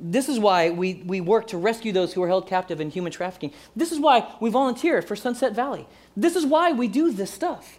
This 0.00 0.28
is 0.28 0.40
why 0.40 0.70
we, 0.70 0.94
we 1.06 1.20
work 1.20 1.46
to 1.48 1.56
rescue 1.56 1.92
those 1.92 2.12
who 2.12 2.22
are 2.24 2.26
held 2.26 2.48
captive 2.48 2.80
in 2.80 2.90
human 2.90 3.12
trafficking. 3.12 3.52
This 3.76 3.92
is 3.92 4.00
why 4.00 4.28
we 4.40 4.50
volunteer 4.50 5.00
for 5.00 5.14
Sunset 5.14 5.54
Valley. 5.54 5.86
This 6.16 6.34
is 6.34 6.44
why 6.44 6.72
we 6.72 6.88
do 6.88 7.12
this 7.12 7.30
stuff. 7.30 7.78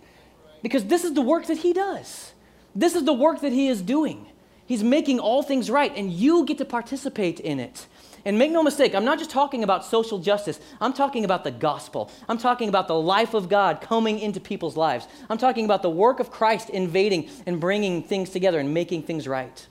Because 0.64 0.86
this 0.86 1.04
is 1.04 1.14
the 1.14 1.22
work 1.22 1.48
that 1.48 1.58
He 1.58 1.74
does. 1.74 2.32
This 2.74 2.96
is 2.96 3.04
the 3.04 3.14
work 3.14 3.42
that 3.42 3.52
He 3.52 3.68
is 3.68 3.82
doing. 3.82 4.28
He's 4.66 4.84
making 4.84 5.20
all 5.20 5.44
things 5.44 5.70
right, 5.70 5.92
and 5.94 6.12
you 6.12 6.46
get 6.46 6.58
to 6.60 6.66
participate 6.66 7.42
in 7.42 7.60
it. 7.60 7.88
And 8.26 8.40
make 8.40 8.52
no 8.52 8.64
mistake, 8.64 8.96
I'm 8.96 9.06
not 9.06 9.20
just 9.20 9.30
talking 9.30 9.64
about 9.64 9.86
social 9.86 10.18
justice. 10.18 10.60
I'm 10.82 10.94
talking 10.94 11.26
about 11.26 11.44
the 11.44 11.52
gospel. 11.52 12.12
I'm 12.28 12.40
talking 12.40 12.70
about 12.70 12.88
the 12.88 13.00
life 13.00 13.36
of 13.36 13.50
God 13.50 13.82
coming 13.82 14.18
into 14.20 14.40
people's 14.40 14.76
lives. 14.76 15.08
I'm 15.30 15.38
talking 15.38 15.64
about 15.64 15.84
the 15.84 15.92
work 15.92 16.20
of 16.20 16.32
Christ 16.32 16.72
invading 16.72 17.30
and 17.46 17.60
bringing 17.60 18.02
things 18.02 18.32
together 18.32 18.60
and 18.60 18.74
making 18.74 19.04
things 19.04 19.28
right. 19.28 19.68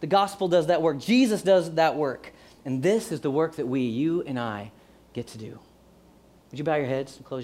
The 0.00 0.06
gospel 0.06 0.48
does 0.48 0.68
that 0.68 0.80
work, 0.80 0.98
Jesus 0.98 1.42
does 1.42 1.74
that 1.74 1.94
work. 1.94 2.32
And 2.64 2.82
this 2.82 3.12
is 3.12 3.20
the 3.20 3.30
work 3.30 3.56
that 3.56 3.66
we, 3.66 3.82
you 3.82 4.22
and 4.22 4.38
I, 4.38 4.72
get 5.12 5.26
to 5.28 5.38
do. 5.38 5.58
Would 6.50 6.58
you 6.58 6.64
bow 6.64 6.76
your 6.76 6.86
heads 6.86 7.16
and 7.16 7.24
close 7.24 7.38
your 7.38 7.40